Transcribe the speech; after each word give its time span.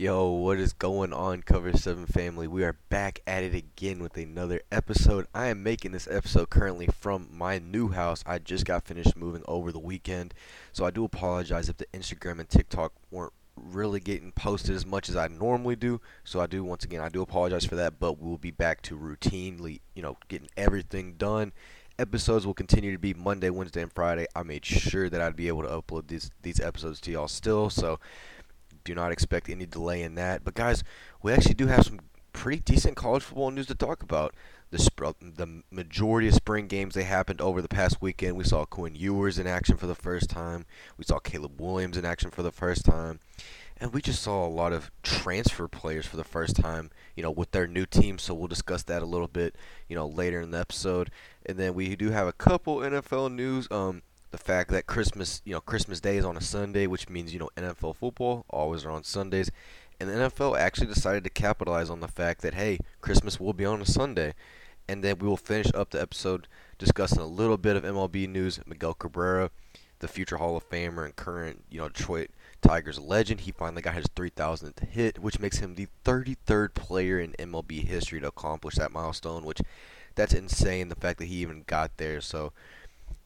Yo, 0.00 0.30
what 0.30 0.58
is 0.58 0.72
going 0.72 1.12
on, 1.12 1.42
Cover 1.42 1.76
7 1.76 2.06
family? 2.06 2.48
We 2.48 2.64
are 2.64 2.78
back 2.88 3.20
at 3.26 3.42
it 3.42 3.54
again 3.54 4.02
with 4.02 4.16
another 4.16 4.62
episode. 4.72 5.26
I 5.34 5.48
am 5.48 5.62
making 5.62 5.92
this 5.92 6.08
episode 6.10 6.48
currently 6.48 6.86
from 6.86 7.28
my 7.30 7.58
new 7.58 7.88
house. 7.88 8.24
I 8.24 8.38
just 8.38 8.64
got 8.64 8.86
finished 8.86 9.14
moving 9.14 9.42
over 9.46 9.70
the 9.70 9.78
weekend, 9.78 10.32
so 10.72 10.86
I 10.86 10.90
do 10.90 11.04
apologize 11.04 11.68
if 11.68 11.76
the 11.76 11.84
Instagram 11.92 12.40
and 12.40 12.48
TikTok 12.48 12.94
weren't 13.10 13.34
really 13.54 14.00
getting 14.00 14.32
posted 14.32 14.74
as 14.74 14.86
much 14.86 15.10
as 15.10 15.16
I 15.16 15.28
normally 15.28 15.76
do. 15.76 16.00
So 16.24 16.40
I 16.40 16.46
do, 16.46 16.64
once 16.64 16.82
again, 16.82 17.02
I 17.02 17.10
do 17.10 17.20
apologize 17.20 17.66
for 17.66 17.76
that, 17.76 18.00
but 18.00 18.18
we'll 18.18 18.38
be 18.38 18.52
back 18.52 18.80
to 18.84 18.96
routinely, 18.96 19.80
you 19.94 20.00
know, 20.00 20.16
getting 20.28 20.48
everything 20.56 21.16
done. 21.18 21.52
Episodes 21.98 22.46
will 22.46 22.54
continue 22.54 22.92
to 22.92 22.98
be 22.98 23.12
Monday, 23.12 23.50
Wednesday, 23.50 23.82
and 23.82 23.92
Friday. 23.92 24.24
I 24.34 24.44
made 24.44 24.64
sure 24.64 25.10
that 25.10 25.20
I'd 25.20 25.36
be 25.36 25.48
able 25.48 25.64
to 25.64 25.68
upload 25.68 26.06
these 26.08 26.30
these 26.40 26.58
episodes 26.58 27.02
to 27.02 27.12
y'all 27.12 27.28
still, 27.28 27.68
so 27.68 28.00
do 28.84 28.94
not 28.94 29.12
expect 29.12 29.48
any 29.48 29.66
delay 29.66 30.02
in 30.02 30.14
that. 30.16 30.44
But 30.44 30.54
guys, 30.54 30.82
we 31.22 31.32
actually 31.32 31.54
do 31.54 31.66
have 31.66 31.84
some 31.84 32.00
pretty 32.32 32.60
decent 32.60 32.96
college 32.96 33.22
football 33.22 33.50
news 33.50 33.66
to 33.66 33.74
talk 33.74 34.02
about. 34.02 34.34
The 34.70 34.78
sp- 34.78 35.18
the 35.20 35.62
majority 35.70 36.28
of 36.28 36.34
spring 36.34 36.68
games 36.68 36.94
they 36.94 37.02
happened 37.02 37.40
over 37.40 37.60
the 37.60 37.68
past 37.68 38.00
weekend. 38.00 38.36
We 38.36 38.44
saw 38.44 38.64
Quinn 38.64 38.94
Ewers 38.94 39.38
in 39.38 39.46
action 39.46 39.76
for 39.76 39.88
the 39.88 39.96
first 39.96 40.30
time. 40.30 40.64
We 40.96 41.04
saw 41.04 41.18
Caleb 41.18 41.60
Williams 41.60 41.96
in 41.96 42.04
action 42.04 42.30
for 42.30 42.42
the 42.42 42.52
first 42.52 42.84
time. 42.84 43.18
And 43.80 43.92
we 43.92 44.02
just 44.02 44.22
saw 44.22 44.46
a 44.46 44.48
lot 44.48 44.72
of 44.72 44.90
transfer 45.02 45.66
players 45.66 46.06
for 46.06 46.18
the 46.18 46.24
first 46.24 46.54
time, 46.54 46.90
you 47.16 47.22
know, 47.22 47.30
with 47.30 47.50
their 47.50 47.66
new 47.66 47.86
team. 47.86 48.18
So 48.18 48.34
we'll 48.34 48.46
discuss 48.46 48.82
that 48.84 49.02
a 49.02 49.06
little 49.06 49.26
bit, 49.26 49.56
you 49.88 49.96
know, 49.96 50.06
later 50.06 50.40
in 50.40 50.50
the 50.50 50.58
episode. 50.58 51.10
And 51.46 51.56
then 51.58 51.72
we 51.74 51.96
do 51.96 52.10
have 52.10 52.28
a 52.28 52.32
couple 52.32 52.76
NFL 52.76 53.32
news. 53.32 53.66
Um, 53.70 54.02
the 54.30 54.38
fact 54.38 54.70
that 54.70 54.86
Christmas, 54.86 55.42
you 55.44 55.52
know, 55.52 55.60
Christmas 55.60 56.00
Day 56.00 56.16
is 56.16 56.24
on 56.24 56.36
a 56.36 56.40
Sunday, 56.40 56.86
which 56.86 57.08
means, 57.08 57.32
you 57.32 57.38
know, 57.38 57.50
NFL 57.56 57.96
football 57.96 58.44
always 58.48 58.84
are 58.84 58.90
on 58.90 59.04
Sundays. 59.04 59.50
And 59.98 60.08
the 60.08 60.14
NFL 60.14 60.58
actually 60.58 60.86
decided 60.86 61.24
to 61.24 61.30
capitalize 61.30 61.90
on 61.90 62.00
the 62.00 62.08
fact 62.08 62.40
that, 62.42 62.54
hey, 62.54 62.78
Christmas 63.00 63.38
will 63.38 63.52
be 63.52 63.66
on 63.66 63.82
a 63.82 63.86
Sunday. 63.86 64.34
And 64.88 65.04
then 65.04 65.18
we 65.18 65.28
will 65.28 65.36
finish 65.36 65.70
up 65.74 65.90
the 65.90 66.00
episode 66.00 66.48
discussing 66.78 67.20
a 67.20 67.26
little 67.26 67.58
bit 67.58 67.76
of 67.76 67.84
MLB 67.84 68.28
news. 68.28 68.60
Miguel 68.66 68.94
Cabrera, 68.94 69.50
the 69.98 70.08
future 70.08 70.38
Hall 70.38 70.56
of 70.56 70.68
Famer 70.68 71.04
and 71.04 71.14
current, 71.14 71.64
you 71.70 71.78
know, 71.80 71.88
Detroit 71.88 72.30
Tigers 72.62 72.98
legend, 72.98 73.42
he 73.42 73.52
finally 73.52 73.82
got 73.82 73.94
his 73.94 74.06
3,000th 74.06 74.88
hit, 74.88 75.18
which 75.18 75.38
makes 75.38 75.58
him 75.58 75.74
the 75.74 75.88
33rd 76.04 76.74
player 76.74 77.20
in 77.20 77.32
MLB 77.32 77.84
history 77.84 78.20
to 78.20 78.28
accomplish 78.28 78.76
that 78.76 78.92
milestone, 78.92 79.44
which 79.44 79.60
that's 80.14 80.34
insane, 80.34 80.88
the 80.88 80.96
fact 80.96 81.18
that 81.18 81.26
he 81.26 81.36
even 81.36 81.64
got 81.66 81.96
there. 81.96 82.20
So, 82.20 82.52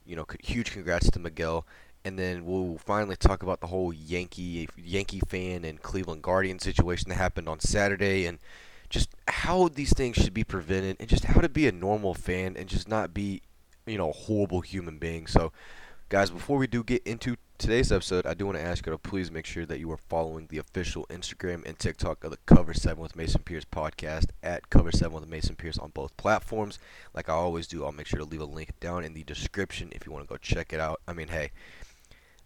you 0.06 0.16
know, 0.16 0.26
huge 0.42 0.72
congrats 0.72 1.10
to 1.10 1.18
Miguel. 1.18 1.66
And 2.04 2.18
then 2.18 2.44
we'll 2.44 2.76
finally 2.78 3.16
talk 3.16 3.42
about 3.42 3.60
the 3.60 3.68
whole 3.68 3.92
Yankee 3.92 4.68
Yankee 4.76 5.22
fan 5.26 5.64
and 5.64 5.80
Cleveland 5.80 6.22
Guardian 6.22 6.58
situation 6.58 7.08
that 7.08 7.14
happened 7.14 7.48
on 7.48 7.60
Saturday, 7.60 8.26
and 8.26 8.38
just 8.90 9.08
how 9.26 9.68
these 9.68 9.94
things 9.94 10.16
should 10.16 10.34
be 10.34 10.44
prevented, 10.44 10.96
and 11.00 11.08
just 11.08 11.24
how 11.24 11.40
to 11.40 11.48
be 11.48 11.66
a 11.66 11.72
normal 11.72 12.12
fan 12.12 12.56
and 12.58 12.68
just 12.68 12.88
not 12.88 13.14
be, 13.14 13.40
you 13.86 13.96
know, 13.96 14.10
a 14.10 14.12
horrible 14.12 14.60
human 14.60 14.98
being. 14.98 15.26
So, 15.26 15.50
guys, 16.14 16.30
before 16.30 16.58
we 16.58 16.68
do 16.68 16.84
get 16.84 17.04
into 17.04 17.34
today's 17.58 17.90
episode, 17.90 18.24
I 18.24 18.34
do 18.34 18.46
want 18.46 18.56
to 18.56 18.62
ask 18.62 18.86
you 18.86 18.92
to 18.92 18.98
please 18.98 19.32
make 19.32 19.46
sure 19.46 19.66
that 19.66 19.80
you 19.80 19.90
are 19.90 19.96
following 19.96 20.46
the 20.46 20.58
official 20.58 21.06
Instagram 21.10 21.66
and 21.66 21.76
TikTok 21.76 22.22
of 22.22 22.30
the 22.30 22.36
Cover 22.46 22.72
7 22.72 23.02
with 23.02 23.16
Mason 23.16 23.42
Pierce 23.42 23.64
podcast 23.64 24.26
at 24.40 24.70
Cover 24.70 24.92
7 24.92 25.12
with 25.12 25.28
Mason 25.28 25.56
Pierce 25.56 25.76
on 25.76 25.90
both 25.90 26.16
platforms. 26.16 26.78
Like 27.14 27.28
I 27.28 27.32
always 27.32 27.66
do, 27.66 27.84
I'll 27.84 27.90
make 27.90 28.06
sure 28.06 28.20
to 28.20 28.24
leave 28.24 28.42
a 28.42 28.44
link 28.44 28.78
down 28.78 29.02
in 29.02 29.12
the 29.12 29.24
description 29.24 29.88
if 29.90 30.06
you 30.06 30.12
want 30.12 30.24
to 30.24 30.28
go 30.28 30.36
check 30.36 30.72
it 30.72 30.78
out. 30.78 31.00
I 31.08 31.14
mean, 31.14 31.26
hey, 31.26 31.50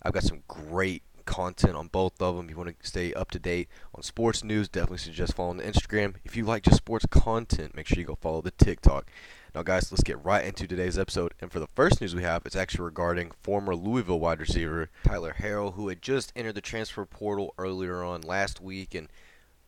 I've 0.02 0.14
got 0.14 0.22
some 0.22 0.44
great 0.48 1.02
content 1.26 1.76
on 1.76 1.88
both 1.88 2.22
of 2.22 2.36
them. 2.36 2.46
If 2.46 2.52
you 2.52 2.56
want 2.56 2.70
to 2.70 2.88
stay 2.88 3.12
up 3.12 3.30
to 3.32 3.38
date 3.38 3.68
on 3.94 4.02
sports 4.02 4.42
news, 4.42 4.70
definitely 4.70 4.96
suggest 4.96 5.34
following 5.34 5.58
the 5.58 5.64
Instagram. 5.64 6.14
If 6.24 6.38
you 6.38 6.46
like 6.46 6.62
just 6.62 6.78
sports 6.78 7.04
content, 7.04 7.76
make 7.76 7.86
sure 7.86 7.98
you 7.98 8.06
go 8.06 8.16
follow 8.18 8.40
the 8.40 8.50
TikTok. 8.50 9.10
Now, 9.54 9.62
guys, 9.62 9.90
let's 9.90 10.02
get 10.02 10.22
right 10.24 10.44
into 10.44 10.66
today's 10.66 10.98
episode. 10.98 11.34
And 11.40 11.50
for 11.50 11.58
the 11.58 11.68
first 11.74 12.00
news 12.00 12.14
we 12.14 12.22
have, 12.22 12.44
it's 12.44 12.56
actually 12.56 12.84
regarding 12.84 13.32
former 13.42 13.74
Louisville 13.74 14.20
wide 14.20 14.40
receiver 14.40 14.90
Tyler 15.04 15.36
Harrell, 15.38 15.74
who 15.74 15.88
had 15.88 16.02
just 16.02 16.32
entered 16.36 16.54
the 16.54 16.60
transfer 16.60 17.04
portal 17.04 17.54
earlier 17.58 18.02
on 18.02 18.20
last 18.20 18.60
week 18.60 18.94
and 18.94 19.08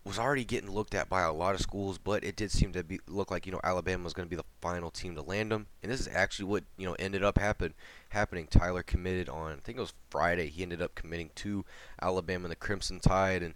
was 0.05 0.19
already 0.19 0.45
getting 0.45 0.71
looked 0.71 0.95
at 0.95 1.09
by 1.09 1.23
a 1.23 1.33
lot 1.33 1.55
of 1.55 1.61
schools, 1.61 1.99
but 1.99 2.25
it 2.25 2.37
did 2.37 2.51
seem 2.51 2.73
to 2.73 2.83
be 2.83 3.01
look 3.07 3.31
like 3.31 3.45
you 3.45 3.53
know 3.53 3.61
Alabama 3.63 4.05
was 4.05 4.15
going 4.15 4.27
to 4.27 4.31
be 4.31 4.37
the 4.37 4.45
final 4.61 4.91
team 4.91 5.15
to 5.15 5.23
land 5.23 5.53
him, 5.53 5.67
and 5.83 5.93
this 5.93 6.01
is 6.01 6.09
actually 6.09 6.47
what 6.47 6.65
you 6.79 6.87
know 6.87 6.97
ended 6.99 7.23
up 7.23 7.39
happen 7.39 7.75
happening. 8.11 8.47
Tyler 8.47 8.83
committed 8.83 9.29
on 9.29 9.53
I 9.53 9.57
think 9.57 9.77
it 9.77 9.83
was 9.83 9.93
Friday. 10.09 10.49
He 10.49 10.63
ended 10.63 10.81
up 10.81 10.95
committing 10.95 11.31
to 11.37 11.65
Alabama 12.01 12.45
and 12.45 12.53
the 12.53 12.57
Crimson 12.57 12.99
Tide, 12.99 13.43
and 13.43 13.55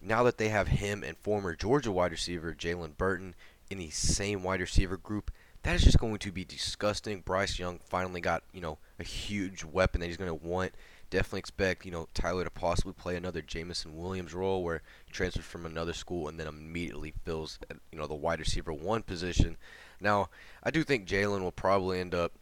now 0.00 0.22
that 0.22 0.38
they 0.38 0.48
have 0.48 0.68
him 0.68 1.04
and 1.04 1.16
former 1.18 1.54
Georgia 1.54 1.92
wide 1.92 2.10
receiver 2.10 2.54
Jalen 2.54 2.96
Burton 2.96 3.34
in 3.70 3.78
the 3.78 3.90
same 3.90 4.42
wide 4.42 4.60
receiver 4.60 4.96
group, 4.96 5.30
that 5.62 5.76
is 5.76 5.82
just 5.82 5.98
going 5.98 6.18
to 6.18 6.32
be 6.32 6.44
disgusting. 6.44 7.20
Bryce 7.20 7.58
Young 7.58 7.78
finally 7.84 8.20
got, 8.20 8.42
you 8.52 8.60
know, 8.60 8.78
a 8.98 9.04
huge 9.04 9.64
weapon 9.64 10.00
that 10.00 10.08
he's 10.08 10.16
going 10.16 10.28
to 10.28 10.46
want. 10.46 10.72
Definitely 11.10 11.40
expect, 11.40 11.84
you 11.84 11.92
know, 11.92 12.08
Tyler 12.14 12.42
to 12.44 12.50
possibly 12.50 12.94
play 12.94 13.16
another 13.16 13.42
Jameson 13.42 13.96
Williams 13.96 14.34
role 14.34 14.64
where 14.64 14.82
he 15.04 15.12
transfers 15.12 15.44
from 15.44 15.66
another 15.66 15.92
school 15.92 16.26
and 16.26 16.40
then 16.40 16.48
immediately 16.48 17.12
fills, 17.24 17.58
you 17.92 17.98
know, 17.98 18.06
the 18.06 18.14
wide 18.14 18.40
receiver 18.40 18.72
one 18.72 19.02
position. 19.02 19.56
Now, 20.00 20.30
I 20.64 20.70
do 20.70 20.82
think 20.82 21.06
Jalen 21.06 21.42
will 21.42 21.52
probably 21.52 22.00
end 22.00 22.14
up, 22.14 22.32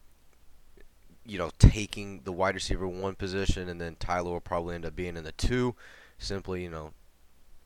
you 1.27 1.37
know, 1.37 1.51
taking 1.59 2.23
the 2.25 2.33
wide 2.33 2.55
receiver 2.55 2.89
one 2.89 3.17
position 3.17 3.69
and 3.69 3.81
then 3.81 3.97
Tyler 3.99 4.31
will 4.31 4.41
probably 4.41 4.77
end 4.77 4.87
up 4.87 4.97
being 4.97 5.17
in 5.17 5.25
the 5.25 5.33
two. 5.33 5.75
Simply, 6.17 6.63
you 6.63 6.71
know, 6.71 6.93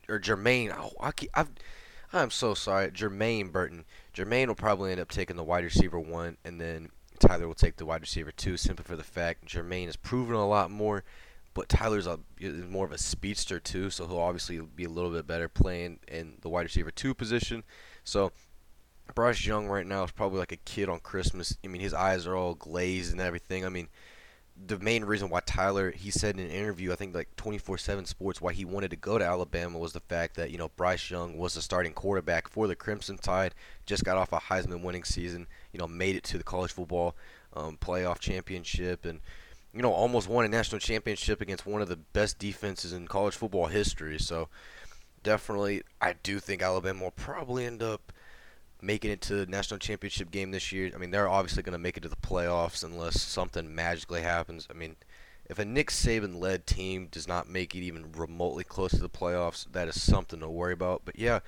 or 0.09 0.19
Jermaine. 0.19 0.75
Oh, 0.77 0.91
I 0.99 1.11
keep, 1.11 1.29
I've 1.33 1.49
I'm 2.15 2.31
so 2.31 2.53
sorry, 2.53 2.91
Jermaine 2.91 3.51
Burton. 3.51 3.83
Jermaine 4.13 4.47
will 4.47 4.55
probably 4.55 4.91
end 4.91 5.01
up 5.01 5.09
taking 5.09 5.35
the 5.35 5.43
wide 5.43 5.65
receiver 5.65 5.99
one, 5.99 6.37
and 6.45 6.61
then 6.61 6.89
Tyler 7.19 7.47
will 7.47 7.53
take 7.53 7.75
the 7.75 7.85
wide 7.85 8.01
receiver 8.01 8.31
two, 8.31 8.55
simply 8.55 8.83
for 8.85 8.95
the 8.95 9.03
fact 9.03 9.45
Jermaine 9.45 9.87
has 9.87 9.97
proven 9.97 10.35
a 10.35 10.47
lot 10.47 10.71
more, 10.71 11.03
but 11.53 11.67
Tyler's 11.67 12.07
a, 12.07 12.19
more 12.69 12.85
of 12.85 12.93
a 12.93 12.97
speedster 12.97 13.59
too, 13.59 13.89
so 13.89 14.07
he'll 14.07 14.19
obviously 14.19 14.59
be 14.59 14.85
a 14.85 14.89
little 14.89 15.11
bit 15.11 15.27
better 15.27 15.49
playing 15.49 15.99
in 16.07 16.35
the 16.41 16.49
wide 16.49 16.63
receiver 16.63 16.91
two 16.91 17.13
position. 17.13 17.63
So 18.03 18.31
Bryce 19.13 19.45
Young 19.45 19.67
right 19.67 19.85
now 19.85 20.03
is 20.03 20.11
probably 20.11 20.39
like 20.39 20.51
a 20.53 20.57
kid 20.57 20.89
on 20.89 20.99
Christmas. 20.99 21.57
I 21.63 21.67
mean, 21.67 21.81
his 21.81 21.93
eyes 21.93 22.25
are 22.25 22.35
all 22.35 22.55
glazed 22.55 23.11
and 23.11 23.21
everything. 23.21 23.65
I 23.65 23.69
mean, 23.69 23.89
the 24.57 24.79
main 24.79 25.03
reason 25.03 25.29
why 25.29 25.41
Tyler, 25.41 25.91
he 25.91 26.09
said 26.09 26.35
in 26.35 26.45
an 26.45 26.51
interview, 26.51 26.91
I 26.91 26.95
think 26.95 27.13
like 27.13 27.35
24/7 27.35 28.05
Sports, 28.05 28.41
why 28.41 28.53
he 28.53 28.63
wanted 28.63 28.91
to 28.91 28.95
go 28.95 29.17
to 29.17 29.25
Alabama 29.25 29.77
was 29.77 29.93
the 29.93 29.99
fact 29.99 30.35
that 30.35 30.49
you 30.51 30.57
know 30.57 30.69
Bryce 30.75 31.09
Young 31.09 31.37
was 31.37 31.53
the 31.53 31.61
starting 31.61 31.93
quarterback 31.93 32.47
for 32.47 32.67
the 32.67 32.75
Crimson 32.75 33.17
Tide, 33.17 33.53
just 33.85 34.05
got 34.05 34.17
off 34.17 34.31
a 34.31 34.39
Heisman 34.39 34.81
winning 34.81 35.03
season, 35.03 35.47
you 35.73 35.79
know, 35.79 35.87
made 35.87 36.15
it 36.15 36.23
to 36.25 36.37
the 36.37 36.43
college 36.43 36.71
football 36.71 37.15
um, 37.53 37.77
playoff 37.77 38.19
championship, 38.19 39.05
and 39.05 39.19
you 39.73 39.81
know 39.81 39.91
almost 39.91 40.29
won 40.29 40.45
a 40.45 40.49
national 40.49 40.79
championship 40.79 41.41
against 41.41 41.65
one 41.65 41.81
of 41.81 41.89
the 41.89 41.97
best 41.97 42.39
defenses 42.39 42.93
in 42.93 43.07
college 43.07 43.35
football 43.35 43.67
history. 43.67 44.17
So 44.19 44.47
definitely, 45.21 45.83
I 45.99 46.13
do 46.23 46.39
think 46.39 46.61
Alabama 46.61 47.03
will 47.03 47.11
probably 47.11 47.65
end 47.65 47.83
up 47.83 48.13
making 48.81 49.11
it 49.11 49.21
to 49.21 49.35
the 49.35 49.45
national 49.45 49.79
championship 49.79 50.31
game 50.31 50.51
this 50.51 50.71
year. 50.71 50.91
I 50.93 50.97
mean, 50.97 51.11
they're 51.11 51.29
obviously 51.29 51.63
going 51.63 51.73
to 51.73 51.79
make 51.79 51.97
it 51.97 52.01
to 52.01 52.09
the 52.09 52.15
playoffs 52.15 52.83
unless 52.83 53.21
something 53.21 53.73
magically 53.73 54.21
happens. 54.21 54.67
I 54.69 54.73
mean, 54.73 54.95
if 55.47 55.59
a 55.59 55.65
Nick 55.65 55.89
Saban 55.89 56.39
led 56.39 56.65
team 56.65 57.07
does 57.11 57.27
not 57.27 57.49
make 57.49 57.75
it 57.75 57.79
even 57.79 58.11
remotely 58.11 58.63
close 58.63 58.91
to 58.91 58.97
the 58.97 59.09
playoffs, 59.09 59.65
that 59.71 59.87
is 59.87 60.01
something 60.01 60.39
to 60.39 60.49
worry 60.49 60.73
about. 60.73 61.03
But 61.05 61.19
yeah, 61.19 61.39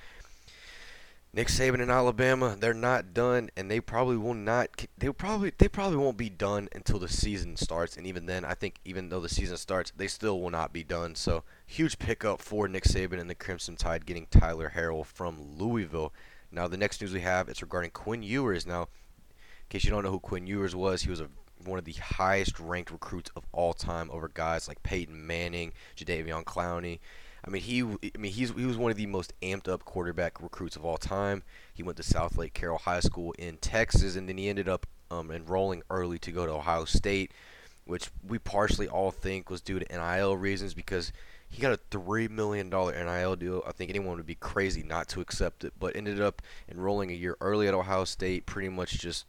Nick 1.34 1.50
Saban 1.50 1.82
in 1.82 1.90
Alabama, 1.90 2.56
they're 2.60 2.74
not 2.74 3.14
done, 3.14 3.50
and 3.56 3.70
they 3.70 3.80
probably 3.80 4.18
will 4.18 4.34
not. 4.34 4.70
They 4.98 5.10
probably 5.10 5.52
they 5.58 5.68
probably 5.68 5.98
won't 5.98 6.18
be 6.18 6.30
done 6.30 6.70
until 6.74 7.00
the 7.00 7.10
season 7.10 7.58
starts, 7.58 7.98
and 7.98 8.08
even 8.08 8.26
then, 8.26 8.46
I 8.46 8.54
think 8.54 8.80
even 8.86 9.10
though 9.10 9.20
the 9.20 9.30
season 9.30 9.58
starts, 9.58 9.92
they 9.96 10.08
still 10.08 10.40
will 10.42 10.50
not 10.50 10.74
be 10.74 10.84
done. 10.84 11.16
So 11.16 11.44
huge 11.66 12.00
pickup 12.00 12.42
for 12.42 12.68
Nick 12.68 12.86
Saban 12.86 13.20
and 13.20 13.30
the 13.30 13.36
Crimson 13.36 13.76
Tide 13.76 14.06
getting 14.06 14.28
Tyler 14.28 14.74
Harrell 14.76 15.06
from 15.06 15.58
Louisville. 15.58 16.14
Now, 16.52 16.68
the 16.68 16.78
next 16.78 17.02
news 17.02 17.14
we 17.14 17.22
have 17.22 17.50
is 17.50 17.62
regarding 17.62 17.92
Quinn 17.92 18.24
Ewers. 18.24 18.66
Now, 18.66 18.84
in 18.84 19.70
case 19.70 19.84
you 19.84 19.90
don't 19.90 20.04
know 20.04 20.12
who 20.12 20.20
Quinn 20.20 20.48
Ewers 20.48 20.76
was, 20.76 21.02
he 21.02 21.10
was 21.10 21.20
a, 21.20 21.30
one 21.66 21.78
of 21.78 21.86
the 21.86 21.94
highest 21.94 22.60
ranked 22.60 22.92
recruits 22.92 23.32
of 23.36 23.46
all 23.52 23.74
time 23.74 24.10
over 24.12 24.30
guys 24.30 24.68
like 24.68 24.82
Peyton 24.84 25.26
Manning, 25.28 25.74
Jadeveon 25.98 26.44
Clowney. 26.46 27.00
I 27.46 27.50
mean, 27.50 27.62
he 27.62 27.82
I 27.82 28.18
mean 28.18 28.32
he's 28.32 28.52
he 28.52 28.66
was 28.66 28.78
one 28.78 28.92
of 28.92 28.98
the 28.98 29.06
most 29.06 29.34
amped 29.42 29.68
up 29.68 29.86
quarterback 29.86 30.42
recruits 30.42 30.76
of 30.76 30.84
all 30.84 30.98
time. 30.98 31.44
He 31.74 31.84
went 31.84 31.98
to 31.98 32.04
Southlake 32.04 32.54
Carroll 32.54 32.80
High 32.80 33.00
School 33.00 33.34
in 33.40 33.58
Texas, 33.58 34.16
and 34.16 34.28
then 34.28 34.38
he 34.38 34.50
ended 34.50 34.68
up 34.68 34.86
um, 35.12 35.32
enrolling 35.32 35.84
early 35.90 36.20
to 36.20 36.32
go 36.32 36.46
to 36.46 36.52
Ohio 36.54 36.86
State, 36.86 37.32
which 37.86 38.10
we 38.28 38.38
partially 38.40 38.88
all 38.88 39.12
think 39.12 39.50
was 39.50 39.62
due 39.62 39.80
to 39.80 39.86
NIL 39.90 40.36
reasons 40.36 40.74
because 40.74 41.14
he 41.50 41.62
got 41.62 41.74
a 41.74 41.80
three 41.92 42.28
million 42.28 42.70
dollar 42.70 42.94
NIL 42.94 43.36
deal. 43.36 43.64
I 43.66 43.72
think 43.72 43.90
anyone 43.90 44.18
would 44.18 44.26
be 44.26 44.36
crazy 44.36 44.84
not 44.84 45.08
to 45.10 45.22
accept 45.22 45.64
it, 45.64 45.74
but 45.80 45.96
ended 45.96 46.22
up 46.22 46.42
enrolling 46.70 47.10
a 47.10 47.16
year 47.16 47.38
early 47.42 47.68
at 47.68 47.74
Ohio 47.74 48.04
State. 48.04 48.46
Pretty 48.46 48.70
much 48.70 49.00
just 49.00 49.26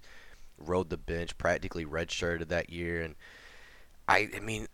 rode 0.58 0.90
the 0.90 0.96
bench, 0.96 1.38
practically 1.38 1.84
redshirted 1.84 2.48
that 2.48 2.70
year. 2.70 3.02
And 3.02 3.14
I, 4.08 4.28
I 4.36 4.40
mean, 4.40 4.66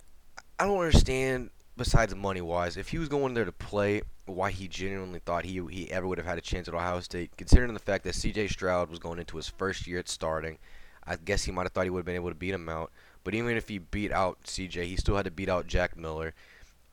I 0.59 0.65
don't 0.67 0.79
understand 0.79 1.51
besides 1.77 2.15
money 2.15 2.41
wise, 2.41 2.77
if 2.77 2.89
he 2.89 2.99
was 2.99 3.09
going 3.09 3.35
there 3.35 3.45
to 3.45 3.53
play, 3.53 4.03
why 4.27 4.51
he 4.51 4.69
genuinely 4.69 5.19
thought 5.19 5.45
he 5.45 5.61
he 5.71 5.91
ever 5.91 6.07
would 6.07 6.19
have 6.19 6.27
had 6.27 6.39
a 6.39 6.43
chance 6.43 6.69
at 6.69 6.75
Ohio 6.75 7.01
State, 7.01 7.37
considering 7.37 7.75
the 7.75 7.81
fact 7.81 8.05
that 8.05 8.15
C.J. 8.15 8.49
Stroud 8.49 8.89
was 8.89 8.99
going 8.99 9.19
into 9.19 9.37
his 9.37 9.49
first 9.49 9.87
year 9.87 9.99
at 9.99 10.09
starting, 10.09 10.59
I 11.07 11.17
guess 11.17 11.45
he 11.45 11.53
might 11.53 11.65
have 11.65 11.73
thought 11.73 11.85
he 11.85 11.91
would 11.91 12.01
have 12.01 12.07
been 12.07 12.15
able 12.15 12.31
to 12.31 12.35
beat 12.35 12.55
him 12.55 12.69
out. 12.69 12.91
But 13.23 13.35
even 13.35 13.57
if 13.57 13.69
he 13.69 13.79
beat 13.79 14.13
out 14.13 14.39
C.J., 14.45 14.87
he 14.87 14.97
still 14.97 15.17
had 15.17 15.25
to 15.25 15.31
beat 15.31 15.49
out 15.49 15.67
Jack 15.67 15.97
Miller, 15.97 16.35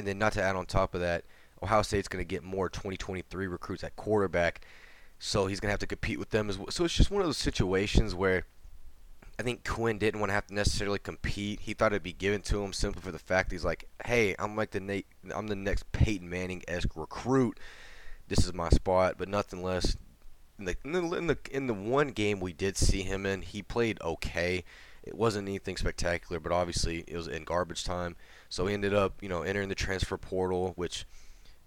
and 0.02 0.08
then 0.08 0.18
not 0.18 0.34
to 0.34 0.42
add 0.42 0.56
on 0.56 0.66
top 0.66 0.96
of 0.96 1.02
that, 1.02 1.26
Ohio 1.62 1.84
State's 1.84 2.08
going 2.08 2.24
to 2.24 2.28
get 2.28 2.44
more 2.44 2.70
2023 2.70 3.46
recruits 3.46 3.84
at 3.84 3.96
quarterback, 3.96 4.66
so 5.20 5.46
he's 5.46 5.60
going 5.60 5.68
to 5.68 5.74
have 5.74 5.80
to 5.80 5.88
compete 5.88 6.18
with 6.18 6.32
them 6.32 6.50
as 6.50 6.58
well. 6.58 6.72
So 6.72 6.86
it's 6.86 6.96
just 6.96 7.12
one 7.12 7.22
of 7.22 7.28
those 7.28 7.38
situations 7.38 8.16
where 8.16 8.46
I 9.40 9.44
think 9.44 9.64
Quinn 9.64 10.00
didn't 10.00 10.20
want 10.20 10.32
to 10.32 10.34
have 10.34 10.48
to 10.48 10.56
necessarily 10.56 10.98
compete. 10.98 11.60
He 11.60 11.76
thought 11.76 11.92
it'd 11.92 12.02
be 12.02 12.14
given 12.14 12.42
to 12.44 12.64
him 12.64 12.74
simply 12.74 13.04
for 13.04 13.12
the 13.12 13.20
fact 13.20 13.52
he's 13.52 13.64
like, 13.64 13.88
hey, 14.06 14.36
I'm 14.40 14.56
like 14.56 14.72
the 14.72 14.80
Nate, 14.80 15.06
I'm 15.34 15.48
the 15.48 15.56
next 15.56 15.92
Peyton 15.92 16.28
Manning 16.28 16.64
esque 16.68 16.96
recruit. 16.96 17.60
This 18.28 18.44
is 18.44 18.56
my 18.56 18.70
spot, 18.70 19.16
but 19.20 19.30
nothing 19.30 19.62
less. 19.62 19.96
In 20.58 20.66
the, 20.66 20.76
in 20.84 20.92
the 20.92 21.16
in 21.16 21.28
the 21.28 21.38
in 21.52 21.68
the 21.68 21.74
one 21.74 22.10
game 22.10 22.40
we 22.40 22.54
did 22.54 22.76
see 22.76 23.04
him 23.04 23.26
in, 23.28 23.44
he 23.44 23.62
played 23.62 24.00
okay. 24.02 24.64
It 25.04 25.16
wasn't 25.16 25.48
anything 25.48 25.78
spectacular, 25.78 26.40
but 26.40 26.52
obviously 26.52 27.04
it 27.08 27.16
was 27.16 27.28
in 27.28 27.44
garbage 27.44 27.84
time. 27.84 28.16
So 28.50 28.68
he 28.68 28.74
ended 28.74 28.94
up, 28.94 29.22
you 29.22 29.30
know, 29.30 29.42
entering 29.42 29.70
the 29.70 29.76
transfer 29.76 30.18
portal, 30.18 30.74
which 30.76 31.06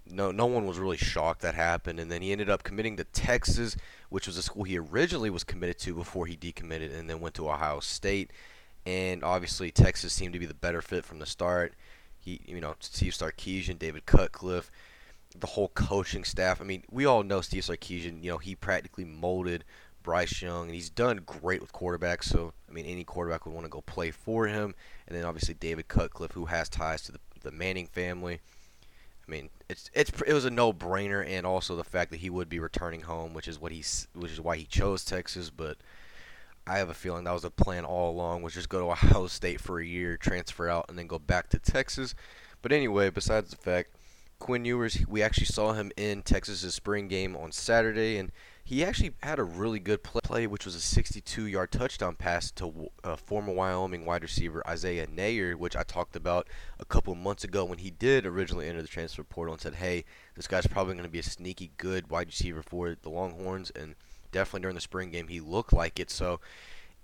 no 0.07 0.31
no 0.31 0.47
one 0.47 0.67
was 0.67 0.79
really 0.79 0.97
shocked 0.97 1.43
that 1.43 1.55
happened. 1.55 1.99
And 1.99 2.11
then 2.11 2.23
he 2.23 2.31
ended 2.31 2.51
up 2.51 2.63
committing 2.63 2.97
to 2.97 3.05
Texas 3.05 3.77
which 4.15 4.29
was 4.29 4.39
a 4.39 4.43
school 4.43 4.63
he 4.63 4.79
originally 4.79 5.29
was 5.29 5.43
committed 5.43 5.77
to 5.77 5.93
before 5.93 6.27
he 6.27 6.37
decommitted 6.37 6.97
and 6.97 7.11
then 7.11 7.19
went 7.19 7.35
to 7.35 7.49
Ohio 7.49 7.81
State. 7.81 8.31
And 8.87 9.25
obviously 9.25 9.73
Texas 9.73 10.13
seemed 10.13 10.35
to 10.35 10.39
be 10.39 10.47
the 10.47 10.55
better 10.55 10.81
fit 10.81 11.05
from 11.05 11.19
the 11.19 11.27
start. 11.27 11.75
He 12.21 12.41
you 12.47 12.61
know 12.61 12.77
Steve 12.79 13.13
Sarkisian 13.13 13.77
David 13.77 14.07
Cutcliffe 14.07 14.71
the 15.37 15.49
whole 15.49 15.67
coaching 15.75 16.23
staff. 16.23 16.61
I 16.61 16.65
mean 16.65 16.85
we 16.93 17.07
all 17.07 17.25
know 17.25 17.41
Steve 17.41 17.65
Sarkisian 17.65 18.23
you 18.23 18.31
know 18.31 18.39
he 18.39 18.55
practically 18.55 19.05
molded 19.05 19.65
Bryce 20.05 20.41
Young 20.41 20.67
and 20.67 20.75
he's 20.75 20.91
done 20.91 21.23
great 21.27 21.61
with 21.61 21.73
quarterbacks 21.73 22.25
so 22.25 22.53
I 22.69 22.73
mean 22.73 22.87
any 22.87 23.03
quarterback 23.03 23.45
would 23.45 23.55
want 23.55 23.67
to 23.67 23.71
go 23.71 23.81
play 23.81 24.13
for 24.13 24.47
him 24.47 24.77
and 25.09 25.17
then 25.17 25.25
obviously 25.25 25.55
David 25.55 25.89
Cutcliffe 25.89 26.33
who 26.33 26.45
has 26.45 26.69
ties 26.69 27.03
to 27.03 27.13
the, 27.13 27.19
the 27.43 27.51
Manning 27.51 27.87
family 27.87 28.39
I 29.27 29.31
mean, 29.31 29.51
it's 29.69 29.91
it's 29.95 30.11
it 30.27 30.35
was 30.35 30.45
a 30.45 30.51
no-brainer, 30.51 31.27
and 31.27 31.47
also 31.47 31.77
the 31.77 31.85
fact 31.85 32.11
that 32.11 32.21
he 32.21 32.29
would 32.29 32.49
be 32.49 32.59
returning 32.59 33.03
home, 33.03 33.33
which 33.33 33.49
is 33.49 33.59
what 33.59 33.73
he 33.73 33.83
which 34.15 34.33
is 34.33 34.41
why 34.41 34.57
he 34.57 34.65
chose 34.65 35.05
Texas. 35.05 35.49
But 35.51 35.79
I 36.67 36.79
have 36.79 36.91
a 36.91 36.95
feeling 36.95 37.25
that 37.25 37.33
was 37.33 37.45
a 37.45 37.51
plan 37.51 37.85
all 37.85 38.11
along, 38.11 38.43
was 38.43 38.55
just 38.55 38.69
go 38.69 38.81
to 38.81 38.91
Ohio 38.91 39.27
State 39.27 39.61
for 39.61 39.81
a 39.81 39.87
year, 39.87 40.17
transfer 40.17 40.69
out, 40.69 40.87
and 40.89 40.99
then 40.99 41.07
go 41.07 41.19
back 41.19 41.49
to 41.51 41.59
Texas. 41.59 42.15
But 42.61 42.73
anyway, 42.73 43.11
besides 43.11 43.51
the 43.51 43.57
fact, 43.57 43.91
Quinn 44.39 44.65
Ewers, 44.65 45.07
we 45.09 45.23
actually 45.23 45.47
saw 45.47 45.73
him 45.73 45.91
in 45.97 46.23
Texas's 46.23 46.75
spring 46.75 47.09
game 47.09 47.35
on 47.37 47.51
Saturday, 47.53 48.19
and 48.19 48.31
he 48.67 48.83
actually 48.83 49.13
had 49.23 49.39
a 49.39 49.45
really 49.45 49.79
good 49.79 50.03
play, 50.03 50.47
which 50.47 50.65
was 50.65 50.75
a 50.75 50.79
62-yard 50.79 51.71
touchdown 51.71 52.15
pass 52.15 52.51
to 52.53 52.89
uh, 53.05 53.15
former 53.15 53.53
Wyoming 53.53 54.07
wide 54.07 54.23
receiver 54.23 54.67
Isaiah 54.67 55.07
Neyor, 55.07 55.55
which 55.55 55.77
I 55.77 55.83
talked 55.83 56.17
about 56.17 56.49
a 56.81 56.87
couple 56.87 57.15
months 57.15 57.45
ago 57.45 57.67
when 57.67 57.77
he 57.77 57.91
did 57.91 58.25
originally 58.25 58.67
enter 58.67 58.81
the 58.81 58.89
transfer 58.89 59.23
portal 59.23 59.53
and 59.53 59.61
said, 59.61 59.75
"Hey, 59.75 60.07
this 60.35 60.47
guy's 60.47 60.67
probably 60.67 60.95
going 60.95 61.05
to 61.05 61.11
be 61.11 61.19
a 61.19 61.23
sneaky 61.23 61.73
good 61.77 62.11
wide 62.11 62.29
receiver 62.29 62.63
for 62.63 62.97
the 63.03 63.11
Longhorns." 63.11 63.71
And 63.71 63.97
definitely 64.33 64.63
during 64.63 64.77
the 64.77 64.81
spring 64.81 65.11
game, 65.11 65.29
he 65.29 65.41
looked 65.41 65.75
like 65.75 66.01
it. 66.01 66.11
So 66.11 66.41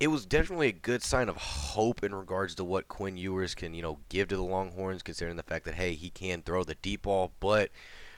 it 0.01 0.09
was 0.09 0.25
definitely 0.25 0.69
a 0.69 0.73
good 0.73 1.03
sign 1.03 1.29
of 1.29 1.37
hope 1.37 2.03
in 2.03 2.15
regards 2.15 2.55
to 2.55 2.65
what 2.65 2.89
Quinn 2.89 3.19
Ewers 3.19 3.55
can, 3.55 3.75
you 3.75 3.83
know, 3.83 3.99
give 4.09 4.29
to 4.29 4.37
the 4.37 4.43
Longhorns, 4.43 5.03
considering 5.03 5.37
the 5.37 5.43
fact 5.43 5.67
that 5.67 5.75
hey, 5.75 5.93
he 5.93 6.09
can 6.09 6.41
throw 6.41 6.65
the 6.65 6.77
deep 6.77 7.03
ball, 7.03 7.33
but 7.39 7.71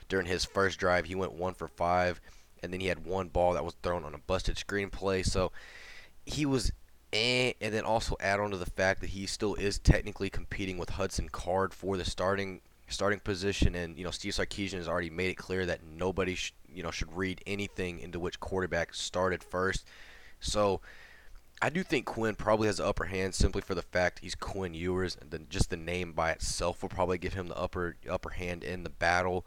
during 0.07 0.27
his 0.27 0.45
first 0.45 0.79
drive, 0.79 1.05
he 1.05 1.15
went 1.15 1.33
one 1.33 1.55
for 1.55 1.67
five 1.67 2.21
and 2.63 2.73
then 2.73 2.79
he 2.79 2.87
had 2.87 3.05
one 3.05 3.27
ball 3.27 3.53
that 3.53 3.65
was 3.65 3.75
thrown 3.83 4.03
on 4.03 4.15
a 4.15 4.19
busted 4.19 4.57
screen 4.57 4.89
play. 4.89 5.21
So 5.21 5.51
he 6.25 6.45
was 6.45 6.71
eh, 7.11 7.53
and 7.61 7.73
then 7.73 7.83
also 7.83 8.15
add 8.19 8.39
on 8.39 8.51
to 8.51 8.57
the 8.57 8.65
fact 8.65 9.01
that 9.01 9.11
he 9.11 9.25
still 9.25 9.55
is 9.55 9.77
technically 9.77 10.29
competing 10.29 10.77
with 10.77 10.91
Hudson 10.91 11.29
Card 11.29 11.73
for 11.73 11.97
the 11.97 12.05
starting 12.05 12.61
starting 12.87 13.19
position, 13.19 13.75
and 13.75 13.97
you 13.97 14.03
know 14.03 14.11
Steve 14.11 14.33
Sarkisian 14.33 14.77
has 14.77 14.87
already 14.87 15.09
made 15.09 15.29
it 15.29 15.35
clear 15.35 15.65
that 15.65 15.81
nobody 15.83 16.35
sh- 16.35 16.53
you 16.73 16.83
know 16.83 16.91
should 16.91 17.15
read 17.15 17.41
anything 17.45 17.99
into 17.99 18.19
which 18.19 18.39
quarterback 18.39 18.93
started 18.93 19.43
first. 19.43 19.85
So 20.39 20.81
I 21.61 21.69
do 21.69 21.83
think 21.83 22.05
Quinn 22.05 22.35
probably 22.35 22.67
has 22.67 22.77
the 22.77 22.85
upper 22.85 23.05
hand 23.05 23.35
simply 23.35 23.61
for 23.61 23.75
the 23.75 23.81
fact 23.81 24.19
he's 24.19 24.35
Quinn 24.35 24.73
Ewers, 24.73 25.17
and 25.19 25.31
then 25.31 25.47
just 25.49 25.69
the 25.69 25.77
name 25.77 26.13
by 26.13 26.31
itself 26.31 26.81
will 26.81 26.89
probably 26.89 27.17
give 27.17 27.33
him 27.33 27.47
the 27.47 27.57
upper 27.57 27.95
upper 28.09 28.31
hand 28.31 28.63
in 28.63 28.83
the 28.83 28.89
battle. 28.89 29.45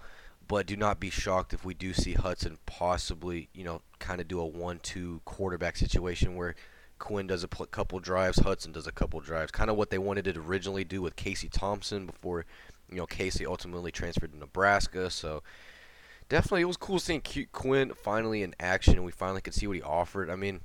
But 0.48 0.66
do 0.66 0.76
not 0.76 1.00
be 1.00 1.10
shocked 1.10 1.52
if 1.52 1.64
we 1.64 1.74
do 1.74 1.92
see 1.92 2.14
Hudson 2.14 2.58
possibly, 2.66 3.48
you 3.52 3.64
know, 3.64 3.82
kind 3.98 4.20
of 4.20 4.28
do 4.28 4.40
a 4.40 4.46
one-two 4.46 5.22
quarterback 5.24 5.76
situation 5.76 6.36
where 6.36 6.54
Quinn 6.98 7.26
does 7.26 7.42
a 7.42 7.48
pl- 7.48 7.66
couple 7.66 7.98
drives, 7.98 8.38
Hudson 8.38 8.72
does 8.72 8.86
a 8.86 8.92
couple 8.92 9.20
drives, 9.20 9.50
kind 9.50 9.70
of 9.70 9.76
what 9.76 9.90
they 9.90 9.98
wanted 9.98 10.24
to 10.26 10.40
originally 10.40 10.84
do 10.84 11.02
with 11.02 11.16
Casey 11.16 11.48
Thompson 11.48 12.06
before, 12.06 12.44
you 12.90 12.96
know, 12.96 13.06
Casey 13.06 13.44
ultimately 13.44 13.90
transferred 13.90 14.32
to 14.32 14.38
Nebraska. 14.38 15.10
So 15.10 15.42
definitely, 16.28 16.62
it 16.62 16.66
was 16.66 16.76
cool 16.76 16.98
seeing 16.98 17.20
Q- 17.20 17.48
Quinn 17.52 17.92
finally 17.94 18.42
in 18.42 18.54
action, 18.60 18.94
and 18.94 19.04
we 19.04 19.12
finally 19.12 19.40
could 19.40 19.54
see 19.54 19.66
what 19.66 19.76
he 19.76 19.82
offered. 19.82 20.30
I 20.30 20.36
mean, 20.36 20.60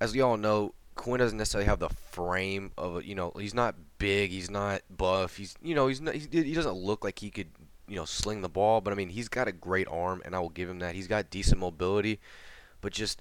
as 0.00 0.14
we 0.14 0.20
all 0.20 0.36
know, 0.36 0.74
Quinn 0.94 1.18
doesn't 1.20 1.38
necessarily 1.38 1.68
have 1.68 1.78
the 1.78 1.88
frame 1.88 2.72
of 2.76 2.96
a, 2.96 3.06
you 3.06 3.14
know, 3.14 3.32
he's 3.38 3.54
not 3.54 3.74
big, 3.98 4.30
he's 4.30 4.50
not 4.50 4.82
buff, 4.90 5.36
he's, 5.36 5.54
you 5.62 5.74
know, 5.74 5.86
he's 5.86 6.00
not, 6.00 6.14
he 6.14 6.54
doesn't 6.54 6.74
look 6.74 7.04
like 7.04 7.18
he 7.18 7.30
could 7.30 7.48
you 7.92 7.98
know, 7.98 8.06
sling 8.06 8.40
the 8.40 8.48
ball. 8.48 8.80
But 8.80 8.94
I 8.94 8.96
mean, 8.96 9.10
he's 9.10 9.28
got 9.28 9.48
a 9.48 9.52
great 9.52 9.86
arm, 9.86 10.22
and 10.24 10.34
I 10.34 10.40
will 10.40 10.48
give 10.48 10.68
him 10.68 10.78
that. 10.78 10.94
He's 10.94 11.06
got 11.06 11.28
decent 11.28 11.60
mobility, 11.60 12.18
but 12.80 12.94
just 12.94 13.20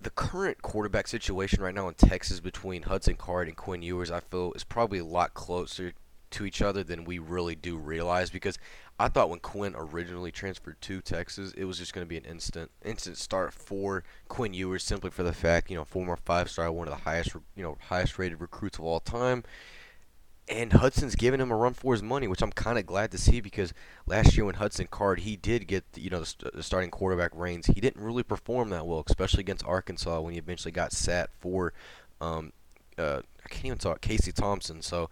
the 0.00 0.08
current 0.08 0.62
quarterback 0.62 1.06
situation 1.06 1.62
right 1.62 1.74
now 1.74 1.88
in 1.88 1.94
Texas 1.94 2.40
between 2.40 2.84
Hudson 2.84 3.16
Card 3.16 3.48
and 3.48 3.56
Quinn 3.56 3.82
Ewers, 3.82 4.10
I 4.10 4.20
feel, 4.20 4.54
is 4.54 4.64
probably 4.64 4.98
a 4.98 5.04
lot 5.04 5.34
closer 5.34 5.92
to 6.30 6.46
each 6.46 6.62
other 6.62 6.82
than 6.82 7.04
we 7.04 7.18
really 7.18 7.54
do 7.54 7.76
realize. 7.76 8.30
Because 8.30 8.56
I 8.98 9.08
thought 9.08 9.28
when 9.28 9.40
Quinn 9.40 9.74
originally 9.76 10.32
transferred 10.32 10.80
to 10.80 11.02
Texas, 11.02 11.52
it 11.52 11.64
was 11.66 11.76
just 11.76 11.92
going 11.92 12.06
to 12.06 12.08
be 12.08 12.16
an 12.16 12.24
instant 12.24 12.70
instant 12.82 13.18
start 13.18 13.52
for 13.52 14.04
Quinn 14.28 14.54
Ewers, 14.54 14.84
simply 14.84 15.10
for 15.10 15.22
the 15.22 15.34
fact, 15.34 15.70
you 15.70 15.76
know, 15.76 15.84
former 15.84 16.16
five 16.16 16.48
star, 16.48 16.72
one 16.72 16.88
of 16.88 16.94
the 16.94 17.04
highest, 17.04 17.34
you 17.54 17.62
know, 17.62 17.76
highest 17.88 18.18
rated 18.18 18.40
recruits 18.40 18.78
of 18.78 18.84
all 18.84 19.00
time 19.00 19.44
and 20.50 20.72
Hudson's 20.72 21.14
giving 21.14 21.40
him 21.40 21.52
a 21.52 21.56
run 21.56 21.74
for 21.74 21.94
his 21.94 22.02
money, 22.02 22.26
which 22.26 22.42
I'm 22.42 22.50
kind 22.50 22.78
of 22.78 22.84
glad 22.84 23.12
to 23.12 23.18
see 23.18 23.40
because 23.40 23.72
last 24.06 24.36
year 24.36 24.44
when 24.44 24.56
Hudson 24.56 24.88
Card 24.90 25.20
he 25.20 25.36
did 25.36 25.68
get 25.68 25.84
you 25.94 26.10
know 26.10 26.20
the, 26.20 26.62
starting 26.62 26.90
quarterback 26.90 27.30
reins, 27.34 27.66
he 27.66 27.80
didn't 27.80 28.02
really 28.02 28.24
perform 28.24 28.70
that 28.70 28.86
well, 28.86 29.04
especially 29.06 29.40
against 29.40 29.64
Arkansas 29.64 30.20
when 30.20 30.32
he 30.32 30.38
eventually 30.38 30.72
got 30.72 30.92
sat 30.92 31.30
for 31.38 31.72
um, 32.20 32.52
uh, 32.98 33.22
I 33.44 33.48
can't 33.48 33.66
even 33.66 33.78
talk 33.78 34.00
Casey 34.00 34.32
Thompson. 34.32 34.82
So 34.82 35.08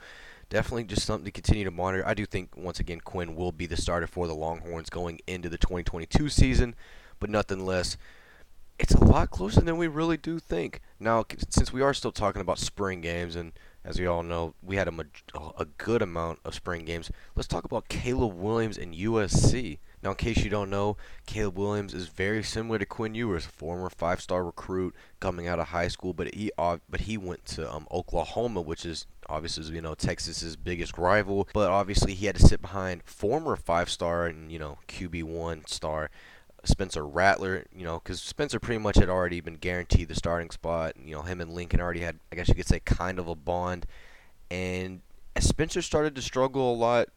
definitely 0.50 0.84
just 0.84 1.06
something 1.06 1.24
to 1.24 1.30
continue 1.30 1.64
to 1.64 1.70
monitor. 1.70 2.06
I 2.06 2.14
do 2.14 2.26
think 2.26 2.56
once 2.56 2.80
again 2.80 3.00
Quinn 3.00 3.36
will 3.36 3.52
be 3.52 3.66
the 3.66 3.76
starter 3.76 4.06
for 4.06 4.26
the 4.26 4.34
Longhorns 4.34 4.90
going 4.90 5.20
into 5.26 5.48
the 5.48 5.58
2022 5.58 6.28
season, 6.28 6.74
but 7.20 7.30
nothing 7.30 7.64
less. 7.64 7.96
It's 8.78 8.94
a 8.94 9.04
lot 9.04 9.30
closer 9.30 9.60
than 9.60 9.76
we 9.76 9.88
really 9.88 10.16
do 10.16 10.38
think. 10.38 10.80
Now, 11.00 11.24
since 11.48 11.72
we 11.72 11.82
are 11.82 11.94
still 11.94 12.12
talking 12.12 12.40
about 12.40 12.58
spring 12.58 13.00
games 13.00 13.34
and 13.34 13.52
as 13.88 13.98
we 13.98 14.06
all 14.06 14.22
know, 14.22 14.52
we 14.62 14.76
had 14.76 14.86
a, 14.86 14.92
a 15.56 15.64
good 15.64 16.02
amount 16.02 16.40
of 16.44 16.54
spring 16.54 16.84
games. 16.84 17.10
Let's 17.34 17.48
talk 17.48 17.64
about 17.64 17.88
Caleb 17.88 18.34
Williams 18.34 18.76
and 18.76 18.94
USC. 18.94 19.78
Now, 20.02 20.10
in 20.10 20.16
case 20.16 20.44
you 20.44 20.50
don't 20.50 20.68
know, 20.68 20.98
Caleb 21.26 21.56
Williams 21.56 21.94
is 21.94 22.06
very 22.08 22.42
similar 22.42 22.78
to 22.78 22.84
Quinn 22.84 23.14
Ewers, 23.14 23.46
a 23.46 23.48
former 23.48 23.88
five-star 23.88 24.44
recruit 24.44 24.94
coming 25.20 25.48
out 25.48 25.58
of 25.58 25.68
high 25.68 25.88
school, 25.88 26.12
but 26.12 26.34
he 26.34 26.52
but 26.58 27.00
he 27.00 27.16
went 27.16 27.46
to 27.46 27.74
um, 27.74 27.86
Oklahoma, 27.90 28.60
which 28.60 28.84
is 28.84 29.06
obviously 29.26 29.74
you 29.74 29.80
know 29.80 29.94
Texas's 29.94 30.54
biggest 30.54 30.98
rival. 30.98 31.48
But 31.54 31.70
obviously, 31.70 32.12
he 32.12 32.26
had 32.26 32.36
to 32.36 32.46
sit 32.46 32.60
behind 32.60 33.04
former 33.06 33.56
five-star 33.56 34.26
and 34.26 34.52
you 34.52 34.58
know 34.58 34.76
QB 34.86 35.24
one 35.24 35.66
star 35.66 36.10
Spencer 36.64 37.06
Rattler, 37.06 37.64
you 37.74 37.84
know, 37.84 38.00
because 38.02 38.20
Spencer 38.20 38.58
pretty 38.58 38.78
much 38.78 38.96
had 38.96 39.08
already 39.08 39.40
been 39.40 39.54
guaranteed 39.54 40.08
the 40.08 40.14
starting 40.14 40.50
spot. 40.50 40.94
You 41.02 41.14
know, 41.14 41.22
him 41.22 41.40
and 41.40 41.52
Lincoln 41.52 41.80
already 41.80 42.00
had, 42.00 42.18
I 42.32 42.36
guess 42.36 42.48
you 42.48 42.54
could 42.54 42.66
say, 42.66 42.80
kind 42.80 43.18
of 43.18 43.28
a 43.28 43.34
bond. 43.34 43.86
And 44.50 45.00
Spencer 45.38 45.82
started 45.82 46.14
to 46.16 46.22
struggle 46.22 46.72
a 46.72 46.74
lot, 46.74 47.08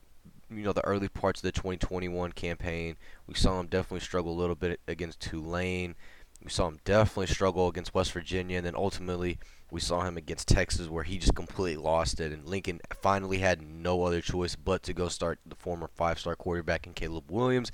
you 0.50 0.64
know, 0.64 0.74
the 0.74 0.86
early 0.86 1.10
parts 1.10 1.40
of 1.40 1.44
the 1.44 1.52
2021 1.52 2.34
campaign, 2.34 2.98
we 3.26 3.34
saw 3.34 3.60
him 3.60 3.68
definitely 3.68 4.02
struggle 4.02 4.34
a 4.34 4.40
little 4.40 4.56
bit 4.56 4.80
against 4.88 5.20
Tulane. 5.20 5.96
We 6.44 6.50
saw 6.50 6.68
him 6.68 6.80
definitely 6.84 7.28
struggle 7.28 7.68
against 7.68 7.94
West 7.94 8.12
Virginia, 8.12 8.58
and 8.58 8.66
then 8.66 8.76
ultimately 8.76 9.40
we 9.70 9.80
saw 9.80 10.02
him 10.02 10.18
against 10.18 10.48
Texas, 10.48 10.90
where 10.90 11.04
he 11.04 11.18
just 11.18 11.36
completely 11.36 11.82
lost 11.82 12.20
it. 12.20 12.32
And 12.32 12.46
Lincoln 12.46 12.82
finally 13.02 13.38
had 13.38 13.62
no 13.62 14.04
other 14.04 14.22
choice 14.22 14.56
but 14.56 14.84
to 14.84 14.94
go 14.94 15.08
start 15.08 15.40
the 15.46 15.56
former 15.56 15.88
five-star 15.88 16.36
quarterback 16.36 16.86
in 16.86 16.94
Caleb 16.94 17.32
Williams 17.32 17.72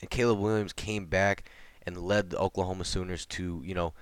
and 0.00 0.10
Caleb 0.10 0.38
Williams 0.38 0.72
came 0.72 1.06
back 1.06 1.50
and 1.86 1.96
led 1.96 2.30
the 2.30 2.38
Oklahoma 2.38 2.84
Sooners 2.84 3.26
to 3.26 3.62
you 3.64 3.74
know 3.74 3.94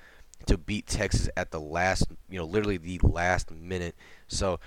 to 0.46 0.58
beat 0.58 0.86
Texas 0.86 1.28
at 1.36 1.50
the 1.50 1.60
last 1.60 2.06
you 2.28 2.38
know 2.38 2.44
literally 2.44 2.76
the 2.76 3.00
last 3.02 3.50
minute. 3.50 3.94
So 4.28 4.60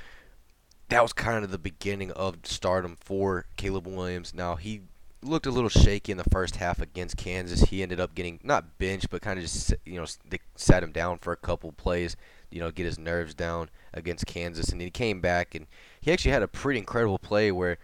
that 0.90 1.04
was 1.04 1.14
kind 1.14 1.44
of 1.44 1.52
the 1.52 1.58
beginning 1.58 2.12
of 2.12 2.38
stardom 2.44 2.98
for 3.00 3.46
Caleb 3.58 3.88
Williams. 3.88 4.34
Now 4.34 4.56
he 4.56 4.82
looked 5.22 5.46
a 5.46 5.52
little 5.52 5.70
shaky 5.70 6.12
in 6.12 6.18
the 6.18 6.24
first 6.26 6.58
half 6.58 6.82
against 6.82 7.18
Kansas. 7.18 7.62
He 7.62 7.84
ended 7.84 8.00
up 8.00 8.16
getting 8.16 8.40
not 8.44 8.78
benched, 8.78 9.10
but 9.10 9.22
kind 9.22 9.38
of 9.38 9.44
just 9.44 9.74
you 9.86 10.00
know 10.00 10.06
they 10.30 10.40
sat 10.56 10.84
him 10.84 10.92
down 10.92 11.20
for 11.20 11.34
a 11.34 11.38
couple 11.38 11.72
plays, 11.72 12.16
you 12.50 12.60
know, 12.60 12.72
get 12.72 12.86
his 12.86 12.98
nerves 13.00 13.34
down 13.34 13.70
against 13.94 14.26
Kansas, 14.26 14.70
and 14.70 14.82
he 14.82 14.90
came 14.90 15.22
back 15.22 15.56
and 15.56 15.68
he 16.02 16.12
actually 16.12 16.32
had 16.32 16.44
a 16.44 16.48
pretty 16.48 16.80
incredible 16.80 17.20
play 17.20 17.52
where 17.52 17.78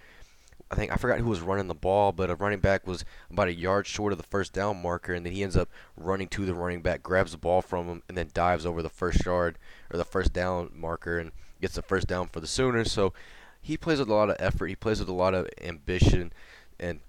I 0.72 0.75
think 0.75 0.91
I 0.91 0.95
forgot 0.95 1.19
who 1.19 1.29
was 1.29 1.41
running 1.41 1.67
the 1.67 1.75
ball, 1.75 2.12
but 2.12 2.29
a 2.29 2.36
running 2.36 2.60
back 2.60 2.88
was 2.88 3.05
about 3.29 3.48
a 3.48 3.53
yard 3.53 3.86
short 3.86 4.12
of 4.12 4.17
the 4.17 4.24
first 4.24 4.51
down 4.51 4.81
marker, 4.81 5.13
and 5.13 5.25
then 5.25 5.34
he 5.34 5.43
ends 5.43 5.55
up 5.55 5.69
running 5.95 6.27
to 6.29 6.45
the 6.45 6.55
running 6.55 6.81
back, 6.81 7.03
grabs 7.03 7.34
the 7.34 7.38
ball 7.38 7.62
from 7.62 7.88
him, 7.88 8.03
and 8.10 8.17
then 8.17 8.31
dives 8.34 8.65
over 8.65 8.81
the 8.81 8.89
first 8.89 9.24
yard 9.25 9.60
or 9.91 9.98
the 9.98 10.03
first 10.03 10.34
down 10.34 10.72
marker 10.74 11.19
and 11.19 11.31
gets 11.62 11.75
the 11.75 11.84
first 11.84 12.07
down 12.07 12.27
for 12.27 12.39
the 12.39 12.48
Sooners. 12.48 12.91
So 12.91 13.13
he 13.62 13.77
plays 13.77 14.00
with 14.00 14.10
a 14.10 14.13
lot 14.13 14.29
of 14.29 14.38
effort. 14.39 14.67
He 14.67 14.75
plays 14.75 15.00
with 15.00 15.10
a 15.10 15.13
lot 15.13 15.36
of 15.36 15.48
ambition, 15.62 16.34
and 16.79 17.00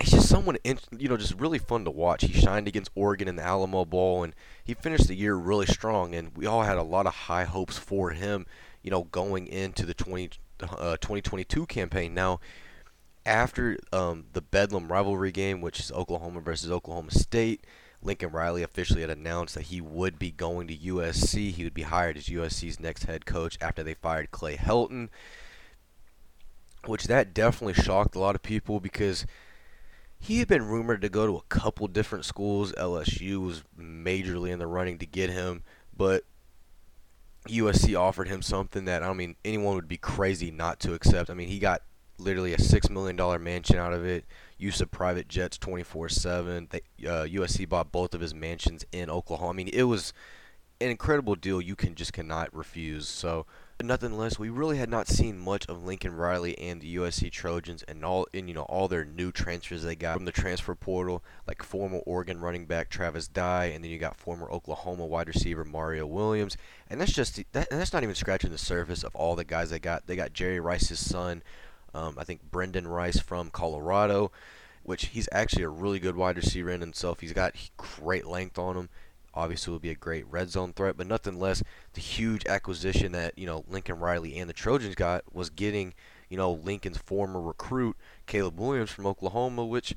he's 0.00 0.10
just 0.10 0.28
someone 0.28 0.56
you 0.64 1.08
know 1.08 1.16
just 1.16 1.34
really 1.38 1.58
fun 1.58 1.84
to 1.84 1.90
watch. 1.92 2.22
He 2.22 2.32
shined 2.32 2.66
against 2.66 2.90
Oregon 2.96 3.28
in 3.28 3.36
the 3.36 3.44
Alamo 3.44 3.84
Bowl, 3.84 4.24
and 4.24 4.34
he 4.64 4.74
finished 4.74 5.06
the 5.06 5.14
year 5.14 5.36
really 5.36 5.66
strong. 5.66 6.12
And 6.14 6.36
we 6.36 6.44
all 6.44 6.62
had 6.62 6.76
a 6.76 6.82
lot 6.82 7.06
of 7.06 7.14
high 7.14 7.44
hopes 7.44 7.78
for 7.78 8.10
him, 8.10 8.46
you 8.82 8.90
know, 8.90 9.04
going 9.04 9.46
into 9.46 9.86
the 9.86 9.94
20, 9.94 10.30
uh, 10.60 10.96
2022 10.96 11.66
campaign. 11.66 12.14
Now 12.14 12.40
after 13.26 13.78
um, 13.92 14.26
the 14.32 14.40
Bedlam 14.40 14.90
rivalry 14.90 15.32
game, 15.32 15.60
which 15.60 15.80
is 15.80 15.92
Oklahoma 15.92 16.40
versus 16.40 16.70
Oklahoma 16.70 17.10
State, 17.10 17.64
Lincoln 18.02 18.30
Riley 18.30 18.62
officially 18.62 19.02
had 19.02 19.10
announced 19.10 19.54
that 19.54 19.64
he 19.64 19.80
would 19.80 20.18
be 20.18 20.30
going 20.30 20.66
to 20.68 20.76
USC. 20.76 21.52
He 21.52 21.64
would 21.64 21.74
be 21.74 21.82
hired 21.82 22.16
as 22.16 22.26
USC's 22.26 22.80
next 22.80 23.04
head 23.04 23.26
coach 23.26 23.58
after 23.60 23.82
they 23.82 23.94
fired 23.94 24.30
Clay 24.30 24.56
Helton, 24.56 25.10
which 26.86 27.04
that 27.04 27.34
definitely 27.34 27.74
shocked 27.74 28.14
a 28.14 28.20
lot 28.20 28.34
of 28.34 28.42
people 28.42 28.80
because 28.80 29.26
he 30.18 30.38
had 30.38 30.48
been 30.48 30.66
rumored 30.66 31.02
to 31.02 31.08
go 31.08 31.26
to 31.26 31.36
a 31.36 31.42
couple 31.48 31.86
different 31.88 32.24
schools. 32.24 32.72
LSU 32.72 33.44
was 33.44 33.62
majorly 33.78 34.50
in 34.50 34.58
the 34.58 34.66
running 34.66 34.98
to 34.98 35.06
get 35.06 35.28
him, 35.30 35.62
but 35.94 36.24
USC 37.48 37.98
offered 37.98 38.28
him 38.28 38.40
something 38.40 38.86
that 38.86 39.02
I 39.02 39.12
mean 39.12 39.36
anyone 39.44 39.74
would 39.74 39.88
be 39.88 39.96
crazy 39.98 40.50
not 40.50 40.80
to 40.80 40.94
accept. 40.94 41.28
I 41.30 41.34
mean, 41.34 41.48
he 41.48 41.58
got 41.58 41.82
literally 42.20 42.54
a 42.54 42.60
six 42.60 42.88
million 42.90 43.16
dollar 43.16 43.38
mansion 43.38 43.76
out 43.76 43.92
of 43.92 44.04
it. 44.04 44.24
Use 44.58 44.80
of 44.80 44.90
private 44.90 45.28
jets 45.28 45.58
24/7. 45.58 46.68
They, 46.70 46.82
uh, 47.06 47.24
USC 47.24 47.68
bought 47.68 47.90
both 47.92 48.14
of 48.14 48.20
his 48.20 48.34
mansions 48.34 48.84
in 48.92 49.10
Oklahoma. 49.10 49.50
I 49.50 49.54
mean, 49.54 49.68
it 49.72 49.84
was 49.84 50.12
an 50.80 50.90
incredible 50.90 51.34
deal. 51.34 51.60
You 51.60 51.76
can 51.76 51.94
just 51.94 52.12
cannot 52.12 52.54
refuse. 52.54 53.06
So, 53.08 53.46
nothing 53.82 54.16
less, 54.16 54.38
we 54.38 54.48
really 54.48 54.78
had 54.78 54.88
not 54.88 55.08
seen 55.08 55.38
much 55.38 55.66
of 55.66 55.84
Lincoln 55.84 56.14
Riley 56.14 56.58
and 56.58 56.80
the 56.80 56.96
USC 56.96 57.30
Trojans 57.30 57.82
and 57.84 58.04
all 58.04 58.26
in 58.32 58.48
you 58.48 58.54
know 58.54 58.62
all 58.62 58.88
their 58.88 59.04
new 59.04 59.30
transfers 59.30 59.82
they 59.82 59.96
got 59.96 60.16
from 60.16 60.24
the 60.24 60.32
transfer 60.32 60.74
portal, 60.74 61.22
like 61.46 61.62
former 61.62 61.98
Oregon 62.06 62.40
running 62.40 62.66
back 62.66 62.88
Travis 62.88 63.28
Dye, 63.28 63.66
and 63.66 63.84
then 63.84 63.90
you 63.90 63.98
got 63.98 64.16
former 64.16 64.50
Oklahoma 64.50 65.06
wide 65.06 65.28
receiver 65.28 65.64
Mario 65.64 66.06
Williams, 66.06 66.56
and 66.88 67.00
that's 67.00 67.12
just 67.12 67.42
that, 67.52 67.68
that's 67.70 67.92
not 67.92 68.02
even 68.02 68.14
scratching 68.14 68.50
the 68.50 68.58
surface 68.58 69.02
of 69.02 69.14
all 69.14 69.36
the 69.36 69.44
guys 69.44 69.70
they 69.70 69.78
got. 69.78 70.06
They 70.06 70.16
got 70.16 70.32
Jerry 70.32 70.60
Rice's 70.60 71.00
son 71.00 71.42
um, 71.94 72.14
I 72.18 72.24
think 72.24 72.50
Brendan 72.50 72.86
Rice 72.86 73.18
from 73.18 73.50
Colorado, 73.50 74.30
which 74.82 75.06
he's 75.06 75.28
actually 75.32 75.64
a 75.64 75.68
really 75.68 75.98
good 75.98 76.16
wide 76.16 76.36
receiver 76.36 76.70
in 76.70 76.80
himself. 76.80 77.20
He's 77.20 77.32
got 77.32 77.54
great 77.76 78.26
length 78.26 78.58
on 78.58 78.76
him. 78.76 78.88
Obviously, 79.32 79.70
will 79.70 79.78
be 79.78 79.90
a 79.90 79.94
great 79.94 80.26
red 80.28 80.50
zone 80.50 80.72
threat, 80.72 80.96
but 80.96 81.06
nothing 81.06 81.38
less. 81.38 81.62
The 81.92 82.00
huge 82.00 82.46
acquisition 82.46 83.12
that 83.12 83.38
you 83.38 83.46
know 83.46 83.64
Lincoln 83.68 83.98
Riley 83.98 84.36
and 84.38 84.48
the 84.48 84.54
Trojans 84.54 84.94
got 84.94 85.22
was 85.32 85.50
getting 85.50 85.94
you 86.28 86.36
know 86.36 86.52
Lincoln's 86.52 86.98
former 86.98 87.40
recruit 87.40 87.96
Caleb 88.26 88.58
Williams 88.58 88.90
from 88.90 89.06
Oklahoma, 89.06 89.64
which 89.64 89.94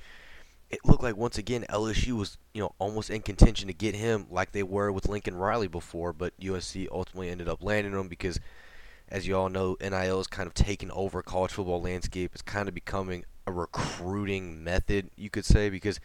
it 0.69 0.79
looked 0.85 1.03
like 1.03 1.17
once 1.17 1.37
again 1.37 1.65
LSU 1.69 2.13
was 2.13 2.37
you 2.53 2.61
know 2.61 2.73
almost 2.79 3.09
in 3.09 3.21
contention 3.21 3.67
to 3.67 3.73
get 3.73 3.95
him 3.95 4.27
like 4.29 4.51
they 4.51 4.63
were 4.63 4.91
with 4.91 5.07
Lincoln 5.07 5.35
Riley 5.35 5.67
before, 5.67 6.13
but 6.13 6.39
USC 6.39 6.87
ultimately 6.91 7.29
ended 7.29 7.47
up 7.47 7.63
landing 7.63 7.93
him 7.93 8.07
because 8.07 8.39
as 9.13 9.27
you 9.27 9.37
all 9.37 9.47
know, 9.47 9.77
NIL 9.79 10.19
is 10.19 10.27
kind 10.27 10.47
of 10.47 10.55
taking 10.55 10.89
over 10.89 11.21
college 11.21 11.51
football 11.51 11.79
landscape. 11.79 12.31
It's 12.33 12.41
kind 12.41 12.67
of 12.67 12.73
becoming 12.73 13.25
a 13.45 13.51
recruiting 13.51 14.63
method, 14.63 15.11
you 15.15 15.29
could 15.29 15.45
say, 15.45 15.69
because 15.69 15.99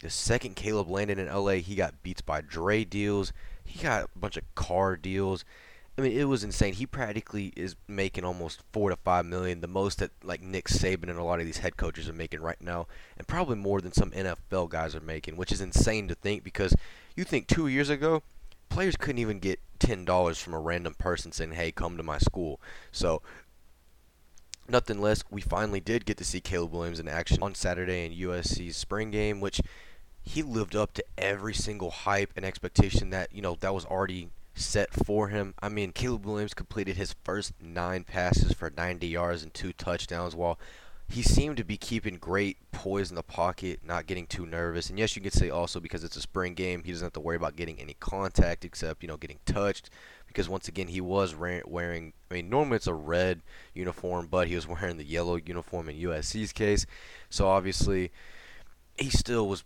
the 0.00 0.08
second 0.08 0.54
Caleb 0.54 0.88
landed 0.88 1.18
in 1.18 1.26
LA, 1.26 1.54
he 1.54 1.74
got 1.74 2.00
beats 2.04 2.20
by 2.20 2.40
Dre 2.40 2.84
deals. 2.84 3.32
He 3.64 3.82
got 3.82 4.04
a 4.04 4.18
bunch 4.18 4.36
of 4.36 4.54
car 4.54 4.96
deals. 4.96 5.44
I 5.98 6.02
mean, 6.02 6.12
it 6.12 6.28
was 6.28 6.44
insane. 6.44 6.74
He 6.74 6.86
practically 6.86 7.52
is 7.56 7.74
making 7.88 8.24
almost 8.24 8.62
four 8.72 8.90
to 8.90 8.96
five 8.96 9.26
million, 9.26 9.60
the 9.60 9.66
most 9.66 9.98
that 9.98 10.12
like 10.22 10.40
Nick 10.40 10.68
Saban 10.68 11.10
and 11.10 11.18
a 11.18 11.24
lot 11.24 11.40
of 11.40 11.46
these 11.46 11.58
head 11.58 11.76
coaches 11.76 12.08
are 12.08 12.12
making 12.12 12.40
right 12.40 12.60
now, 12.60 12.86
and 13.18 13.26
probably 13.26 13.56
more 13.56 13.80
than 13.80 13.92
some 13.92 14.12
NFL 14.12 14.68
guys 14.70 14.94
are 14.94 15.00
making, 15.00 15.36
which 15.36 15.50
is 15.50 15.60
insane 15.60 16.06
to 16.06 16.14
think 16.14 16.44
because 16.44 16.74
you 17.16 17.24
think 17.24 17.48
two 17.48 17.66
years 17.66 17.90
ago 17.90 18.22
players 18.68 18.96
couldn't 18.96 19.20
even 19.20 19.38
get 19.38 19.60
ten 19.84 20.04
dollars 20.04 20.38
from 20.38 20.54
a 20.54 20.60
random 20.60 20.94
person 20.94 21.32
saying, 21.32 21.52
"Hey, 21.52 21.72
come 21.72 21.96
to 21.96 22.02
my 22.02 22.18
school." 22.18 22.60
So 22.92 23.22
nothing 24.68 25.00
less, 25.00 25.22
we 25.30 25.40
finally 25.40 25.80
did 25.80 26.06
get 26.06 26.16
to 26.18 26.24
see 26.24 26.40
Caleb 26.40 26.72
Williams 26.72 27.00
in 27.00 27.08
action 27.08 27.42
on 27.42 27.54
Saturday 27.54 28.06
in 28.06 28.12
USC's 28.12 28.76
spring 28.76 29.10
game, 29.10 29.40
which 29.40 29.60
he 30.22 30.42
lived 30.42 30.74
up 30.74 30.94
to 30.94 31.04
every 31.18 31.54
single 31.54 31.90
hype 31.90 32.32
and 32.34 32.44
expectation 32.44 33.10
that 33.10 33.32
you 33.32 33.42
know 33.42 33.56
that 33.60 33.74
was 33.74 33.84
already 33.84 34.30
set 34.54 34.92
for 34.92 35.28
him. 35.28 35.54
I 35.60 35.68
mean, 35.68 35.92
Caleb 35.92 36.24
Williams 36.24 36.54
completed 36.54 36.96
his 36.96 37.14
first 37.24 37.52
nine 37.60 38.04
passes 38.04 38.52
for 38.52 38.70
90 38.70 39.06
yards 39.06 39.42
and 39.42 39.52
two 39.52 39.72
touchdowns, 39.72 40.34
while 40.34 40.58
he 41.08 41.22
seemed 41.22 41.56
to 41.58 41.64
be 41.64 41.76
keeping 41.76 42.16
great 42.16 42.56
poise 42.72 43.10
in 43.10 43.14
the 43.14 43.22
pocket, 43.22 43.80
not 43.84 44.06
getting 44.06 44.26
too 44.26 44.46
nervous. 44.46 44.88
And 44.88 44.98
yes, 44.98 45.14
you 45.14 45.22
could 45.22 45.32
say 45.32 45.50
also 45.50 45.78
because 45.78 46.02
it's 46.02 46.16
a 46.16 46.20
spring 46.20 46.54
game, 46.54 46.82
he 46.82 46.92
doesn't 46.92 47.06
have 47.06 47.12
to 47.12 47.20
worry 47.20 47.36
about 47.36 47.56
getting 47.56 47.78
any 47.78 47.94
contact 48.00 48.64
except, 48.64 49.02
you 49.02 49.08
know, 49.08 49.16
getting 49.16 49.38
touched. 49.44 49.90
Because 50.26 50.48
once 50.48 50.66
again, 50.66 50.88
he 50.88 51.00
was 51.00 51.34
wearing, 51.36 52.12
I 52.30 52.34
mean, 52.34 52.48
normally 52.48 52.76
it's 52.76 52.86
a 52.86 52.94
red 52.94 53.42
uniform, 53.74 54.28
but 54.30 54.48
he 54.48 54.54
was 54.54 54.66
wearing 54.68 54.96
the 54.96 55.04
yellow 55.04 55.36
uniform 55.36 55.88
in 55.88 55.96
USC's 55.96 56.52
case. 56.52 56.86
So 57.28 57.46
obviously, 57.48 58.10
he 58.96 59.10
still 59.10 59.46
was 59.46 59.62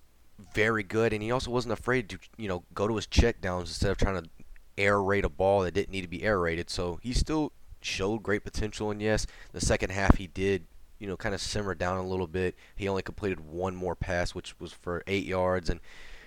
very 0.55 0.83
good. 0.83 1.13
And 1.13 1.23
he 1.23 1.31
also 1.31 1.51
wasn't 1.51 1.73
afraid 1.73 2.09
to, 2.11 2.19
you 2.37 2.49
know, 2.49 2.65
go 2.75 2.89
to 2.89 2.97
his 2.97 3.07
checkdowns 3.07 3.63
instead 3.63 3.91
of 3.91 3.97
trying 3.97 4.23
to 4.23 4.29
air 4.77 5.01
raid 5.03 5.25
a 5.25 5.29
ball 5.29 5.63
that 5.63 5.75
didn't 5.75 5.91
need 5.91 6.03
to 6.03 6.09
be 6.09 6.23
air 6.23 6.41
raided. 6.41 6.69
So 6.69 6.99
he 7.03 7.13
still 7.13 7.53
showed 7.81 8.23
great 8.23 8.45
potential. 8.45 8.91
And 8.91 9.01
yes, 9.01 9.27
the 9.53 9.61
second 9.61 9.91
half 9.91 10.17
he 10.17 10.27
did 10.27 10.67
you 10.99 11.07
know, 11.07 11.17
kind 11.17 11.35
of 11.35 11.41
simmered 11.41 11.79
down 11.79 11.99
a 11.99 12.07
little 12.07 12.27
bit. 12.27 12.55
He 12.77 12.89
only 12.89 13.03
completed 13.03 13.41
one 13.41 13.75
more 13.75 13.95
pass, 13.95 14.35
which 14.35 14.59
was 14.61 14.73
for 14.73 15.03
eight 15.07 15.25
yards, 15.25 15.71
and 15.71 15.81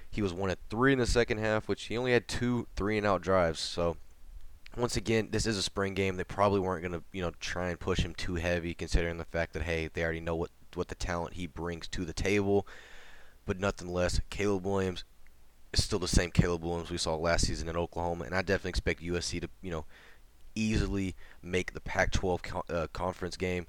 he 0.09 0.21
was 0.21 0.33
one 0.33 0.49
at 0.49 0.59
three 0.69 0.93
in 0.93 0.99
the 0.99 1.05
second 1.05 1.39
half, 1.39 1.67
which 1.67 1.83
he 1.83 1.97
only 1.97 2.13
had 2.13 2.27
two 2.27 2.67
three 2.75 2.97
and 2.97 3.07
out 3.07 3.21
drives. 3.21 3.59
So 3.59 3.97
once 4.77 4.95
again, 4.95 5.29
this 5.31 5.45
is 5.45 5.57
a 5.57 5.61
spring 5.63 5.93
game. 5.93 6.15
They 6.15 6.23
probably 6.23 6.59
weren't 6.59 6.81
going 6.81 6.93
to, 6.93 7.03
you 7.11 7.21
know, 7.21 7.31
try 7.39 7.69
and 7.69 7.79
push 7.79 7.99
him 7.99 8.13
too 8.13 8.35
heavy, 8.35 8.73
considering 8.73 9.17
the 9.17 9.25
fact 9.25 9.53
that 9.53 9.63
hey, 9.63 9.89
they 9.93 10.03
already 10.03 10.21
know 10.21 10.35
what 10.35 10.51
what 10.73 10.87
the 10.87 10.95
talent 10.95 11.33
he 11.33 11.47
brings 11.47 11.87
to 11.89 12.05
the 12.05 12.13
table. 12.13 12.65
But 13.45 13.59
nothing 13.59 13.91
less, 13.91 14.21
Caleb 14.29 14.65
Williams 14.65 15.03
is 15.73 15.83
still 15.83 15.99
the 15.99 16.07
same 16.07 16.31
Caleb 16.31 16.63
Williams 16.63 16.91
we 16.91 16.97
saw 16.97 17.15
last 17.15 17.47
season 17.47 17.67
in 17.67 17.77
Oklahoma, 17.77 18.25
and 18.25 18.35
I 18.35 18.41
definitely 18.41 18.69
expect 18.69 19.01
USC 19.01 19.41
to, 19.41 19.49
you 19.61 19.71
know, 19.71 19.85
easily 20.53 21.15
make 21.41 21.73
the 21.73 21.81
Pac-12 21.81 22.43
co- 22.43 22.63
uh, 22.69 22.87
conference 22.93 23.37
game. 23.37 23.65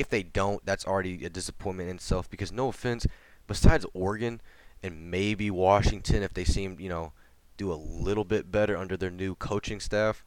If 0.00 0.08
they 0.08 0.22
don't, 0.22 0.64
that's 0.64 0.86
already 0.86 1.26
a 1.26 1.28
disappointment 1.28 1.90
in 1.90 1.96
itself 1.96 2.30
because 2.30 2.50
no 2.50 2.68
offense, 2.68 3.06
besides 3.46 3.84
Oregon 3.92 4.40
and 4.82 5.10
maybe 5.10 5.50
Washington 5.50 6.22
if 6.22 6.32
they 6.32 6.44
seem, 6.44 6.80
you 6.80 6.88
know, 6.88 7.12
do 7.58 7.70
a 7.70 7.74
little 7.74 8.24
bit 8.24 8.50
better 8.50 8.78
under 8.78 8.96
their 8.96 9.10
new 9.10 9.34
coaching 9.34 9.78
staff, 9.78 10.24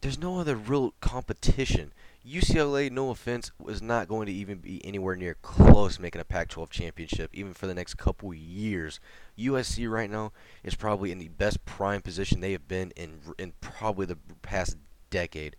there's 0.00 0.16
no 0.16 0.38
other 0.38 0.54
real 0.54 0.94
competition. 1.00 1.92
UCLA, 2.24 2.88
no 2.88 3.10
offense, 3.10 3.50
was 3.58 3.82
not 3.82 4.06
going 4.06 4.26
to 4.26 4.32
even 4.32 4.58
be 4.58 4.80
anywhere 4.84 5.16
near 5.16 5.34
close 5.42 5.98
making 5.98 6.20
a 6.20 6.24
Pac-12 6.24 6.70
championship, 6.70 7.30
even 7.32 7.52
for 7.52 7.66
the 7.66 7.74
next 7.74 7.94
couple 7.94 8.32
years. 8.32 9.00
USC 9.36 9.90
right 9.90 10.08
now 10.08 10.30
is 10.62 10.76
probably 10.76 11.10
in 11.10 11.18
the 11.18 11.28
best 11.28 11.64
prime 11.64 12.00
position 12.00 12.40
they 12.40 12.52
have 12.52 12.68
been 12.68 12.92
in 12.92 13.18
in 13.40 13.54
probably 13.60 14.06
the 14.06 14.18
past 14.42 14.76
decade. 15.10 15.56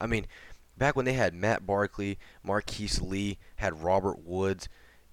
I 0.00 0.06
mean, 0.06 0.26
back 0.78 0.96
when 0.96 1.04
they 1.04 1.12
had 1.12 1.34
Matt 1.34 1.66
Barkley, 1.66 2.18
Marquise 2.42 3.00
Lee, 3.00 3.38
had 3.56 3.82
Robert 3.82 4.24
Woods, 4.24 4.68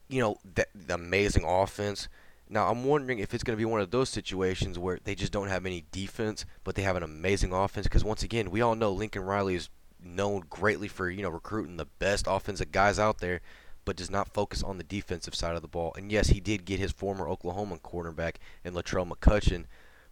you 0.07 0.22
know, 0.22 0.38
the 0.53 0.67
amazing 0.93 1.43
offense. 1.43 2.07
Now 2.48 2.69
I'm 2.69 2.86
wondering 2.86 3.19
if 3.19 3.34
it's 3.34 3.43
going 3.43 3.57
to 3.57 3.62
be 3.62 3.65
one 3.65 3.81
of 3.81 3.91
those 3.91 4.10
situations 4.10 4.77
where 4.77 5.00
they 5.03 5.15
just 5.15 5.31
don't 5.31 5.48
have 5.48 5.65
any 5.65 5.84
defense, 5.91 6.45
but 6.63 6.75
they 6.75 6.84
have 6.84 6.95
an 6.95 7.03
amazing 7.03 7.51
offense. 7.51 7.88
Because 7.88 8.03
once 8.03 8.24
again, 8.24 8.51
we 8.51 8.62
all 8.62 8.75
know 8.75 8.91
Lincoln 8.91 9.24
Riley 9.24 9.55
is 9.55 9.69
known 10.03 10.43
greatly 10.50 10.88
for 10.88 11.10
you 11.10 11.24
know 11.24 11.29
recruiting 11.29 11.77
the 11.77 11.86
best 11.86 12.27
offensive 12.29 12.72
guys 12.72 13.00
out 13.00 13.17
there, 13.17 13.41
but 13.84 13.95
does 13.95 14.12
not 14.12 14.34
focus 14.34 14.62
on 14.62 14.77
the 14.77 14.84
defensive 14.84 15.34
side 15.34 15.55
of 15.55 15.63
the 15.63 15.67
ball. 15.67 15.93
And 15.98 16.12
yes, 16.12 16.27
he 16.27 16.39
did 16.39 16.65
get 16.65 16.79
his 16.79 16.91
former 16.91 17.27
Oklahoma 17.27 17.77
cornerback 17.77 18.36
in 18.63 18.74
Latrell 18.74 19.10
McCutchin, 19.10 19.65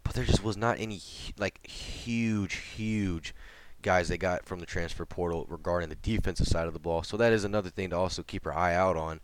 but 0.04 0.14
there 0.14 0.26
just 0.26 0.44
was 0.44 0.58
not 0.58 0.80
any 0.80 1.02
like 1.38 1.66
huge, 1.68 2.56
huge 2.56 3.36
guys 3.84 4.08
they 4.08 4.18
got 4.18 4.46
from 4.46 4.60
the 4.60 4.66
transfer 4.66 5.06
portal 5.06 5.46
regarding 5.48 5.90
the 5.90 5.96
defensive 5.96 6.48
side 6.48 6.66
of 6.66 6.74
the 6.74 6.80
ball. 6.80 7.04
So 7.04 7.18
that 7.18 7.32
is 7.32 7.44
another 7.44 7.70
thing 7.70 7.92
to 7.92 7.98
also 7.98 8.24
keep 8.24 8.46
your 8.46 8.56
eye 8.56 8.74
out 8.74 8.98
on. 8.98 9.20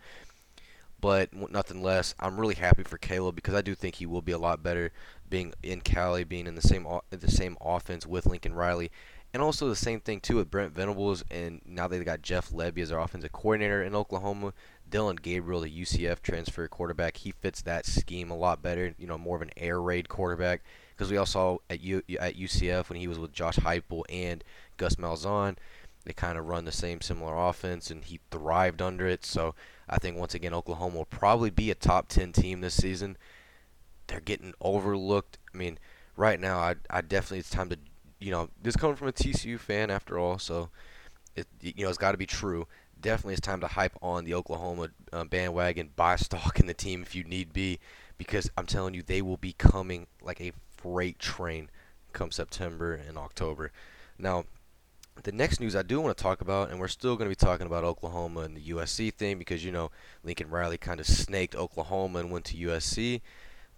But 1.02 1.34
nothing 1.34 1.82
less, 1.82 2.14
I'm 2.20 2.40
really 2.40 2.56
happy 2.56 2.84
for 2.84 2.98
Caleb 2.98 3.36
because 3.36 3.56
I 3.56 3.62
do 3.62 3.74
think 3.74 3.96
he 3.96 4.06
will 4.06 4.22
be 4.22 4.34
a 4.34 4.38
lot 4.38 4.62
better 4.62 4.92
being 5.30 5.54
in 5.64 5.82
Cali, 5.82 6.26
being 6.26 6.46
in 6.46 6.56
the 6.56 6.62
same 6.62 6.86
the 7.10 7.32
same 7.32 7.58
offense 7.62 8.06
with 8.06 8.26
Lincoln 8.26 8.54
Riley, 8.54 8.92
and 9.34 9.42
also 9.42 9.70
the 9.70 9.78
same 9.78 10.02
thing 10.02 10.20
too 10.20 10.36
with 10.36 10.52
Brent 10.52 10.74
Venables. 10.74 11.24
And 11.32 11.62
now 11.66 11.88
they 11.88 12.04
got 12.04 12.22
Jeff 12.22 12.50
Lebby 12.50 12.80
as 12.80 12.90
their 12.90 13.00
offensive 13.00 13.32
coordinator 13.32 13.82
in 13.82 13.96
Oklahoma. 13.96 14.54
Dillon 14.90 15.16
Gabriel, 15.16 15.62
the 15.62 15.82
UCF 15.82 16.22
transfer 16.22 16.68
quarterback, 16.68 17.18
he 17.18 17.32
fits 17.32 17.62
that 17.62 17.86
scheme 17.86 18.30
a 18.30 18.38
lot 18.38 18.62
better. 18.62 18.94
You 18.98 19.08
know, 19.08 19.18
more 19.18 19.38
of 19.38 19.42
an 19.42 19.52
air 19.56 19.82
raid 19.82 20.10
quarterback 20.10 20.64
because 21.00 21.10
we 21.10 21.18
all 21.18 21.26
saw 21.26 21.58
at 21.70 21.80
U, 21.80 22.04
at 22.20 22.36
UCF 22.36 22.90
when 22.90 23.00
he 23.00 23.08
was 23.08 23.18
with 23.18 23.32
Josh 23.32 23.56
Heupel 23.56 24.04
and 24.10 24.44
Gus 24.76 24.96
Malzahn, 24.96 25.56
they 26.04 26.12
kind 26.12 26.38
of 26.38 26.46
run 26.46 26.66
the 26.66 26.74
same 26.74 27.00
similar 27.00 27.38
offense, 27.38 27.90
and 27.90 28.04
he 28.04 28.20
thrived 28.32 28.82
under 28.82 29.08
it. 29.08 29.26
So 29.26 29.56
I 29.88 29.98
think 29.98 30.18
once 30.18 30.36
again 30.36 30.54
Oklahoma 30.54 30.98
will 30.98 31.06
probably 31.06 31.52
be 31.52 31.72
a 31.72 31.76
top 31.76 32.10
10 32.10 32.34
team 32.34 32.60
this 32.60 32.74
season. 32.74 33.16
They're 34.08 34.20
getting 34.20 34.54
overlooked. 34.60 35.38
I 35.54 35.58
mean, 35.58 35.80
right 36.18 36.38
now 36.38 36.60
I 36.60 36.76
I 36.90 37.00
definitely 37.00 37.40
it's 37.40 37.50
time 37.50 37.70
to 37.70 37.78
you 38.20 38.32
know 38.32 38.50
this 38.62 38.76
coming 38.76 38.98
from 38.98 39.08
a 39.08 39.14
TCU 39.14 39.58
fan 39.58 39.90
after 39.90 40.20
all, 40.20 40.38
so 40.38 40.70
it 41.38 41.48
you 41.62 41.86
know 41.86 41.90
it's 41.90 41.98
got 41.98 42.12
to 42.12 42.18
be 42.18 42.26
true. 42.26 42.68
Definitely, 43.00 43.36
it's 43.36 43.48
time 43.48 43.62
to 43.62 43.68
hype 43.68 43.98
on 44.02 44.26
the 44.26 44.34
Oklahoma 44.34 44.90
uh, 45.14 45.24
bandwagon, 45.24 45.92
buy 45.96 46.18
stock 46.18 46.60
in 46.60 46.66
the 46.66 46.74
team 46.74 47.04
if 47.04 47.16
you 47.16 47.24
need 47.24 47.54
be, 47.54 47.80
because 48.18 48.52
I'm 48.58 48.66
telling 48.66 48.94
you 48.94 49.02
they 49.02 49.22
will 49.22 49.38
be 49.38 49.54
coming 49.54 50.08
like 50.22 50.42
a 50.42 50.52
freight 50.82 51.20
train 51.20 51.70
come 52.14 52.32
September 52.32 52.94
and 52.94 53.18
October. 53.18 53.72
Now, 54.18 54.46
the 55.24 55.32
next 55.32 55.60
news 55.60 55.76
I 55.76 55.84
do 55.84 56.00
want 56.00 56.16
to 56.16 56.22
talk 56.22 56.42
about, 56.42 56.70
and 56.70 56.80
we're 56.80 56.88
still 56.88 57.16
going 57.16 57.30
to 57.30 57.36
be 57.36 57.46
talking 57.46 57.68
about 57.68 57.84
Oklahoma 57.84 58.42
and 58.42 58.56
the 58.56 58.70
USC 58.70 59.14
thing 59.14 59.38
because 59.38 59.64
you 59.64 59.72
know 59.72 59.92
Lincoln 60.24 60.50
Riley 60.50 60.78
kind 60.78 61.00
of 61.00 61.08
snaked 61.08 61.56
Oklahoma 61.56 62.20
and 62.20 62.32
went 62.32 62.46
to 62.46 62.58
USC. 62.58 63.22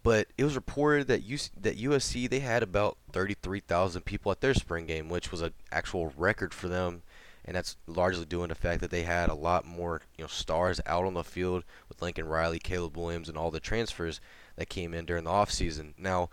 But 0.03 0.27
it 0.37 0.43
was 0.43 0.55
reported 0.55 1.07
that 1.07 1.21
that 1.61 1.79
USC 1.79 2.29
they 2.29 2.39
had 2.39 2.63
about 2.63 2.97
33,000 3.11 4.01
people 4.03 4.31
at 4.31 4.41
their 4.41 4.53
spring 4.53 4.85
game, 4.85 5.09
which 5.09 5.31
was 5.31 5.41
an 5.41 5.53
actual 5.71 6.11
record 6.17 6.53
for 6.53 6.67
them, 6.67 7.03
and 7.45 7.55
that's 7.55 7.77
largely 7.85 8.25
due 8.25 8.41
to 8.41 8.47
the 8.47 8.55
fact 8.55 8.81
that 8.81 8.89
they 8.89 9.03
had 9.03 9.29
a 9.29 9.35
lot 9.35 9.65
more 9.65 10.01
you 10.17 10.23
know 10.23 10.27
stars 10.27 10.81
out 10.85 11.05
on 11.05 11.13
the 11.13 11.23
field 11.23 11.63
with 11.87 12.01
Lincoln 12.01 12.27
Riley, 12.27 12.59
Caleb 12.59 12.97
Williams, 12.97 13.29
and 13.29 13.37
all 13.37 13.51
the 13.51 13.59
transfers 13.59 14.19
that 14.55 14.69
came 14.69 14.93
in 14.93 15.05
during 15.05 15.23
the 15.23 15.29
offseason. 15.29 15.93
Now, 15.97 16.29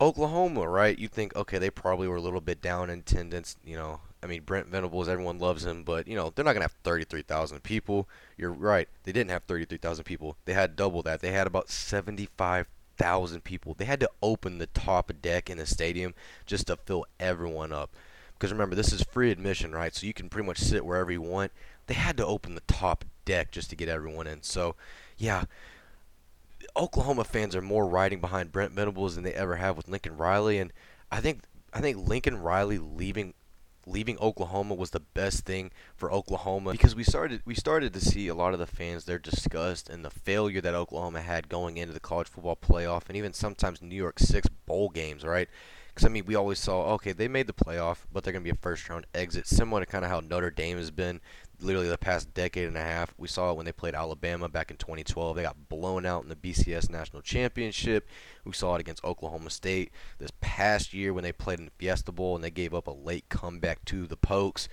Oklahoma, 0.00 0.68
right? 0.68 0.98
You 0.98 1.08
think, 1.08 1.34
okay, 1.34 1.58
they 1.58 1.70
probably 1.70 2.08
were 2.08 2.16
a 2.16 2.20
little 2.20 2.40
bit 2.40 2.62
down 2.62 2.90
in 2.90 3.00
attendance. 3.00 3.56
You 3.64 3.76
know, 3.76 4.00
I 4.22 4.26
mean, 4.26 4.42
Brent 4.42 4.68
Venables, 4.68 5.08
everyone 5.08 5.38
loves 5.38 5.64
him, 5.64 5.82
but, 5.82 6.06
you 6.06 6.16
know, 6.16 6.32
they're 6.34 6.44
not 6.44 6.52
going 6.52 6.60
to 6.60 6.70
have 6.72 6.76
33,000 6.84 7.62
people. 7.62 8.08
You're 8.36 8.52
right. 8.52 8.88
They 9.04 9.12
didn't 9.12 9.30
have 9.30 9.44
33,000 9.44 10.04
people. 10.04 10.36
They 10.44 10.52
had 10.52 10.76
double 10.76 11.02
that. 11.02 11.20
They 11.20 11.32
had 11.32 11.46
about 11.46 11.68
75,000 11.68 13.44
people. 13.44 13.74
They 13.74 13.84
had 13.84 14.00
to 14.00 14.10
open 14.22 14.58
the 14.58 14.66
top 14.66 15.12
deck 15.20 15.50
in 15.50 15.58
the 15.58 15.66
stadium 15.66 16.14
just 16.46 16.68
to 16.68 16.76
fill 16.76 17.06
everyone 17.18 17.72
up. 17.72 17.94
Because 18.34 18.52
remember, 18.52 18.76
this 18.76 18.92
is 18.92 19.02
free 19.02 19.32
admission, 19.32 19.72
right? 19.72 19.94
So 19.94 20.06
you 20.06 20.14
can 20.14 20.28
pretty 20.28 20.46
much 20.46 20.58
sit 20.58 20.86
wherever 20.86 21.10
you 21.10 21.22
want. 21.22 21.50
They 21.88 21.94
had 21.94 22.16
to 22.18 22.26
open 22.26 22.54
the 22.54 22.60
top 22.62 23.04
deck 23.24 23.50
just 23.50 23.70
to 23.70 23.76
get 23.76 23.88
everyone 23.88 24.28
in. 24.28 24.42
So, 24.42 24.76
yeah, 25.16 25.44
Oklahoma 26.78 27.24
fans 27.24 27.56
are 27.56 27.60
more 27.60 27.86
riding 27.86 28.20
behind 28.20 28.52
Brent 28.52 28.72
Venables 28.72 29.16
than 29.16 29.24
they 29.24 29.34
ever 29.34 29.56
have 29.56 29.76
with 29.76 29.88
Lincoln 29.88 30.16
Riley, 30.16 30.58
and 30.58 30.72
I 31.10 31.20
think 31.20 31.42
I 31.72 31.80
think 31.80 32.08
Lincoln 32.08 32.40
Riley 32.40 32.78
leaving 32.78 33.34
leaving 33.86 34.18
Oklahoma 34.18 34.74
was 34.74 34.90
the 34.90 35.00
best 35.00 35.44
thing 35.46 35.70
for 35.96 36.12
Oklahoma 36.12 36.72
because 36.72 36.94
we 36.94 37.02
started 37.02 37.42
we 37.44 37.54
started 37.54 37.92
to 37.94 38.00
see 38.00 38.28
a 38.28 38.34
lot 38.34 38.52
of 38.52 38.58
the 38.58 38.66
fans 38.66 39.04
their 39.04 39.18
disgust 39.18 39.88
and 39.88 40.04
the 40.04 40.10
failure 40.10 40.60
that 40.60 40.74
Oklahoma 40.74 41.22
had 41.22 41.48
going 41.48 41.78
into 41.78 41.94
the 41.94 42.00
college 42.00 42.28
football 42.28 42.56
playoff 42.56 43.08
and 43.08 43.16
even 43.16 43.32
sometimes 43.32 43.82
New 43.82 43.96
Year's 43.96 44.12
Six 44.18 44.48
bowl 44.66 44.90
games, 44.90 45.24
right? 45.24 45.48
Because 45.88 46.04
I 46.04 46.10
mean, 46.10 46.26
we 46.26 46.36
always 46.36 46.60
saw 46.60 46.92
okay, 46.94 47.12
they 47.12 47.28
made 47.28 47.48
the 47.48 47.52
playoff, 47.52 48.04
but 48.12 48.22
they're 48.22 48.32
gonna 48.32 48.44
be 48.44 48.50
a 48.50 48.54
first 48.54 48.88
round 48.88 49.06
exit, 49.14 49.48
similar 49.48 49.80
to 49.80 49.90
kind 49.90 50.04
of 50.04 50.10
how 50.10 50.20
Notre 50.20 50.50
Dame 50.50 50.76
has 50.76 50.90
been 50.92 51.20
literally 51.60 51.88
the 51.88 51.98
past 51.98 52.32
decade 52.34 52.68
and 52.68 52.76
a 52.76 52.82
half. 52.82 53.14
We 53.16 53.28
saw 53.28 53.50
it 53.50 53.56
when 53.56 53.66
they 53.66 53.72
played 53.72 53.94
Alabama 53.94 54.48
back 54.48 54.70
in 54.70 54.76
2012. 54.76 55.36
They 55.36 55.42
got 55.42 55.68
blown 55.68 56.06
out 56.06 56.22
in 56.22 56.28
the 56.28 56.36
BCS 56.36 56.90
National 56.90 57.22
Championship. 57.22 58.06
We 58.44 58.52
saw 58.52 58.76
it 58.76 58.80
against 58.80 59.04
Oklahoma 59.04 59.50
State 59.50 59.90
this 60.18 60.30
past 60.40 60.94
year 60.94 61.12
when 61.12 61.24
they 61.24 61.32
played 61.32 61.58
in 61.58 61.66
the 61.66 61.72
Fiesta 61.78 62.12
Bowl 62.12 62.34
and 62.34 62.44
they 62.44 62.50
gave 62.50 62.74
up 62.74 62.86
a 62.86 62.92
late 62.92 63.28
comeback 63.28 63.84
to 63.86 64.06
the 64.06 64.16
Pokes. 64.16 64.68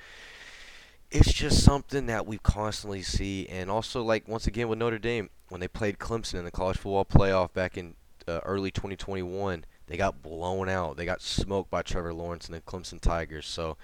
It's 1.12 1.34
just 1.34 1.64
something 1.64 2.08
that 2.08 2.26
we 2.26 2.40
constantly 2.40 3.02
see, 3.02 3.48
and 3.48 3.70
also 3.70 4.02
like 4.02 4.28
once 4.28 4.48
again 4.48 4.68
with 4.68 4.80
Notre 4.80 4.98
Dame 4.98 5.30
when 5.50 5.62
they 5.62 5.68
played 5.68 6.00
Clemson 6.00 6.36
in 6.36 6.46
the 6.46 6.52
college 6.52 6.78
football 6.78 7.06
playoff 7.06 7.54
back 7.54 7.78
in 7.78 7.96
uh, 8.28 8.40
early 8.44 8.72
2021, 8.72 9.66
they 9.88 9.98
got 9.98 10.22
blown 10.22 10.68
out. 10.68 10.98
They 10.98 11.06
got 11.06 11.22
smoked 11.22 11.70
by 11.70 11.84
Trevor 11.84 12.14
Lawrence 12.14 12.48
and 12.48 12.56
the 12.56 12.62
Clemson 12.62 13.00
Tigers. 13.00 13.48
So 13.48 13.78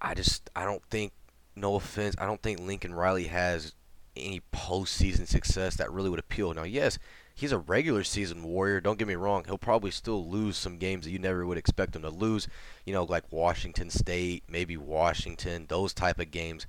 I 0.00 0.14
just 0.14 0.48
I 0.56 0.64
don't 0.64 0.82
think 0.84 1.12
no 1.56 1.74
offense, 1.74 2.14
I 2.18 2.26
don't 2.26 2.42
think 2.42 2.60
Lincoln 2.60 2.94
Riley 2.94 3.26
has 3.26 3.74
any 4.16 4.40
postseason 4.52 5.26
success 5.26 5.76
that 5.76 5.90
really 5.92 6.10
would 6.10 6.18
appeal. 6.18 6.52
Now, 6.54 6.64
yes, 6.64 6.98
he's 7.34 7.52
a 7.52 7.58
regular 7.58 8.04
season 8.04 8.42
warrior. 8.42 8.80
Don't 8.80 8.98
get 8.98 9.08
me 9.08 9.14
wrong; 9.14 9.44
he'll 9.44 9.58
probably 9.58 9.90
still 9.90 10.28
lose 10.28 10.56
some 10.56 10.78
games 10.78 11.04
that 11.04 11.10
you 11.10 11.18
never 11.18 11.46
would 11.46 11.58
expect 11.58 11.96
him 11.96 12.02
to 12.02 12.10
lose. 12.10 12.48
You 12.84 12.92
know, 12.92 13.04
like 13.04 13.32
Washington 13.32 13.90
State, 13.90 14.44
maybe 14.48 14.76
Washington, 14.76 15.66
those 15.68 15.94
type 15.94 16.18
of 16.18 16.30
games. 16.30 16.66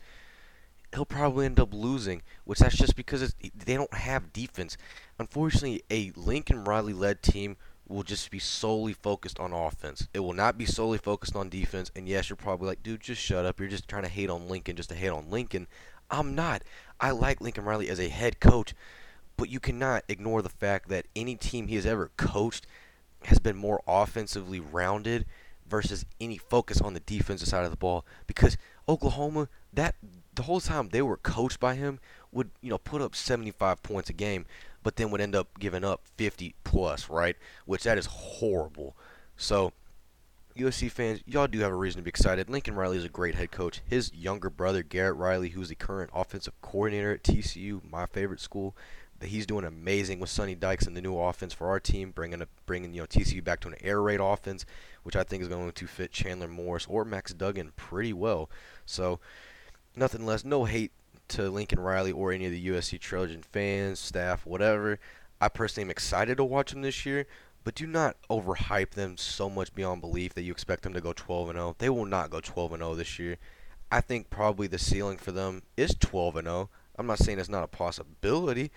He'll 0.93 1.05
probably 1.05 1.45
end 1.45 1.59
up 1.59 1.73
losing, 1.73 2.21
which 2.43 2.59
that's 2.59 2.75
just 2.75 2.97
because 2.97 3.33
they 3.39 3.75
don't 3.75 3.93
have 3.93 4.33
defense. 4.33 4.75
Unfortunately, 5.17 5.83
a 5.89 6.11
Lincoln 6.17 6.65
Riley-led 6.65 7.21
team 7.21 7.55
will 7.91 8.03
just 8.03 8.31
be 8.31 8.39
solely 8.39 8.93
focused 8.93 9.39
on 9.39 9.53
offense. 9.53 10.07
It 10.13 10.19
will 10.19 10.33
not 10.33 10.57
be 10.57 10.65
solely 10.65 10.97
focused 10.97 11.35
on 11.35 11.49
defense. 11.49 11.91
And 11.95 12.07
yes, 12.07 12.29
you're 12.29 12.37
probably 12.37 12.67
like, 12.67 12.83
dude, 12.83 13.01
just 13.01 13.21
shut 13.21 13.45
up. 13.45 13.59
You're 13.59 13.69
just 13.69 13.87
trying 13.87 14.03
to 14.03 14.09
hate 14.09 14.29
on 14.29 14.47
Lincoln 14.47 14.75
just 14.75 14.89
to 14.89 14.95
hate 14.95 15.09
on 15.09 15.29
Lincoln. 15.29 15.67
I'm 16.09 16.35
not. 16.35 16.63
I 16.99 17.11
like 17.11 17.41
Lincoln 17.41 17.65
Riley 17.65 17.89
as 17.89 17.99
a 17.99 18.09
head 18.09 18.39
coach, 18.39 18.73
but 19.37 19.49
you 19.49 19.59
cannot 19.59 20.03
ignore 20.07 20.41
the 20.41 20.49
fact 20.49 20.89
that 20.89 21.07
any 21.15 21.35
team 21.35 21.67
he 21.67 21.75
has 21.75 21.85
ever 21.85 22.11
coached 22.17 22.67
has 23.23 23.39
been 23.39 23.55
more 23.55 23.81
offensively 23.87 24.59
rounded 24.59 25.25
versus 25.67 26.05
any 26.19 26.37
focus 26.37 26.81
on 26.81 26.93
the 26.93 26.99
defensive 26.99 27.47
side 27.47 27.63
of 27.63 27.71
the 27.71 27.77
ball 27.77 28.05
because 28.27 28.57
Oklahoma 28.89 29.47
that 29.71 29.95
the 30.35 30.43
whole 30.43 30.59
time 30.59 30.89
they 30.89 31.01
were 31.01 31.17
coached 31.17 31.59
by 31.59 31.75
him 31.75 31.99
would 32.31 32.51
you 32.61 32.69
know 32.69 32.77
put 32.77 33.01
up 33.01 33.15
75 33.15 33.81
points 33.81 34.09
a 34.09 34.13
game 34.13 34.45
but 34.83 34.95
then 34.95 35.11
would 35.11 35.21
end 35.21 35.35
up 35.35 35.59
giving 35.59 35.83
up 35.83 36.01
50 36.17 36.55
plus, 36.63 37.09
right? 37.09 37.35
Which 37.65 37.83
that 37.83 37.97
is 37.97 38.05
horrible. 38.07 38.95
So, 39.37 39.73
USC 40.57 40.91
fans, 40.91 41.21
y'all 41.25 41.47
do 41.47 41.59
have 41.59 41.71
a 41.71 41.75
reason 41.75 41.99
to 41.99 42.03
be 42.03 42.09
excited. 42.09 42.49
Lincoln 42.49 42.75
Riley 42.75 42.97
is 42.97 43.05
a 43.05 43.09
great 43.09 43.35
head 43.35 43.51
coach. 43.51 43.81
His 43.87 44.13
younger 44.13 44.49
brother, 44.49 44.83
Garrett 44.83 45.15
Riley, 45.15 45.49
who's 45.49 45.69
the 45.69 45.75
current 45.75 46.11
offensive 46.13 46.59
coordinator 46.61 47.13
at 47.13 47.23
TCU, 47.23 47.81
my 47.89 48.05
favorite 48.05 48.41
school, 48.41 48.75
he's 49.23 49.45
doing 49.45 49.65
amazing 49.65 50.19
with 50.19 50.29
Sonny 50.29 50.55
Dykes 50.55 50.87
and 50.87 50.95
the 50.95 51.01
new 51.01 51.17
offense 51.17 51.53
for 51.53 51.67
our 51.67 51.79
team, 51.79 52.11
bringing 52.11 52.41
a, 52.41 52.47
bringing 52.65 52.93
you 52.93 53.01
know 53.01 53.07
TCU 53.07 53.43
back 53.43 53.59
to 53.61 53.67
an 53.67 53.75
air 53.81 54.01
raid 54.01 54.19
offense, 54.19 54.65
which 55.03 55.15
I 55.15 55.23
think 55.23 55.41
is 55.43 55.47
going 55.47 55.71
to 55.71 55.87
fit 55.87 56.11
Chandler 56.11 56.47
Morris 56.47 56.87
or 56.89 57.05
Max 57.05 57.33
Duggan 57.33 57.71
pretty 57.75 58.13
well. 58.13 58.49
So, 58.85 59.19
nothing 59.95 60.25
less, 60.25 60.43
no 60.43 60.65
hate 60.65 60.91
to 61.31 61.49
Lincoln 61.49 61.79
Riley 61.79 62.11
or 62.11 62.31
any 62.31 62.45
of 62.45 62.51
the 62.51 62.67
USC 62.67 62.99
Trojan 62.99 63.41
fans, 63.41 63.99
staff, 63.99 64.45
whatever. 64.45 64.99
I 65.39 65.47
personally 65.47 65.85
am 65.85 65.91
excited 65.91 66.37
to 66.37 66.43
watch 66.43 66.71
them 66.71 66.81
this 66.81 67.05
year, 67.05 67.25
but 67.63 67.73
do 67.73 67.87
not 67.87 68.17
overhype 68.29 68.91
them 68.91 69.17
so 69.17 69.49
much 69.49 69.73
beyond 69.73 70.01
belief 70.01 70.33
that 70.33 70.43
you 70.43 70.51
expect 70.51 70.83
them 70.83 70.93
to 70.93 71.01
go 71.01 71.13
12 71.13 71.49
and 71.49 71.57
0. 71.57 71.75
They 71.79 71.89
will 71.89 72.05
not 72.05 72.29
go 72.29 72.41
12 72.41 72.73
and 72.73 72.81
0 72.81 72.95
this 72.95 73.17
year. 73.17 73.37
I 73.89 74.01
think 74.01 74.29
probably 74.29 74.67
the 74.67 74.77
ceiling 74.77 75.17
for 75.17 75.31
them 75.31 75.63
is 75.77 75.95
12 75.99 76.35
and 76.35 76.47
0. 76.47 76.69
I'm 76.97 77.07
not 77.07 77.19
saying 77.19 77.39
it's 77.39 77.49
not 77.49 77.63
a 77.63 77.67
possibility, 77.67 78.69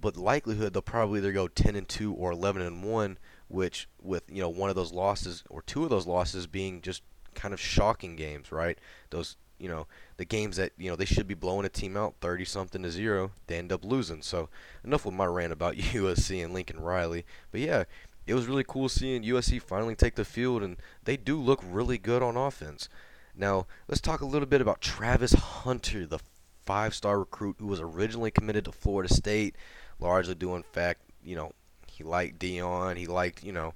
but 0.00 0.16
likelihood 0.16 0.72
they'll 0.72 0.82
probably 0.82 1.18
either 1.18 1.32
go 1.32 1.46
10 1.46 1.76
and 1.76 1.88
2 1.88 2.14
or 2.14 2.32
11 2.32 2.62
and 2.62 2.82
1, 2.82 3.18
which 3.48 3.86
with 4.00 4.24
you 4.28 4.40
know 4.40 4.48
one 4.48 4.70
of 4.70 4.76
those 4.76 4.92
losses 4.92 5.44
or 5.50 5.60
two 5.62 5.84
of 5.84 5.90
those 5.90 6.06
losses 6.06 6.46
being 6.46 6.80
just 6.80 7.02
kind 7.34 7.52
of 7.52 7.60
shocking 7.60 8.16
games, 8.16 8.50
right? 8.50 8.78
Those 9.10 9.36
you 9.58 9.68
know 9.68 9.86
the 10.16 10.24
games 10.24 10.56
that 10.56 10.72
you 10.78 10.90
know 10.90 10.96
they 10.96 11.04
should 11.04 11.26
be 11.26 11.34
blowing 11.34 11.66
a 11.66 11.68
team 11.68 11.96
out 11.96 12.14
30 12.20 12.44
something 12.44 12.82
to 12.82 12.90
zero 12.90 13.32
they 13.46 13.58
end 13.58 13.72
up 13.72 13.84
losing. 13.84 14.22
So 14.22 14.48
enough 14.84 15.04
with 15.04 15.14
my 15.14 15.26
rant 15.26 15.52
about 15.52 15.76
USC 15.76 16.42
and 16.44 16.54
Lincoln 16.54 16.80
Riley. 16.80 17.24
But 17.50 17.60
yeah 17.60 17.84
it 18.26 18.34
was 18.34 18.46
really 18.46 18.64
cool 18.64 18.90
seeing 18.90 19.22
USC 19.22 19.60
finally 19.60 19.94
take 19.94 20.14
the 20.14 20.24
field 20.24 20.62
and 20.62 20.76
they 21.04 21.16
do 21.16 21.40
look 21.40 21.62
really 21.64 21.96
good 21.96 22.22
on 22.22 22.36
offense. 22.36 22.88
Now 23.34 23.66
let's 23.88 24.02
talk 24.02 24.20
a 24.20 24.26
little 24.26 24.46
bit 24.46 24.60
about 24.60 24.80
Travis 24.80 25.32
Hunter 25.32 26.06
the 26.06 26.20
five-star 26.66 27.18
recruit 27.18 27.56
who 27.58 27.66
was 27.66 27.80
originally 27.80 28.30
committed 28.30 28.66
to 28.66 28.72
Florida 28.72 29.12
State 29.12 29.56
largely 29.98 30.34
due 30.34 30.54
in 30.54 30.62
fact 30.62 31.00
you 31.24 31.34
know 31.34 31.52
he 31.86 32.04
liked 32.04 32.38
Deion 32.38 32.98
he 32.98 33.06
liked 33.06 33.42
you 33.42 33.52
know 33.52 33.72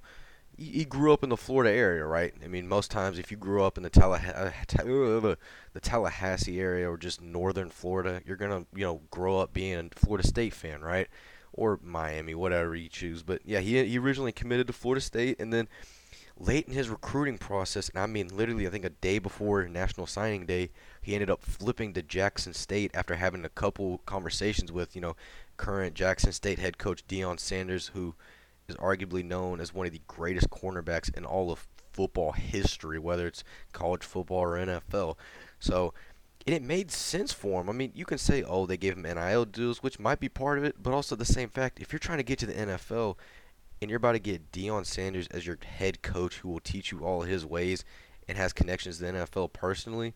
he, 0.57 0.85
grew 0.85 1.11
up 1.11 1.23
in 1.23 1.29
the 1.29 1.37
Florida 1.37 1.71
area, 1.71 2.05
right? 2.05 2.33
I 2.43 2.47
mean, 2.47 2.67
most 2.67 2.91
times 2.91 3.17
if 3.17 3.31
you 3.31 3.37
grew 3.37 3.63
up 3.63 3.77
in 3.77 3.83
the 3.83 3.89
Tallahassee, 3.89 4.53
uh, 4.79 5.27
uh, 5.27 5.35
the 5.73 5.79
Tallahassee 5.79 6.59
area 6.59 6.89
or 6.89 6.97
just 6.97 7.21
northern 7.21 7.69
Florida, 7.69 8.21
you're 8.25 8.37
gonna 8.37 8.65
you 8.75 8.83
know 8.83 9.01
grow 9.09 9.39
up 9.39 9.53
being 9.53 9.89
a 9.95 9.99
Florida 9.99 10.27
State 10.27 10.53
fan, 10.53 10.81
right? 10.81 11.07
Or 11.53 11.79
Miami, 11.83 12.35
whatever 12.35 12.75
you 12.75 12.89
choose. 12.89 13.23
But 13.23 13.41
yeah, 13.45 13.59
he 13.59 13.83
he 13.85 13.97
originally 13.97 14.31
committed 14.31 14.67
to 14.67 14.73
Florida 14.73 15.01
State, 15.01 15.39
and 15.39 15.51
then 15.51 15.67
late 16.37 16.67
in 16.67 16.73
his 16.73 16.89
recruiting 16.89 17.37
process, 17.37 17.89
and 17.89 17.99
I 17.99 18.05
mean 18.05 18.35
literally, 18.35 18.67
I 18.67 18.69
think 18.69 18.85
a 18.85 18.89
day 18.89 19.19
before 19.19 19.67
National 19.67 20.07
Signing 20.07 20.45
Day, 20.45 20.69
he 21.01 21.15
ended 21.15 21.29
up 21.29 21.43
flipping 21.43 21.93
to 21.93 22.01
Jackson 22.01 22.53
State 22.53 22.91
after 22.93 23.15
having 23.15 23.45
a 23.45 23.49
couple 23.49 23.99
conversations 24.05 24.71
with 24.71 24.95
you 24.95 25.01
know 25.01 25.15
current 25.57 25.95
Jackson 25.95 26.31
State 26.31 26.59
head 26.59 26.77
coach 26.77 27.05
Deion 27.07 27.39
Sanders, 27.39 27.87
who 27.93 28.15
is 28.67 28.75
arguably 28.77 29.23
known 29.23 29.59
as 29.59 29.73
one 29.73 29.85
of 29.85 29.93
the 29.93 30.01
greatest 30.07 30.49
cornerbacks 30.49 31.15
in 31.15 31.25
all 31.25 31.51
of 31.51 31.67
football 31.91 32.31
history, 32.31 32.99
whether 32.99 33.27
it's 33.27 33.43
college 33.71 34.03
football 34.03 34.39
or 34.39 34.57
NFL. 34.57 35.17
So 35.59 35.93
and 36.45 36.55
it 36.55 36.61
made 36.61 36.91
sense 36.91 37.31
for 37.31 37.61
him. 37.61 37.69
I 37.69 37.73
mean, 37.73 37.91
you 37.95 38.05
can 38.05 38.17
say, 38.17 38.43
oh, 38.43 38.65
they 38.65 38.75
gave 38.75 38.97
him 38.97 39.03
NIL 39.03 39.45
deals, 39.45 39.81
which 39.81 39.99
might 39.99 40.19
be 40.19 40.27
part 40.27 40.57
of 40.57 40.65
it, 40.65 40.75
but 40.81 40.93
also 40.93 41.15
the 41.15 41.23
same 41.23 41.49
fact, 41.49 41.79
if 41.79 41.93
you're 41.93 41.99
trying 41.99 42.17
to 42.17 42.23
get 42.23 42.39
to 42.39 42.45
the 42.45 42.53
NFL 42.53 43.15
and 43.81 43.89
you're 43.89 43.97
about 43.97 44.13
to 44.13 44.19
get 44.19 44.51
Deion 44.51 44.85
Sanders 44.85 45.27
as 45.27 45.45
your 45.47 45.57
head 45.63 46.01
coach 46.01 46.39
who 46.39 46.49
will 46.49 46.59
teach 46.59 46.91
you 46.91 47.05
all 47.05 47.21
his 47.21 47.45
ways 47.45 47.85
and 48.27 48.37
has 48.37 48.51
connections 48.51 48.97
to 48.97 49.05
the 49.05 49.11
NFL 49.11 49.53
personally, 49.53 50.13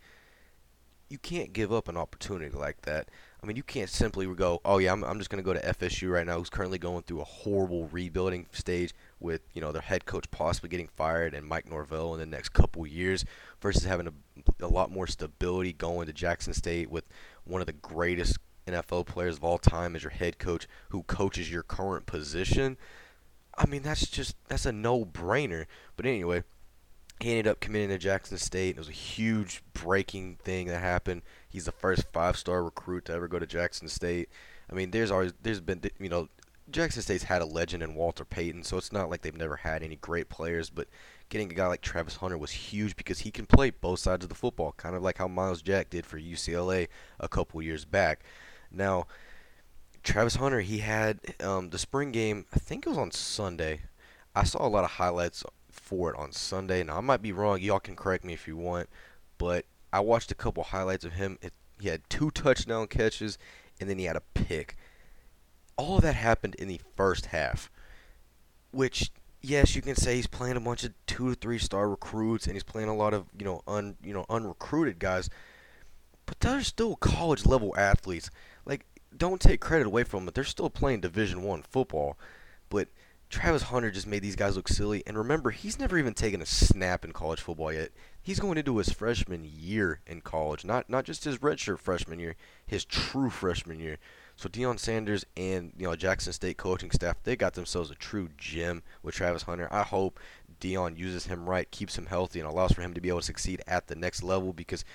you 1.10 1.18
can't 1.18 1.54
give 1.54 1.72
up 1.72 1.88
an 1.88 1.96
opportunity 1.96 2.56
like 2.56 2.82
that. 2.82 3.10
I 3.41 3.45
mean, 3.45 3.56
you 3.56 3.63
can't 3.63 3.89
simply 3.89 4.26
go, 4.34 4.62
oh 4.65 4.80
yeah, 4.80 4.91
I'm, 4.91 5.04
I'm 5.04 5.19
just 5.19 5.30
going 5.30 5.43
to 5.43 5.45
go 5.45 5.54
to 5.54 5.73
FSU 5.73 6.12
right 6.12 6.26
now, 6.26 6.38
who's 6.38 6.50
currently 6.50 6.80
going 6.80 7.04
through 7.04 7.21
a 7.21 7.26
horrible 7.26 7.88
rebuilding 7.88 8.47
stage 8.52 8.93
with 9.19 9.41
you 9.54 9.62
know 9.62 9.71
their 9.71 9.82
head 9.82 10.06
coach 10.06 10.30
possibly 10.32 10.69
getting 10.69 10.88
fired 10.88 11.34
and 11.34 11.45
Mike 11.47 11.69
Norvell 11.69 12.13
in 12.13 12.19
the 12.19 12.26
next 12.26 12.50
couple 12.50 12.86
years, 12.88 13.26
versus 13.62 13.84
having 13.84 14.08
a, 14.08 14.65
a 14.65 14.67
lot 14.67 14.91
more 14.91 15.08
stability 15.08 15.71
going 15.71 16.08
to 16.08 16.13
Jackson 16.13 16.54
State 16.54 16.89
with 16.89 17.06
one 17.43 17.62
of 17.62 17.67
the 17.67 17.73
greatest 17.73 18.38
NFL 18.67 19.06
players 19.06 19.38
of 19.38 19.43
all 19.43 19.58
time 19.58 19.95
as 19.95 20.04
your 20.04 20.12
head 20.12 20.39
coach, 20.39 20.67
who 20.89 21.04
coaches 21.04 21.52
your 21.52 21.63
current 21.63 22.06
position. 22.06 22.78
I 23.58 23.65
mean, 23.65 23.84
that's 23.84 24.08
just 24.08 24.36
that's 24.47 24.65
a 24.65 24.71
no-brainer. 24.71 25.65
But 25.95 26.06
anyway, 26.06 26.43
he 27.19 27.32
ended 27.32 27.47
up 27.47 27.60
committing 27.60 27.89
to 27.89 27.97
Jackson 27.97 28.38
State. 28.38 28.75
It 28.75 28.80
was 28.80 28.89
a 28.89 28.93
huge 28.93 29.63
breaking 29.73 30.38
thing 30.43 30.67
that 30.67 30.80
happened. 30.80 31.23
He's 31.49 31.65
the 31.65 31.71
first 31.71 32.12
five-star 32.13 32.63
recruit 32.63 33.06
to 33.06 33.13
ever 33.13 33.27
go 33.27 33.39
to 33.39 33.47
Jackson 33.47 33.88
State. 33.88 34.30
I 34.69 34.75
mean, 34.75 34.91
there's 34.91 35.12
always 35.12 35.34
there's 35.41 35.62
been 35.62 35.82
you 35.99 36.10
know 36.10 36.30
Jackson 36.69 37.01
State's 37.01 37.23
had 37.23 37.41
a 37.41 37.45
legend 37.45 37.82
in 37.82 37.95
Walter 37.95 38.25
Payton, 38.25 38.63
so 38.63 38.77
it's 38.77 38.91
not 38.91 39.10
like 39.10 39.21
they've 39.21 39.36
never 39.36 39.56
had 39.56 39.82
any 39.82 39.95
great 39.95 40.30
players. 40.30 40.69
But 40.69 40.88
getting 41.30 41.49
a 41.51 41.56
guy 41.56 41.67
like 41.67 41.82
Travis 41.82 42.17
Hunter 42.17 42.38
was 42.38 42.51
huge 42.51 42.95
because 42.95 43.19
he 43.19 43.32
can 43.32 43.45
play 43.45 43.69
both 43.69 43.99
sides 43.99 44.23
of 44.23 44.30
the 44.30 44.36
football, 44.36 44.73
kind 44.73 44.95
of 44.95 45.01
like 45.01 45.17
how 45.17 45.27
Myles 45.27 45.62
Jack 45.62 45.89
did 45.89 46.06
for 46.06 46.19
UCLA 46.19 46.88
a 47.19 47.27
couple 47.30 47.62
years 47.62 47.86
back. 47.86 48.23
Now, 48.69 49.08
Travis 50.03 50.36
Hunter, 50.36 50.62
he 50.62 50.80
had 50.80 51.19
um, 51.39 51.69
the 51.69 51.77
spring 51.77 52.12
game. 52.12 52.45
I 52.53 52.60
think 52.60 52.86
it 52.86 52.89
was 52.89 52.97
on 52.97 53.12
Sunday. 53.12 53.82
I 54.36 54.43
saw 54.43 54.65
a 54.65 54.69
lot 54.69 54.84
of 54.84 54.91
highlights 54.91 55.43
for 55.88 56.12
it 56.12 56.17
on 56.17 56.32
Sunday. 56.32 56.84
Now 56.84 56.97
I 56.97 57.02
might 57.02 57.21
be 57.21 57.32
wrong. 57.32 57.62
Y'all 57.62 57.80
can 57.80 57.95
correct 57.95 58.26
me 58.26 58.34
if 58.34 58.47
you 58.47 58.58
want, 58.58 58.89
but 59.38 59.65
I 59.93 60.02
watched 60.02 60.32
a 60.32 60.36
couple 60.36 60.63
highlights 60.63 61.06
of 61.06 61.13
him. 61.13 61.38
It, 61.41 61.54
he 61.80 61.88
had 61.88 62.02
two 62.10 62.30
touchdown 62.32 62.88
catches, 62.88 63.38
and 63.80 63.89
then 63.89 63.97
he 63.97 64.06
had 64.06 64.17
a 64.17 64.23
pick. 64.34 64.76
All 65.78 65.97
of 65.97 66.02
that 66.02 66.15
happened 66.15 66.56
in 66.56 66.67
the 66.67 66.82
first 66.95 67.28
half, 67.28 67.71
which 68.71 69.12
yes, 69.41 69.76
you 69.76 69.82
can 69.82 69.95
say 69.95 70.15
he's 70.15 70.28
playing 70.28 70.58
a 70.58 70.62
bunch 70.62 70.84
of 70.84 70.93
two 71.06 71.30
or 71.30 71.36
three 71.36 71.60
star 71.60 71.89
recruits, 71.89 72.45
and 72.45 72.56
he's 72.56 72.63
playing 72.63 72.89
a 72.89 72.95
lot 72.95 73.13
of 73.13 73.26
you 73.38 73.45
know 73.45 73.62
un 73.67 73.95
you 74.04 74.13
know 74.13 74.26
unrecruited 74.30 75.00
guys, 75.00 75.30
but 76.26 76.39
they're 76.39 76.63
still 76.63 76.95
college 76.97 77.45
level 77.45 77.73
athletes. 77.78 78.30
Like, 78.65 78.86
don't 79.15 79.39
take 79.39 79.62
credit 79.62 79.88
away 79.88 80.04
from 80.04 80.19
them. 80.19 80.26
But 80.26 80.36
they're 80.36 80.43
still 80.43 80.69
playing 80.69 81.02
Division 81.02 81.43
One 81.43 81.62
football, 81.62 82.17
but 82.69 82.89
Travis 83.30 83.63
Hunter 83.63 83.92
just 83.92 84.08
made 84.08 84.22
these 84.24 84.38
guys 84.38 84.56
look 84.56 84.70
silly. 84.70 85.04
And 85.06 85.18
remember, 85.18 85.52
he's 85.52 85.80
never 85.80 85.98
even 85.98 86.13
taken 86.13 86.42
a 86.42 86.46
snap 86.46 87.04
in 87.04 87.12
college 87.12 87.42
football 87.42 87.74
yet. 87.74 87.92
He's 88.22 88.40
going 88.40 88.58
into 88.58 88.78
his 88.78 88.92
freshman 88.92 89.44
year 89.46 90.00
in 90.08 90.22
college, 90.22 90.63
not 90.66 90.90
not 90.90 91.06
just 91.06 91.24
his 91.24 91.40
redshirt 91.40 91.80
freshman 91.80 92.20
year, 92.20 92.36
his 92.66 92.86
true 92.86 93.30
freshman 93.30 93.80
year. 93.80 93.98
So 94.36 94.48
Deion 94.48 94.80
Sanders 94.80 95.26
and 95.36 95.74
you 95.78 95.88
know 95.88 95.96
Jackson 95.96 96.32
State 96.32 96.58
coaching 96.58 96.92
staff, 96.92 97.18
they 97.24 97.36
got 97.36 97.54
themselves 97.54 97.90
a 97.90 97.96
true 97.96 98.30
gem 98.38 98.84
with 99.02 99.16
Travis 99.16 99.44
Hunter. 99.44 99.68
I 99.72 99.84
hope 99.84 100.20
Deion 100.62 100.98
uses 100.98 101.26
him 101.26 101.50
right, 101.50 101.70
keeps 101.72 101.98
him 101.98 102.06
healthy, 102.06 102.40
and 102.40 102.48
allows 102.48 102.72
for 102.72 102.82
him 102.82 102.94
to 102.94 103.02
be 103.02 103.10
able 103.10 103.20
to 103.20 103.26
succeed 103.26 103.62
at 103.68 103.88
the 103.88 103.96
next 103.96 104.24
level. 104.24 104.54
Because 104.54 104.86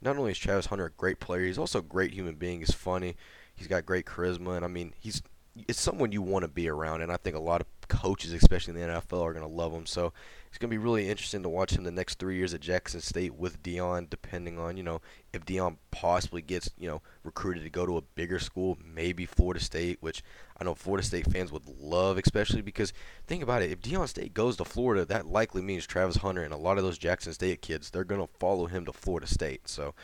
not 0.00 0.16
only 0.16 0.32
is 0.32 0.38
Travis 0.38 0.66
Hunter 0.66 0.86
a 0.86 0.90
great 0.90 1.20
player, 1.20 1.44
he's 1.44 1.58
also 1.58 1.80
a 1.80 1.82
great 1.82 2.12
human 2.12 2.36
being. 2.36 2.60
He's 2.60 2.72
funny, 2.72 3.16
he's 3.54 3.66
got 3.68 3.86
great 3.86 4.06
charisma, 4.06 4.56
and 4.56 4.64
I 4.64 4.68
mean 4.68 4.94
he's 4.98 5.22
it's 5.68 5.80
someone 5.80 6.12
you 6.12 6.22
want 6.22 6.44
to 6.44 6.48
be 6.48 6.68
around, 6.68 7.02
and 7.02 7.12
I 7.12 7.16
think 7.16 7.36
a 7.36 7.40
lot 7.40 7.60
of 7.60 7.66
coaches, 7.88 8.32
especially 8.32 8.74
in 8.74 8.88
the 8.88 8.94
NFL, 8.94 9.22
are 9.22 9.34
going 9.34 9.46
to 9.46 9.54
love 9.54 9.72
him. 9.72 9.84
So 9.84 10.12
it's 10.48 10.58
going 10.58 10.70
to 10.70 10.74
be 10.74 10.82
really 10.82 11.10
interesting 11.10 11.42
to 11.42 11.48
watch 11.48 11.72
him 11.72 11.84
the 11.84 11.90
next 11.90 12.18
three 12.18 12.36
years 12.36 12.54
at 12.54 12.60
Jackson 12.60 13.00
State 13.00 13.34
with 13.34 13.62
Deion, 13.62 14.08
depending 14.08 14.58
on 14.58 14.76
you 14.76 14.82
know 14.82 15.00
if 15.32 15.44
Deion 15.44 15.76
possibly 15.90 16.42
gets 16.42 16.70
you 16.78 16.88
know 16.88 17.02
recruited 17.22 17.64
to 17.64 17.70
go 17.70 17.84
to 17.84 17.98
a 17.98 18.02
bigger 18.02 18.38
school, 18.38 18.78
maybe 18.82 19.26
Florida 19.26 19.60
State, 19.60 19.98
which 20.00 20.22
I 20.58 20.64
know 20.64 20.74
Florida 20.74 21.06
State 21.06 21.30
fans 21.30 21.52
would 21.52 21.66
love, 21.66 22.16
especially 22.18 22.62
because 22.62 22.92
think 23.26 23.42
about 23.42 23.62
it, 23.62 23.70
if 23.70 23.80
Deion 23.80 24.08
State 24.08 24.32
goes 24.32 24.56
to 24.56 24.64
Florida, 24.64 25.04
that 25.04 25.26
likely 25.26 25.60
means 25.60 25.86
Travis 25.86 26.16
Hunter 26.16 26.42
and 26.42 26.54
a 26.54 26.58
lot 26.58 26.78
of 26.78 26.84
those 26.84 26.98
Jackson 26.98 27.32
State 27.32 27.60
kids 27.60 27.90
they're 27.90 28.04
going 28.04 28.26
to 28.26 28.32
follow 28.38 28.66
him 28.66 28.86
to 28.86 28.92
Florida 28.92 29.26
State. 29.26 29.68
So 29.68 29.94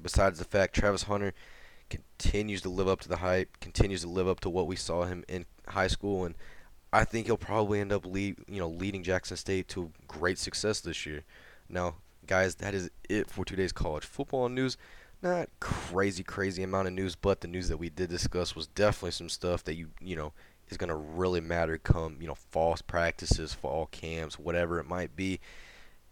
besides 0.00 0.38
the 0.38 0.44
fact 0.44 0.74
Travis 0.74 1.04
Hunter 1.04 1.32
continues 1.92 2.62
to 2.62 2.68
live 2.68 2.88
up 2.88 3.00
to 3.00 3.08
the 3.08 3.16
hype, 3.16 3.60
continues 3.60 4.02
to 4.02 4.08
live 4.08 4.28
up 4.28 4.40
to 4.40 4.48
what 4.48 4.66
we 4.66 4.76
saw 4.76 5.04
him 5.04 5.24
in 5.28 5.44
high 5.68 5.88
school, 5.88 6.24
and 6.24 6.34
I 6.92 7.04
think 7.04 7.26
he'll 7.26 7.36
probably 7.36 7.80
end 7.80 7.92
up 7.92 8.06
lead, 8.06 8.36
you 8.48 8.60
know, 8.60 8.68
leading 8.68 9.02
Jackson 9.02 9.36
State 9.36 9.68
to 9.68 9.90
great 10.06 10.38
success 10.38 10.80
this 10.80 11.06
year. 11.06 11.24
Now, 11.68 11.96
guys, 12.26 12.56
that 12.56 12.74
is 12.74 12.90
it 13.08 13.30
for 13.30 13.44
today's 13.44 13.72
college 13.72 14.04
football 14.04 14.48
news. 14.48 14.76
Not 15.22 15.48
crazy, 15.60 16.22
crazy 16.22 16.62
amount 16.62 16.88
of 16.88 16.94
news, 16.94 17.14
but 17.14 17.40
the 17.40 17.48
news 17.48 17.68
that 17.68 17.76
we 17.76 17.88
did 17.88 18.10
discuss 18.10 18.56
was 18.56 18.66
definitely 18.66 19.12
some 19.12 19.28
stuff 19.28 19.62
that 19.64 19.74
you, 19.74 19.88
you 20.00 20.16
know, 20.16 20.32
is 20.68 20.76
to 20.78 20.94
really 20.94 21.40
matter 21.40 21.78
come, 21.78 22.16
you 22.20 22.26
know, 22.26 22.34
fall 22.34 22.76
practices, 22.86 23.52
fall 23.52 23.86
camps, 23.92 24.38
whatever 24.38 24.80
it 24.80 24.88
might 24.88 25.14
be 25.14 25.40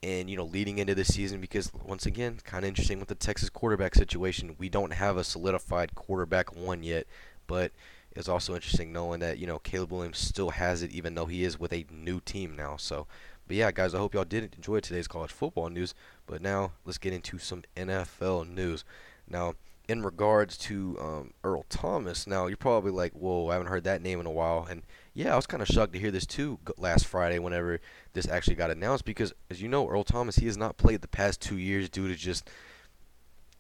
and 0.03 0.31
you 0.31 0.37
know 0.37 0.45
leading 0.45 0.79
into 0.79 0.95
the 0.95 1.05
season 1.05 1.41
because 1.41 1.71
once 1.85 2.07
again 2.07 2.39
kind 2.45 2.65
of 2.65 2.69
interesting 2.69 2.99
with 2.99 3.09
the 3.09 3.15
Texas 3.15 3.51
quarterback 3.51 3.95
situation. 3.95 4.57
We 4.59 4.69
don't 4.69 4.93
have 4.93 5.17
a 5.17 5.25
solidified 5.25 5.95
quarterback 5.95 6.55
one 6.57 6.83
yet 6.83 7.07
but 7.47 7.73
it's 8.13 8.29
also 8.29 8.55
interesting 8.55 8.93
knowing 8.93 9.21
that 9.21 9.39
you 9.39 9.47
know 9.47 9.59
Caleb 9.59 9.93
Williams 9.93 10.19
still 10.19 10.51
has 10.51 10.83
it 10.83 10.91
even 10.91 11.15
though 11.15 11.27
he 11.27 11.45
is 11.45 11.59
with 11.59 11.73
a 11.73 11.87
new 11.91 12.21
team 12.21 12.57
now. 12.57 12.77
So 12.77 13.07
but 13.47 13.57
yeah 13.57 13.71
guys 13.71 13.95
I 13.95 13.99
hope 13.99 14.15
y'all 14.15 14.25
did 14.25 14.55
enjoy 14.55 14.81
today's 14.81 15.09
college 15.09 15.33
football 15.33 15.69
news. 15.69 15.95
But 16.27 16.41
now 16.41 16.73
let's 16.85 16.99
get 16.99 17.13
into 17.13 17.39
some 17.39 17.63
NFL 17.77 18.49
news. 18.49 18.85
Now 19.29 19.55
in 19.89 20.03
regards 20.03 20.57
to 20.57 20.97
um, 21.01 21.35
Earl 21.45 21.65
Thomas 21.69 22.27
now 22.27 22.47
you're 22.47 22.57
probably 22.57 22.93
like 22.93 23.13
whoa 23.13 23.49
I 23.49 23.55
haven't 23.55 23.69
heard 23.69 23.85
that 23.85 24.03
name 24.03 24.21
in 24.21 24.27
a 24.27 24.31
while. 24.31 24.67
And 24.69 24.83
yeah, 25.15 25.33
I 25.33 25.37
was 25.37 25.47
kind 25.47 25.63
of 25.63 25.69
shocked 25.69 25.93
to 25.95 25.99
hear 25.99 26.11
this 26.11 26.27
too 26.27 26.59
last 26.77 27.07
Friday 27.07 27.39
whenever 27.39 27.81
this 28.13 28.29
actually 28.29 28.55
got 28.55 28.71
announced 28.71 29.05
because, 29.05 29.33
as 29.51 29.61
you 29.61 29.69
know, 29.69 29.89
Earl 29.89 30.05
Thomas, 30.05 30.37
he 30.37 30.47
has 30.47 30.57
not 30.57 30.77
played 30.77 31.03
the 31.03 31.09
past 31.09 31.41
two 31.41 31.59
years 31.59 31.89
due 31.89 32.09
to 32.09 32.15
just 32.15 32.49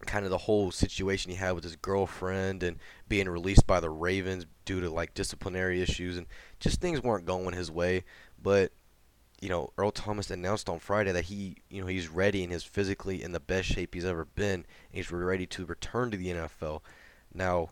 kind 0.07 0.25
of 0.25 0.31
the 0.31 0.39
whole 0.39 0.71
situation 0.71 1.31
he 1.31 1.37
had 1.37 1.53
with 1.53 1.65
his 1.65 1.77
girlfriend 1.77 2.63
and 2.63 2.79
being 3.09 3.29
released 3.29 3.67
by 3.67 3.81
the 3.81 3.91
Ravens 3.91 4.47
due 4.65 4.81
to 4.81 4.89
like 4.89 5.13
disciplinary 5.13 5.83
issues 5.83 6.17
and 6.17 6.27
just 6.59 6.81
things 6.81 7.03
weren't 7.03 7.27
going 7.27 7.55
his 7.55 7.71
way. 7.71 8.05
But 8.41 8.73
you 9.41 9.49
know, 9.49 9.71
Earl 9.79 9.91
Thomas 9.91 10.31
announced 10.31 10.69
on 10.69 10.79
Friday 10.79 11.13
that 11.13 11.25
he, 11.25 11.57
you 11.71 11.81
know, 11.81 11.87
he's 11.87 12.09
ready 12.09 12.43
and 12.43 12.53
he's 12.53 12.63
physically 12.63 13.23
in 13.23 13.33
the 13.33 13.41
best 13.41 13.69
shape 13.69 13.95
he's 13.95 14.05
ever 14.05 14.27
been. 14.27 14.55
And 14.61 14.65
he's 14.93 15.11
ready 15.11 15.47
to 15.47 15.65
return 15.65 16.11
to 16.11 16.17
the 16.17 16.29
NFL. 16.29 16.83
Now, 17.33 17.71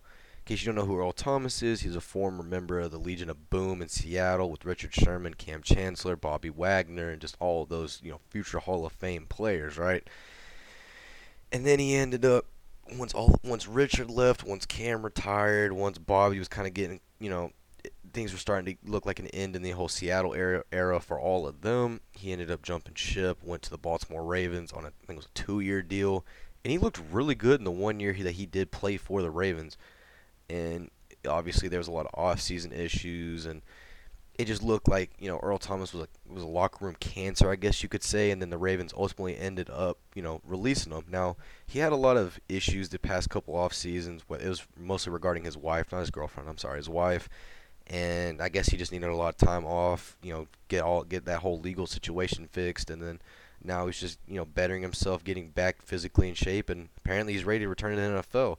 case 0.48 0.62
you 0.62 0.72
don't 0.72 0.76
know 0.76 0.86
who 0.86 0.98
Earl 0.98 1.12
Thomas 1.12 1.62
is, 1.62 1.82
he's 1.82 1.94
a 1.94 2.00
former 2.00 2.42
member 2.42 2.80
of 2.80 2.90
the 2.90 2.98
Legion 2.98 3.28
of 3.28 3.50
Boom 3.50 3.82
in 3.82 3.88
Seattle 3.88 4.50
with 4.50 4.64
Richard 4.64 4.94
Sherman, 4.94 5.34
Kam 5.34 5.60
Chancellor, 5.62 6.16
Bobby 6.16 6.48
Wagner, 6.48 7.10
and 7.10 7.20
just 7.20 7.36
all 7.38 7.64
of 7.64 7.68
those, 7.68 8.00
you 8.02 8.10
know, 8.10 8.20
future 8.30 8.58
Hall 8.58 8.86
of 8.86 8.92
Fame 8.92 9.26
players, 9.28 9.76
right? 9.76 10.02
And 11.52 11.66
then 11.66 11.78
he 11.78 11.94
ended 11.94 12.24
up 12.24 12.46
once 12.96 13.12
all 13.12 13.38
once 13.44 13.68
Richard 13.68 14.10
left, 14.10 14.42
once 14.42 14.64
Kam 14.64 15.02
retired, 15.02 15.74
once 15.74 15.98
Bobby 15.98 16.38
was 16.38 16.48
kind 16.48 16.66
of 16.66 16.72
getting, 16.72 17.00
you 17.20 17.28
know, 17.28 17.52
things 18.14 18.32
were 18.32 18.38
starting 18.38 18.74
to 18.74 18.90
look 18.90 19.04
like 19.04 19.18
an 19.18 19.26
end 19.28 19.54
in 19.54 19.60
the 19.60 19.72
whole 19.72 19.88
Seattle 19.88 20.32
era 20.32 20.64
era 20.72 20.98
for 20.98 21.20
all 21.20 21.46
of 21.46 21.60
them. 21.60 22.00
He 22.12 22.32
ended 22.32 22.50
up 22.50 22.62
jumping 22.62 22.94
ship, 22.94 23.38
went 23.42 23.60
to 23.64 23.70
the 23.70 23.76
Baltimore 23.76 24.24
Ravens 24.24 24.72
on 24.72 24.84
a, 24.84 24.88
I 24.88 25.06
think 25.06 25.10
it 25.10 25.16
was 25.16 25.26
a 25.26 25.38
two-year 25.38 25.82
deal, 25.82 26.24
and 26.64 26.72
he 26.72 26.78
looked 26.78 27.02
really 27.12 27.34
good 27.34 27.60
in 27.60 27.64
the 27.64 27.70
one 27.70 28.00
year 28.00 28.14
that 28.14 28.36
he 28.36 28.46
did 28.46 28.70
play 28.70 28.96
for 28.96 29.20
the 29.20 29.30
Ravens 29.30 29.76
and 30.48 30.90
obviously 31.28 31.68
there 31.68 31.80
was 31.80 31.88
a 31.88 31.92
lot 31.92 32.06
of 32.06 32.14
off-season 32.14 32.72
issues 32.72 33.44
and 33.46 33.62
it 34.38 34.46
just 34.46 34.62
looked 34.62 34.88
like 34.88 35.10
you 35.18 35.28
know 35.28 35.40
Earl 35.42 35.58
Thomas 35.58 35.92
was 35.92 36.04
a 36.04 36.32
was 36.32 36.44
a 36.44 36.46
locker 36.46 36.84
room 36.84 36.94
cancer, 37.00 37.50
I 37.50 37.56
guess 37.56 37.82
you 37.82 37.88
could 37.88 38.04
say, 38.04 38.30
and 38.30 38.40
then 38.40 38.50
the 38.50 38.56
Ravens 38.56 38.94
ultimately 38.96 39.36
ended 39.36 39.68
up 39.68 39.98
you 40.14 40.22
know 40.22 40.40
releasing 40.46 40.92
him. 40.92 41.04
Now 41.10 41.36
he 41.66 41.80
had 41.80 41.92
a 41.92 41.96
lot 41.96 42.16
of 42.16 42.38
issues 42.48 42.88
the 42.88 43.00
past 43.00 43.28
couple 43.30 43.56
off 43.56 43.74
seasons. 43.74 44.22
But 44.26 44.40
it 44.40 44.48
was 44.48 44.64
mostly 44.78 45.12
regarding 45.12 45.44
his 45.44 45.56
wife, 45.56 45.90
not 45.90 46.00
his 46.00 46.10
girlfriend. 46.10 46.48
I'm 46.48 46.56
sorry, 46.56 46.76
his 46.76 46.88
wife, 46.88 47.28
and 47.88 48.40
I 48.40 48.48
guess 48.48 48.68
he 48.68 48.76
just 48.76 48.92
needed 48.92 49.08
a 49.08 49.16
lot 49.16 49.34
of 49.34 49.36
time 49.36 49.66
off. 49.66 50.16
You 50.22 50.32
know, 50.32 50.46
get 50.68 50.82
all 50.82 51.02
get 51.02 51.24
that 51.24 51.40
whole 51.40 51.58
legal 51.58 51.88
situation 51.88 52.46
fixed, 52.46 52.90
and 52.90 53.02
then 53.02 53.20
now 53.64 53.86
he's 53.86 53.98
just 53.98 54.20
you 54.28 54.36
know 54.36 54.44
bettering 54.44 54.82
himself, 54.82 55.24
getting 55.24 55.48
back 55.48 55.82
physically 55.82 56.28
in 56.28 56.34
shape, 56.34 56.70
and 56.70 56.90
apparently 56.98 57.32
he's 57.32 57.44
ready 57.44 57.64
to 57.64 57.68
return 57.68 57.96
to 57.96 58.00
the 58.00 58.22
NFL. 58.22 58.58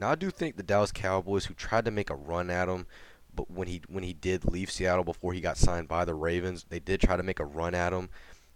Now 0.00 0.10
I 0.10 0.14
do 0.16 0.30
think 0.30 0.56
the 0.56 0.62
Dallas 0.62 0.92
Cowboys, 0.92 1.44
who 1.44 1.54
tried 1.54 1.84
to 1.84 1.90
make 1.90 2.10
a 2.10 2.16
run 2.16 2.50
at 2.50 2.68
him 2.68 2.86
but 3.34 3.50
when 3.50 3.68
he 3.68 3.82
when 3.88 4.04
he 4.04 4.12
did 4.12 4.44
leave 4.44 4.70
Seattle 4.70 5.04
before 5.04 5.32
he 5.32 5.40
got 5.40 5.56
signed 5.56 5.88
by 5.88 6.04
the 6.04 6.14
Ravens, 6.14 6.66
they 6.68 6.80
did 6.80 7.00
try 7.00 7.16
to 7.16 7.22
make 7.22 7.40
a 7.40 7.44
run 7.44 7.74
at 7.74 7.92
him. 7.92 8.08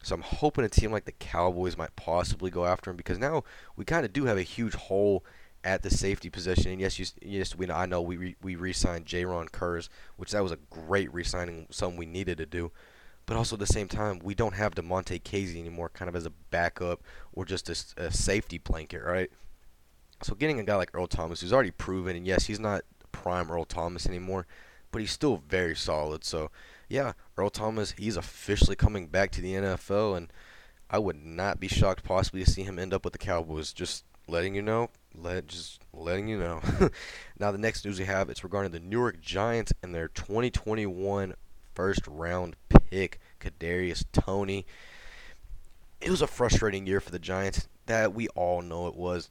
So 0.02 0.14
I'm 0.14 0.22
hoping 0.22 0.64
a 0.64 0.68
team 0.68 0.92
like 0.92 1.06
the 1.06 1.12
Cowboys 1.12 1.78
might 1.78 1.96
possibly 1.96 2.50
go 2.50 2.66
after 2.66 2.90
him 2.90 2.96
because 2.96 3.18
now 3.18 3.44
we 3.76 3.84
kind 3.84 4.04
of 4.04 4.12
do 4.12 4.26
have 4.26 4.36
a 4.36 4.42
huge 4.42 4.74
hole 4.74 5.24
at 5.62 5.82
the 5.82 5.90
safety 5.90 6.28
position. 6.28 6.72
And 6.72 6.80
yes, 6.80 6.98
you, 6.98 7.06
yes, 7.22 7.56
we 7.56 7.70
I 7.70 7.86
know 7.86 8.02
we 8.02 8.16
re, 8.16 8.36
we 8.42 8.56
re-signed 8.56 9.06
Jayron 9.06 9.50
Kearse, 9.50 9.88
which 10.16 10.32
that 10.32 10.42
was 10.42 10.52
a 10.52 10.58
great 10.68 11.12
re-signing, 11.14 11.66
something 11.70 11.98
we 11.98 12.06
needed 12.06 12.36
to 12.38 12.46
do. 12.46 12.70
But 13.26 13.38
also 13.38 13.56
at 13.56 13.60
the 13.60 13.66
same 13.66 13.88
time, 13.88 14.18
we 14.22 14.34
don't 14.34 14.54
have 14.54 14.74
Damontae 14.74 15.22
Kazee 15.22 15.58
anymore, 15.58 15.88
kind 15.88 16.10
of 16.10 16.16
as 16.16 16.26
a 16.26 16.32
backup 16.50 17.02
or 17.32 17.46
just 17.46 17.70
a, 17.70 18.04
a 18.04 18.12
safety 18.12 18.58
blanket, 18.58 19.02
right? 19.02 19.30
So 20.24 20.34
getting 20.34 20.58
a 20.58 20.64
guy 20.64 20.76
like 20.76 20.90
Earl 20.94 21.06
Thomas, 21.06 21.42
who's 21.42 21.52
already 21.52 21.70
proven, 21.70 22.16
and 22.16 22.26
yes, 22.26 22.46
he's 22.46 22.58
not 22.58 22.82
prime 23.12 23.50
Earl 23.50 23.66
Thomas 23.66 24.06
anymore, 24.06 24.46
but 24.90 25.00
he's 25.00 25.10
still 25.10 25.42
very 25.48 25.76
solid. 25.76 26.24
So, 26.24 26.50
yeah, 26.88 27.12
Earl 27.36 27.50
Thomas, 27.50 27.92
he's 27.98 28.16
officially 28.16 28.74
coming 28.74 29.06
back 29.08 29.30
to 29.32 29.42
the 29.42 29.52
NFL, 29.52 30.16
and 30.16 30.32
I 30.88 30.98
would 30.98 31.22
not 31.22 31.60
be 31.60 31.68
shocked 31.68 32.04
possibly 32.04 32.42
to 32.42 32.50
see 32.50 32.62
him 32.62 32.78
end 32.78 32.94
up 32.94 33.04
with 33.04 33.12
the 33.12 33.18
Cowboys. 33.18 33.74
Just 33.74 34.04
letting 34.26 34.54
you 34.54 34.62
know, 34.62 34.88
let 35.14 35.46
just 35.46 35.82
letting 35.92 36.26
you 36.26 36.38
know. 36.38 36.62
now, 37.38 37.52
the 37.52 37.58
next 37.58 37.84
news 37.84 37.98
we 37.98 38.06
have 38.06 38.30
it's 38.30 38.44
regarding 38.44 38.72
the 38.72 38.80
New 38.80 39.00
York 39.00 39.20
Giants 39.20 39.74
and 39.82 39.94
their 39.94 40.08
2021 40.08 41.34
first 41.74 42.06
round 42.06 42.56
pick, 42.70 43.20
Kadarius 43.40 44.04
Toney. 44.10 44.64
It 46.00 46.08
was 46.08 46.22
a 46.22 46.26
frustrating 46.26 46.86
year 46.86 47.00
for 47.00 47.10
the 47.10 47.18
Giants. 47.18 47.68
That 47.84 48.14
we 48.14 48.28
all 48.28 48.62
know 48.62 48.86
it 48.86 48.96
was 48.96 49.28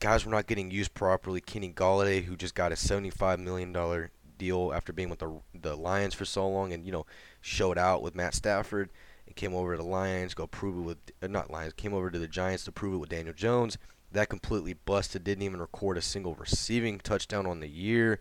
guys 0.00 0.24
were 0.24 0.32
not 0.32 0.46
getting 0.46 0.70
used 0.70 0.94
properly. 0.94 1.40
Kenny 1.40 1.70
Golladay, 1.72 2.24
who 2.24 2.36
just 2.36 2.54
got 2.54 2.72
a 2.72 2.74
$75 2.74 3.38
million 3.38 4.08
deal 4.38 4.72
after 4.74 4.92
being 4.92 5.10
with 5.10 5.18
the 5.18 5.40
the 5.54 5.76
Lions 5.76 6.14
for 6.14 6.24
so 6.24 6.48
long, 6.48 6.72
and 6.72 6.84
you 6.84 6.90
know 6.90 7.06
showed 7.40 7.78
out 7.78 8.02
with 8.02 8.16
Matt 8.16 8.34
Stafford, 8.34 8.90
and 9.26 9.36
came 9.36 9.54
over 9.54 9.76
to 9.76 9.82
the 9.82 9.88
Lions, 9.88 10.34
go 10.34 10.46
prove 10.46 10.78
it 10.78 10.80
with 10.80 10.98
uh, 11.22 11.28
not 11.28 11.50
Lions, 11.50 11.74
came 11.74 11.94
over 11.94 12.10
to 12.10 12.18
the 12.18 12.26
Giants 12.26 12.64
to 12.64 12.72
prove 12.72 12.94
it 12.94 12.98
with 12.98 13.10
Daniel 13.10 13.34
Jones. 13.34 13.78
That 14.12 14.28
completely 14.28 14.72
busted. 14.72 15.22
Didn't 15.22 15.44
even 15.44 15.60
record 15.60 15.96
a 15.96 16.02
single 16.02 16.34
receiving 16.34 16.98
touchdown 16.98 17.46
on 17.46 17.60
the 17.60 17.68
year. 17.68 18.18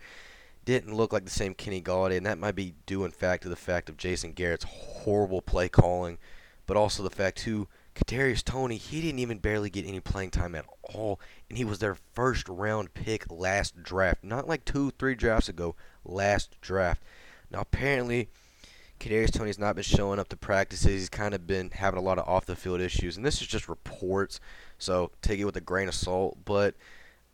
Didn't 0.64 0.94
look 0.94 1.12
like 1.12 1.24
the 1.24 1.32
same 1.32 1.56
Kenny 1.56 1.82
Golladay, 1.82 2.18
and 2.18 2.26
that 2.28 2.38
might 2.38 2.54
be 2.54 2.76
due 2.86 3.06
in 3.06 3.12
fact 3.12 3.42
to 3.44 3.50
the 3.50 3.56
fact 3.56 3.90
of 3.90 3.98
Jason 3.98 4.34
Garrett's 4.34 4.66
horrible 4.66 5.42
play 5.42 5.68
calling, 5.68 6.20
but 6.68 6.78
also 6.78 7.02
the 7.02 7.10
fact 7.10 7.40
too 7.40 7.68
Kadarius 8.06 8.44
Toney, 8.44 8.78
he 8.78 9.02
didn't 9.02 9.20
even 9.20 9.38
barely 9.38 9.70
get 9.70 9.86
any 9.86 10.00
playing 10.00 10.32
time 10.32 10.56
at 10.56 10.66
all, 10.82 11.20
and 11.50 11.58
he 11.58 11.66
was 11.66 11.80
their 11.80 11.96
first 12.14 12.48
round 12.50 12.94
pick 12.94 13.30
last 13.30 13.82
draft. 13.84 14.24
Not 14.24 14.48
like 14.48 14.66
two, 14.66 14.92
three 14.92 15.16
drafts 15.16 15.50
ago, 15.50 15.76
last 16.04 16.60
draft. 16.62 17.04
Now 17.52 17.62
apparently, 17.62 18.30
Kadarius 19.00 19.32
Toney's 19.32 19.60
not 19.60 19.76
been 19.76 19.84
showing 19.84 20.20
up 20.20 20.30
to 20.30 20.38
practices. 20.38 20.88
He's 20.88 21.10
kind 21.10 21.34
of 21.34 21.48
been 21.48 21.72
having 21.72 21.98
a 21.98 22.04
lot 22.04 22.20
of 22.20 22.28
off 22.28 22.46
the 22.46 22.56
field 22.56 22.82
issues, 22.82 23.18
and 23.18 23.26
this 23.26 23.42
is 23.42 23.48
just 23.48 23.70
reports, 23.70 24.40
so 24.78 25.12
take 25.22 25.40
it 25.40 25.46
with 25.46 25.56
a 25.56 25.62
grain 25.62 25.88
of 25.88 25.96
salt. 25.96 26.40
But 26.46 26.76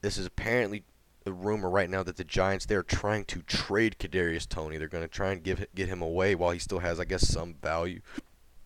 this 0.02 0.18
is 0.18 0.26
apparently 0.26 0.84
a 1.26 1.32
rumor 1.32 1.70
right 1.70 1.90
now 1.90 2.04
that 2.04 2.18
the 2.18 2.24
Giants 2.24 2.66
they're 2.66 2.84
trying 2.84 3.26
to 3.26 3.42
trade 3.42 3.98
Kadarius 4.00 4.48
Toney. 4.48 4.78
They're 4.78 4.88
going 4.88 5.04
to 5.04 5.08
try 5.08 5.32
and 5.32 5.44
give 5.44 5.66
get 5.74 5.88
him 5.88 6.02
away 6.02 6.36
while 6.36 6.52
he 6.52 6.60
still 6.60 6.80
has, 6.80 7.00
I 7.00 7.06
guess, 7.06 7.28
some 7.28 7.56
value. 7.62 8.02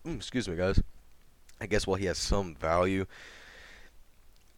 Mm, 0.04 0.16
excuse 0.16 0.48
me, 0.48 0.56
guys. 0.56 0.82
I 1.60 1.66
guess 1.66 1.86
while 1.86 1.96
he 1.98 2.06
has 2.06 2.18
some 2.18 2.54
value, 2.54 3.06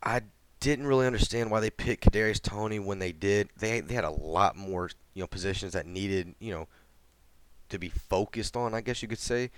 I 0.02 0.22
didn't 0.60 0.86
really 0.86 1.06
understand 1.06 1.50
why 1.50 1.60
they 1.60 1.70
picked 1.70 2.08
Kadarius 2.08 2.40
Toney 2.40 2.78
when 2.78 2.98
they 2.98 3.12
did. 3.12 3.48
They 3.58 3.80
they 3.80 3.94
had 3.94 4.04
a 4.04 4.10
lot 4.10 4.56
more 4.56 4.90
you 5.14 5.22
know 5.22 5.26
positions 5.26 5.72
that 5.72 5.86
needed 5.86 6.34
you 6.38 6.52
know 6.52 6.68
to 7.68 7.78
be 7.78 7.88
focused 7.88 8.56
on. 8.56 8.74
I 8.74 8.80
guess 8.80 9.02
you 9.02 9.08
could 9.08 9.18
say 9.18 9.50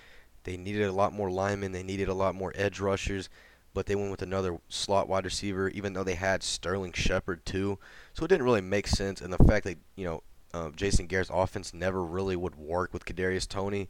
they 0.44 0.56
needed 0.56 0.84
a 0.84 0.92
lot 0.92 1.12
more 1.12 1.30
linemen. 1.30 1.72
They 1.72 1.82
needed 1.82 2.08
a 2.08 2.14
lot 2.14 2.34
more 2.34 2.52
edge 2.54 2.80
rushers. 2.80 3.28
But 3.74 3.86
they 3.86 3.96
went 3.96 4.12
with 4.12 4.22
another 4.22 4.58
slot 4.68 5.08
wide 5.08 5.24
receiver, 5.24 5.68
even 5.70 5.94
though 5.94 6.04
they 6.04 6.14
had 6.14 6.44
Sterling 6.44 6.92
Shepard 6.92 7.44
too. 7.44 7.78
So 8.12 8.24
it 8.24 8.28
didn't 8.28 8.44
really 8.44 8.60
make 8.60 8.86
sense. 8.86 9.20
And 9.20 9.32
the 9.32 9.44
fact 9.44 9.64
that 9.64 9.78
you 9.96 10.04
know 10.04 10.22
uh, 10.54 10.70
Jason 10.70 11.06
Garrett's 11.06 11.30
offense 11.32 11.74
never 11.74 12.02
really 12.04 12.36
would 12.36 12.54
work 12.54 12.92
with 12.92 13.04
Kadarius 13.04 13.48
Toney 13.48 13.88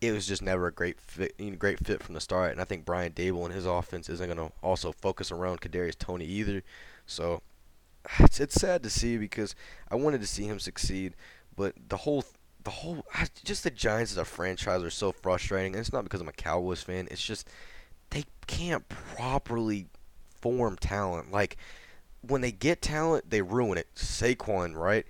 it 0.00 0.12
was 0.12 0.26
just 0.26 0.42
never 0.42 0.66
a 0.66 0.72
great 0.72 1.00
fit, 1.00 1.34
great 1.58 1.84
fit 1.84 2.02
from 2.02 2.14
the 2.14 2.20
start. 2.20 2.52
And 2.52 2.60
I 2.60 2.64
think 2.64 2.84
Brian 2.84 3.12
Daboll 3.12 3.46
and 3.46 3.54
his 3.54 3.66
offense 3.66 4.08
isn't 4.08 4.26
going 4.26 4.48
to 4.48 4.54
also 4.62 4.92
focus 4.92 5.32
around 5.32 5.60
Kadarius 5.60 5.98
Toney 5.98 6.26
either. 6.26 6.62
So 7.06 7.42
it's 8.20 8.40
it's 8.40 8.54
sad 8.54 8.82
to 8.82 8.90
see 8.90 9.16
because 9.16 9.54
I 9.90 9.96
wanted 9.96 10.20
to 10.20 10.26
see 10.26 10.44
him 10.44 10.58
succeed, 10.58 11.14
but 11.56 11.74
the 11.88 11.98
whole 11.98 12.24
the 12.64 12.70
whole 12.70 13.04
just 13.44 13.64
the 13.64 13.70
Giants 13.70 14.12
as 14.12 14.18
a 14.18 14.24
franchise 14.24 14.82
are 14.82 14.90
so 14.90 15.12
frustrating. 15.12 15.72
And 15.72 15.80
it's 15.80 15.92
not 15.92 16.04
because 16.04 16.20
I'm 16.20 16.28
a 16.28 16.32
Cowboys 16.32 16.82
fan. 16.82 17.08
It's 17.10 17.24
just 17.24 17.48
they 18.10 18.24
can't 18.46 18.88
properly 18.88 19.86
form 20.40 20.76
talent. 20.76 21.32
Like 21.32 21.56
when 22.20 22.40
they 22.40 22.52
get 22.52 22.82
talent, 22.82 23.30
they 23.30 23.42
ruin 23.42 23.78
it. 23.78 23.88
Saquon, 23.94 24.74
right? 24.74 25.06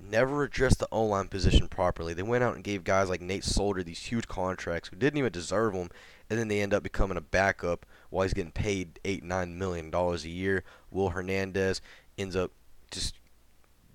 Never 0.00 0.44
addressed 0.44 0.78
the 0.78 0.88
O 0.90 1.04
line 1.04 1.28
position 1.28 1.68
properly. 1.68 2.14
They 2.14 2.22
went 2.22 2.44
out 2.44 2.54
and 2.54 2.64
gave 2.64 2.84
guys 2.84 3.08
like 3.08 3.20
Nate 3.20 3.44
Solder 3.44 3.82
these 3.82 3.98
huge 4.00 4.28
contracts 4.28 4.88
who 4.88 4.96
didn't 4.96 5.18
even 5.18 5.32
deserve 5.32 5.74
them, 5.74 5.90
and 6.28 6.38
then 6.38 6.48
they 6.48 6.60
end 6.60 6.74
up 6.74 6.82
becoming 6.82 7.16
a 7.16 7.22
backup 7.22 7.86
while 8.10 8.24
he's 8.24 8.34
getting 8.34 8.52
paid 8.52 8.98
eight 9.04 9.22
nine 9.22 9.58
million 9.58 9.90
dollars 9.90 10.24
a 10.24 10.30
year. 10.30 10.64
Will 10.90 11.10
Hernandez 11.10 11.80
ends 12.18 12.36
up 12.36 12.50
just 12.90 13.14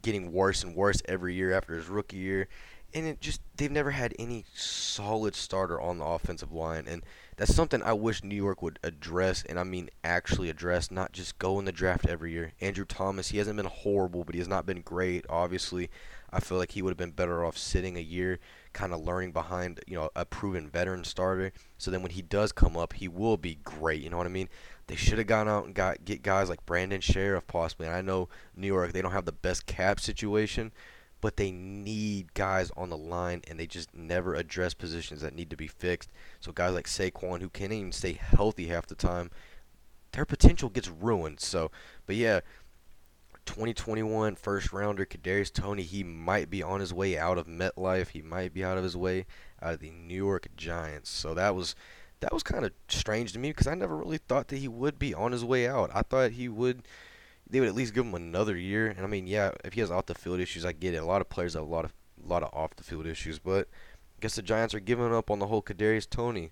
getting 0.02 0.32
worse 0.32 0.63
and 0.63 0.76
worse 0.76 1.02
every 1.06 1.34
year 1.34 1.52
after 1.54 1.76
his 1.76 1.88
rookie 1.88 2.18
year, 2.18 2.48
and 2.94 3.06
it 3.06 3.20
just 3.22 3.41
they've 3.58 3.72
never 3.72 3.91
had 3.91 4.13
any 4.20 4.46
solid 4.54 5.36
starter 5.36 5.80
on 5.80 5.98
the 6.00 6.06
offensive 6.06 6.52
line, 6.52 6.86
and 6.88 7.04
that's 7.38 7.54
something 7.54 7.82
I 7.84 7.93
wish 7.93 8.24
New 8.24 8.36
York 8.36 8.62
would 8.62 8.80
address, 8.84 9.43
and 9.48 9.60
I 9.60 9.63
mean 9.63 9.89
actually 10.04 10.50
address, 10.50 10.89
not 10.89 11.12
just 11.12 11.38
go 11.38 11.60
in 11.60 11.65
the 11.65 11.71
draft 11.71 12.08
every 12.08 12.32
year. 12.32 12.54
Andrew 12.62 12.86
Thomas, 12.86 13.30
he 13.30 13.38
hasn't 13.38 13.58
been 13.58 13.65
horrible, 13.65 14.24
but 14.24 14.36
he 14.36 14.39
has 14.39 14.48
not 14.48 14.65
been 14.65 14.82
great. 14.82 15.26
Obviously, 15.30 15.89
I 16.32 16.39
feel 16.39 16.58
like 16.58 16.71
he 16.71 16.82
would 16.82 16.91
have 16.91 16.98
been 16.98 17.12
better 17.12 17.43
off 17.43 17.58
sitting 17.58 17.98
a 17.98 18.02
year, 18.02 18.39
kind 18.74 18.93
of 18.93 19.02
learning 19.02 19.32
behind 19.32 19.82
you 19.88 19.95
know 19.95 20.10
a 20.15 20.26
proven 20.26 20.69
veteran 20.69 21.04
starter. 21.04 21.52
So 21.78 21.91
then 21.91 22.02
when 22.02 22.12
he 22.12 22.21
does 22.21 22.52
come 22.52 22.78
up, 22.78 22.93
he 22.93 23.08
will 23.08 23.38
be 23.38 23.60
great. 23.63 24.02
You 24.02 24.10
know 24.10 24.17
what 24.17 24.28
I 24.28 24.30
mean? 24.30 24.50
They 24.88 24.95
should 24.95 25.17
have 25.17 25.28
gone 25.28 25.48
out 25.50 25.65
and 25.65 25.74
got 25.76 26.06
get 26.06 26.24
guys 26.24 26.50
like 26.50 26.65
Brandon 26.65 27.02
Scherff 27.02 27.48
possibly. 27.48 27.88
And 27.88 27.95
I 27.95 28.02
know 28.02 28.30
New 28.56 28.67
York, 28.67 28.93
they 28.93 29.02
don't 29.02 29.12
have 29.12 29.26
the 29.26 29.32
best 29.32 29.65
cap 29.65 30.00
situation, 30.00 30.71
but 31.26 31.38
they 31.38 31.50
need 31.50 32.36
guys 32.36 32.70
on 32.78 32.92
the 32.92 32.98
line, 32.98 33.42
and 33.48 33.60
they 33.60 33.66
just 33.66 33.96
never 33.96 34.36
address 34.36 34.76
positions 34.76 35.22
that 35.22 35.34
need 35.34 35.50
to 35.50 35.58
be 35.58 35.66
fixed. 35.66 36.12
So 36.40 36.52
guys 36.52 36.76
like 36.76 36.86
Saquon, 36.86 37.42
who 37.42 37.50
can't 37.50 37.74
even 37.74 37.92
stay 37.94 38.14
healthy 38.14 38.68
half 38.68 38.86
the 38.86 38.94
time, 38.94 39.32
their 40.12 40.24
potential 40.24 40.70
gets 40.70 40.88
ruined. 40.88 41.40
So, 41.40 41.72
but 42.06 42.16
yeah, 42.16 42.42
2021 43.48 44.36
first 44.36 44.72
rounder 44.72 45.04
Kadarius 45.04 45.52
Toney, 45.52 45.82
he 45.82 46.04
might 46.04 46.52
be 46.52 46.62
on 46.62 46.80
his 46.80 46.94
way 46.94 47.18
out 47.18 47.40
of 47.40 47.48
MetLife. 47.48 48.10
He 48.10 48.22
might 48.22 48.54
be 48.54 48.64
out 48.64 48.78
of 48.78 48.84
his 48.84 48.96
way 48.96 49.26
out 49.64 49.74
of 49.74 49.80
the 49.80 49.90
New 49.90 50.14
York 50.14 50.50
Giants. 50.56 51.10
So 51.10 51.34
that 51.34 51.56
was 51.56 51.74
that 52.20 52.34
was 52.34 52.44
kind 52.44 52.64
of 52.64 52.72
strange 52.88 53.34
to 53.34 53.40
me 53.40 53.50
because 53.50 53.66
I 53.66 53.74
never 53.74 53.98
really 53.98 54.20
thought 54.20 54.50
that 54.50 54.58
he 54.58 54.68
would 54.68 55.00
be 55.00 55.16
on 55.16 55.32
his 55.32 55.44
way 55.44 55.68
out. 55.68 55.90
I 55.92 56.04
thought 56.04 56.34
he 56.34 56.48
would 56.50 56.84
they 57.50 57.60
would 57.60 57.70
at 57.70 57.76
least 57.76 57.94
give 57.94 58.06
him 58.06 58.16
another 58.16 58.58
year. 58.58 58.88
And 58.88 59.06
I 59.06 59.08
mean, 59.08 59.28
yeah, 59.28 59.52
if 59.64 59.74
he 59.74 59.82
has 59.82 59.92
off 59.92 60.08
the 60.08 60.16
field 60.16 60.40
issues, 60.40 60.66
I 60.66 60.72
get 60.72 60.94
it. 60.94 60.98
A 60.98 61.06
lot 61.06 61.22
of 61.22 61.30
players 61.30 61.54
have 61.54 61.64
a 61.64 61.66
lot 61.66 61.86
of 61.86 61.94
a 62.24 62.28
lot 62.28 62.44
of 62.44 62.54
off 62.54 62.76
the 62.76 62.84
field 62.84 63.06
issues, 63.06 63.40
but 63.40 63.68
I 64.18 64.22
guess 64.22 64.36
the 64.36 64.42
Giants 64.42 64.74
are 64.74 64.80
giving 64.80 65.14
up 65.14 65.30
on 65.30 65.40
the 65.40 65.48
whole 65.48 65.62
Kadarius 65.62 66.10
Toney 66.10 66.52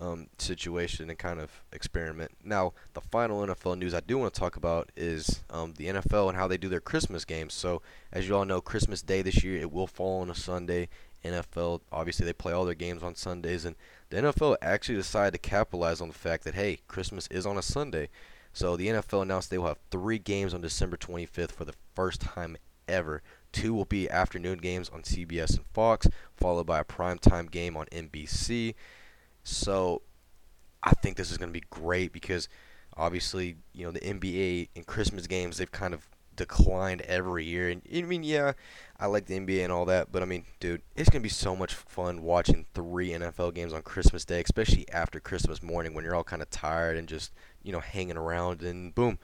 um, 0.00 0.26
situation 0.38 1.08
and 1.08 1.18
kind 1.18 1.40
of 1.40 1.62
experiment. 1.72 2.32
Now, 2.42 2.72
the 2.94 3.00
final 3.00 3.40
NFL 3.46 3.78
news 3.78 3.94
I 3.94 4.00
do 4.00 4.18
want 4.18 4.34
to 4.34 4.40
talk 4.40 4.56
about 4.56 4.90
is 4.96 5.42
um, 5.50 5.74
the 5.76 5.86
NFL 5.86 6.28
and 6.28 6.36
how 6.36 6.48
they 6.48 6.56
do 6.56 6.68
their 6.68 6.80
Christmas 6.80 7.24
games. 7.24 7.54
So, 7.54 7.80
as 8.12 8.28
you 8.28 8.36
all 8.36 8.44
know, 8.44 8.60
Christmas 8.60 9.02
Day 9.02 9.22
this 9.22 9.42
year 9.44 9.60
it 9.60 9.72
will 9.72 9.86
fall 9.86 10.20
on 10.20 10.30
a 10.30 10.34
Sunday. 10.34 10.88
NFL 11.24 11.80
obviously 11.90 12.26
they 12.26 12.34
play 12.34 12.52
all 12.52 12.66
their 12.66 12.74
games 12.74 13.02
on 13.02 13.14
Sundays, 13.14 13.64
and 13.64 13.76
the 14.10 14.18
NFL 14.18 14.56
actually 14.60 14.96
decided 14.96 15.32
to 15.32 15.48
capitalize 15.48 16.02
on 16.02 16.08
the 16.08 16.14
fact 16.14 16.44
that 16.44 16.54
hey, 16.54 16.80
Christmas 16.86 17.26
is 17.28 17.46
on 17.46 17.56
a 17.56 17.62
Sunday. 17.62 18.10
So 18.54 18.76
the 18.76 18.86
NFL 18.86 19.22
announced 19.22 19.50
they 19.50 19.58
will 19.58 19.66
have 19.66 19.80
three 19.90 20.18
games 20.18 20.54
on 20.54 20.60
December 20.60 20.96
25th 20.96 21.50
for 21.50 21.64
the 21.64 21.74
first 21.94 22.20
time 22.20 22.56
ever. 22.86 23.20
Two 23.52 23.74
will 23.74 23.84
be 23.84 24.08
afternoon 24.08 24.58
games 24.58 24.88
on 24.88 25.02
CBS 25.02 25.56
and 25.56 25.66
Fox, 25.72 26.06
followed 26.36 26.64
by 26.64 26.78
a 26.78 26.84
primetime 26.84 27.50
game 27.50 27.76
on 27.76 27.86
NBC. 27.86 28.76
So 29.42 30.02
I 30.84 30.92
think 30.92 31.16
this 31.16 31.32
is 31.32 31.36
going 31.36 31.50
to 31.50 31.60
be 31.60 31.66
great 31.68 32.12
because 32.12 32.48
obviously, 32.96 33.56
you 33.72 33.84
know, 33.84 33.90
the 33.90 34.00
NBA 34.00 34.68
and 34.76 34.86
Christmas 34.86 35.26
games, 35.26 35.58
they've 35.58 35.70
kind 35.70 35.92
of 35.92 36.08
declined 36.36 37.00
every 37.02 37.44
year. 37.44 37.68
And 37.68 37.82
I 37.92 38.02
mean, 38.02 38.22
yeah, 38.22 38.52
I 38.98 39.06
like 39.06 39.26
the 39.26 39.38
NBA 39.38 39.62
and 39.62 39.72
all 39.72 39.84
that, 39.86 40.12
but 40.12 40.22
I 40.22 40.26
mean, 40.26 40.44
dude, 40.60 40.82
it's 40.96 41.10
gonna 41.10 41.22
be 41.22 41.28
so 41.28 41.56
much 41.56 41.74
fun 41.74 42.22
watching 42.22 42.66
three 42.74 43.10
NFL 43.10 43.54
games 43.54 43.72
on 43.72 43.82
Christmas 43.82 44.24
Day, 44.24 44.40
especially 44.40 44.88
after 44.90 45.20
Christmas 45.20 45.62
morning 45.62 45.94
when 45.94 46.04
you're 46.04 46.14
all 46.14 46.24
kind 46.24 46.42
of 46.42 46.50
tired 46.50 46.96
and 46.96 47.08
just 47.08 47.32
you 47.62 47.72
know 47.72 47.80
hanging 47.80 48.16
around. 48.16 48.62
And 48.62 48.94
boom, 48.94 49.18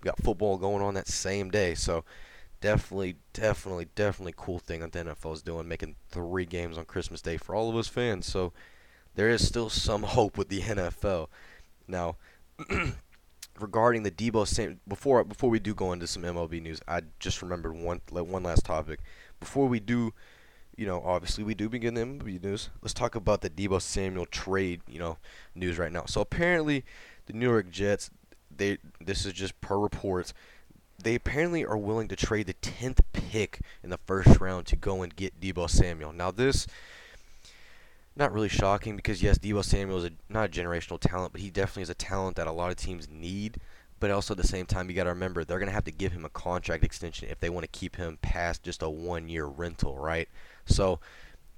we 0.00 0.06
got 0.06 0.22
football 0.22 0.56
going 0.58 0.82
on 0.82 0.94
that 0.94 1.08
same 1.08 1.50
day. 1.50 1.74
So 1.74 2.04
definitely, 2.60 3.16
definitely, 3.32 3.88
definitely 3.94 4.34
cool 4.36 4.58
thing 4.58 4.80
that 4.80 4.92
the 4.92 5.04
NFL 5.04 5.34
is 5.34 5.42
doing, 5.42 5.68
making 5.68 5.96
three 6.10 6.46
games 6.46 6.78
on 6.78 6.84
Christmas 6.84 7.22
Day 7.22 7.36
for 7.36 7.54
all 7.54 7.70
of 7.70 7.76
us 7.76 7.88
fans. 7.88 8.26
So 8.26 8.52
there 9.14 9.28
is 9.30 9.46
still 9.46 9.68
some 9.68 10.02
hope 10.14 10.38
with 10.38 10.48
the 10.48 10.60
NFL. 10.60 11.28
Now. 11.88 12.16
regarding 13.60 14.02
the 14.02 14.10
Deebo 14.10 14.46
Samuel 14.46 14.78
before 14.86 15.24
before 15.24 15.50
we 15.50 15.58
do 15.58 15.74
go 15.74 15.92
into 15.92 16.06
some 16.06 16.22
MLB 16.22 16.62
news, 16.62 16.80
I 16.86 17.02
just 17.18 17.42
remembered 17.42 17.76
one 17.76 18.00
one 18.10 18.42
last 18.42 18.64
topic. 18.64 19.00
Before 19.40 19.66
we 19.66 19.80
do, 19.80 20.12
you 20.76 20.86
know, 20.86 21.02
obviously 21.04 21.44
we 21.44 21.54
do 21.54 21.68
begin 21.68 21.94
the 21.94 22.02
MLB 22.02 22.42
news. 22.42 22.70
Let's 22.82 22.94
talk 22.94 23.14
about 23.14 23.40
the 23.40 23.50
Deebo 23.50 23.80
Samuel 23.80 24.26
trade, 24.26 24.80
you 24.88 24.98
know, 24.98 25.18
news 25.54 25.78
right 25.78 25.92
now. 25.92 26.04
So 26.06 26.20
apparently, 26.20 26.84
the 27.26 27.32
New 27.32 27.48
York 27.48 27.70
Jets, 27.70 28.10
they 28.54 28.78
this 29.00 29.26
is 29.26 29.32
just 29.32 29.60
per 29.60 29.78
reports, 29.78 30.32
they 31.02 31.14
apparently 31.14 31.64
are 31.64 31.78
willing 31.78 32.08
to 32.08 32.16
trade 32.16 32.46
the 32.46 32.54
tenth 32.54 33.00
pick 33.12 33.60
in 33.82 33.90
the 33.90 33.98
first 34.06 34.40
round 34.40 34.66
to 34.66 34.76
go 34.76 35.02
and 35.02 35.14
get 35.14 35.40
Deebo 35.40 35.68
Samuel. 35.68 36.12
Now 36.12 36.30
this 36.30 36.66
not 38.16 38.32
really 38.32 38.48
shocking 38.48 38.96
because 38.96 39.22
yes, 39.22 39.38
Deebo 39.38 39.64
Samuel 39.64 39.98
is 39.98 40.04
a, 40.04 40.10
not 40.28 40.46
a 40.46 40.48
generational 40.48 40.98
talent, 40.98 41.32
but 41.32 41.40
he 41.40 41.50
definitely 41.50 41.82
is 41.82 41.90
a 41.90 41.94
talent 41.94 42.36
that 42.36 42.46
a 42.46 42.52
lot 42.52 42.70
of 42.70 42.76
teams 42.76 43.08
need. 43.08 43.58
But 43.98 44.10
also 44.10 44.34
at 44.34 44.38
the 44.38 44.46
same 44.46 44.66
time, 44.66 44.90
you 44.90 44.96
got 44.96 45.04
to 45.04 45.10
remember 45.10 45.42
they're 45.42 45.58
going 45.58 45.68
to 45.68 45.74
have 45.74 45.84
to 45.84 45.90
give 45.90 46.12
him 46.12 46.24
a 46.24 46.30
contract 46.30 46.84
extension 46.84 47.28
if 47.30 47.40
they 47.40 47.48
want 47.48 47.64
to 47.64 47.78
keep 47.78 47.96
him 47.96 48.18
past 48.20 48.62
just 48.62 48.82
a 48.82 48.90
one-year 48.90 49.46
rental, 49.46 49.96
right? 49.96 50.28
So 50.66 51.00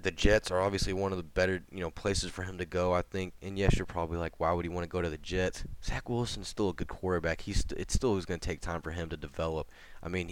the 0.01 0.13
Jets 0.13 0.51
are 0.51 0.61
obviously 0.61 0.93
one 0.93 1.11
of 1.11 1.19
the 1.19 1.25
better, 1.25 1.63
you 1.73 1.81
know, 1.81 1.91
places 1.91 2.31
for 2.31 2.45
him 2.45 2.59
to 2.59 2.65
go, 2.65 2.93
I 2.93 3.03
think. 3.03 3.35
And 3.43 3.59
yes, 3.59 3.77
you're 3.77 3.87
probably 3.87 4.19
like, 4.19 4.39
why 4.39 4.53
would 4.53 4.65
he 4.65 4.69
want 4.69 4.85
to 4.85 4.89
go 4.89 5.03
to 5.03 5.11
the 5.11 5.19
Jets? 5.19 5.65
Zach 5.85 6.09
Wilson's 6.09 6.47
still 6.47 6.69
a 6.69 6.75
good 6.75 6.89
quarterback. 6.89 7.41
He's 7.41 7.61
st- 7.61 7.81
it 7.81 7.91
still 7.91 8.17
is 8.17 8.25
going 8.25 8.39
to 8.39 8.47
take 8.47 8.61
time 8.61 8.83
for 8.83 8.93
him 8.93 9.09
to 9.09 9.17
develop. 9.17 9.69
I 10.01 10.09
mean, 10.09 10.31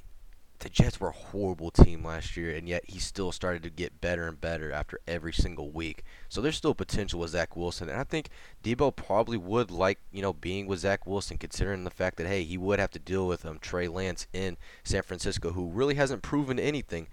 the 0.60 0.68
Jets 0.68 1.00
were 1.00 1.08
a 1.08 1.12
horrible 1.12 1.70
team 1.70 2.04
last 2.04 2.36
year, 2.36 2.54
and 2.54 2.68
yet 2.68 2.84
he 2.86 2.98
still 2.98 3.32
started 3.32 3.62
to 3.62 3.70
get 3.70 4.00
better 4.00 4.26
and 4.26 4.40
better 4.40 4.72
after 4.72 5.00
every 5.06 5.32
single 5.32 5.70
week. 5.70 6.02
So 6.28 6.40
there's 6.40 6.56
still 6.56 6.74
potential 6.74 7.20
with 7.20 7.30
Zach 7.30 7.56
Wilson, 7.56 7.88
and 7.88 7.98
I 7.98 8.04
think 8.04 8.30
Deebo 8.62 8.96
probably 8.96 9.36
would 9.36 9.70
like 9.70 9.98
you 10.12 10.22
know 10.22 10.32
being 10.32 10.66
with 10.66 10.80
Zach 10.80 11.06
Wilson, 11.06 11.38
considering 11.38 11.84
the 11.84 11.90
fact 11.90 12.16
that 12.16 12.26
hey 12.26 12.44
he 12.44 12.58
would 12.58 12.78
have 12.78 12.90
to 12.92 12.98
deal 12.98 13.26
with 13.26 13.44
um, 13.44 13.58
Trey 13.58 13.88
Lance 13.88 14.26
in 14.32 14.56
San 14.84 15.02
Francisco, 15.02 15.50
who 15.50 15.68
really 15.70 15.94
hasn't 15.94 16.22
proven 16.22 16.58
anything, 16.58 17.08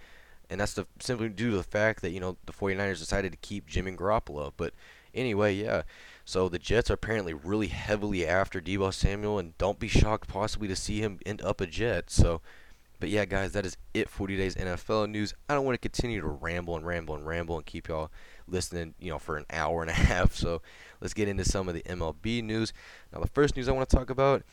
and 0.50 0.62
that's 0.62 0.74
the, 0.74 0.88
simply 1.00 1.30
due 1.30 1.52
to 1.52 1.58
the 1.58 1.64
fact 1.64 2.02
that 2.02 2.12
you 2.12 2.20
know 2.20 2.38
the 2.46 2.54
49ers 2.54 3.00
decided 3.00 3.32
to 3.32 3.38
keep 3.38 3.68
Jimmy 3.68 3.92
Garoppolo. 3.92 4.54
But 4.56 4.74
anyway, 5.14 5.56
yeah. 5.56 5.84
So 6.26 6.48
the 6.48 6.60
Jets 6.60 6.90
are 6.90 6.94
apparently 6.94 7.34
really 7.34 7.68
heavily 7.68 8.26
after 8.26 8.62
Deebo 8.62 8.94
Samuel, 8.94 9.40
and 9.40 9.58
don't 9.58 9.80
be 9.80 9.88
shocked 9.88 10.30
possibly 10.30 10.68
to 10.68 10.76
see 10.76 11.02
him 11.02 11.20
end 11.26 11.42
up 11.42 11.60
a 11.60 11.68
Jet. 11.68 12.10
So 12.10 12.42
but 13.04 13.10
yeah, 13.10 13.26
guys, 13.26 13.52
that 13.52 13.66
is 13.66 13.76
it 13.94 14.08
for 14.08 14.30
today's 14.30 14.56
NFL 14.56 15.10
news. 15.10 15.34
I 15.50 15.56
don't 15.56 15.66
want 15.66 15.74
to 15.76 15.90
continue 15.90 16.22
to 16.22 16.28
ramble 16.28 16.78
and 16.78 16.88
ramble 16.88 17.16
and 17.16 17.28
ramble 17.28 17.58
and 17.58 17.66
keep 17.66 17.90
y'all 17.90 18.10
listening, 18.48 18.94
you 18.98 19.12
know, 19.12 19.20
for 19.20 19.36
an 19.36 19.46
hour 19.50 19.82
and 19.82 19.90
a 19.90 19.94
half. 20.08 20.34
So 20.34 20.62
let's 21.02 21.14
get 21.14 21.28
into 21.28 21.44
some 21.44 21.68
of 21.68 21.74
the 21.74 21.82
MLB 21.82 22.42
news. 22.42 22.72
Now, 23.12 23.20
the 23.20 23.28
first 23.28 23.58
news 23.58 23.68
I 23.68 23.74
want 23.74 23.90
to 23.90 23.94
talk 23.94 24.10
about 24.10 24.44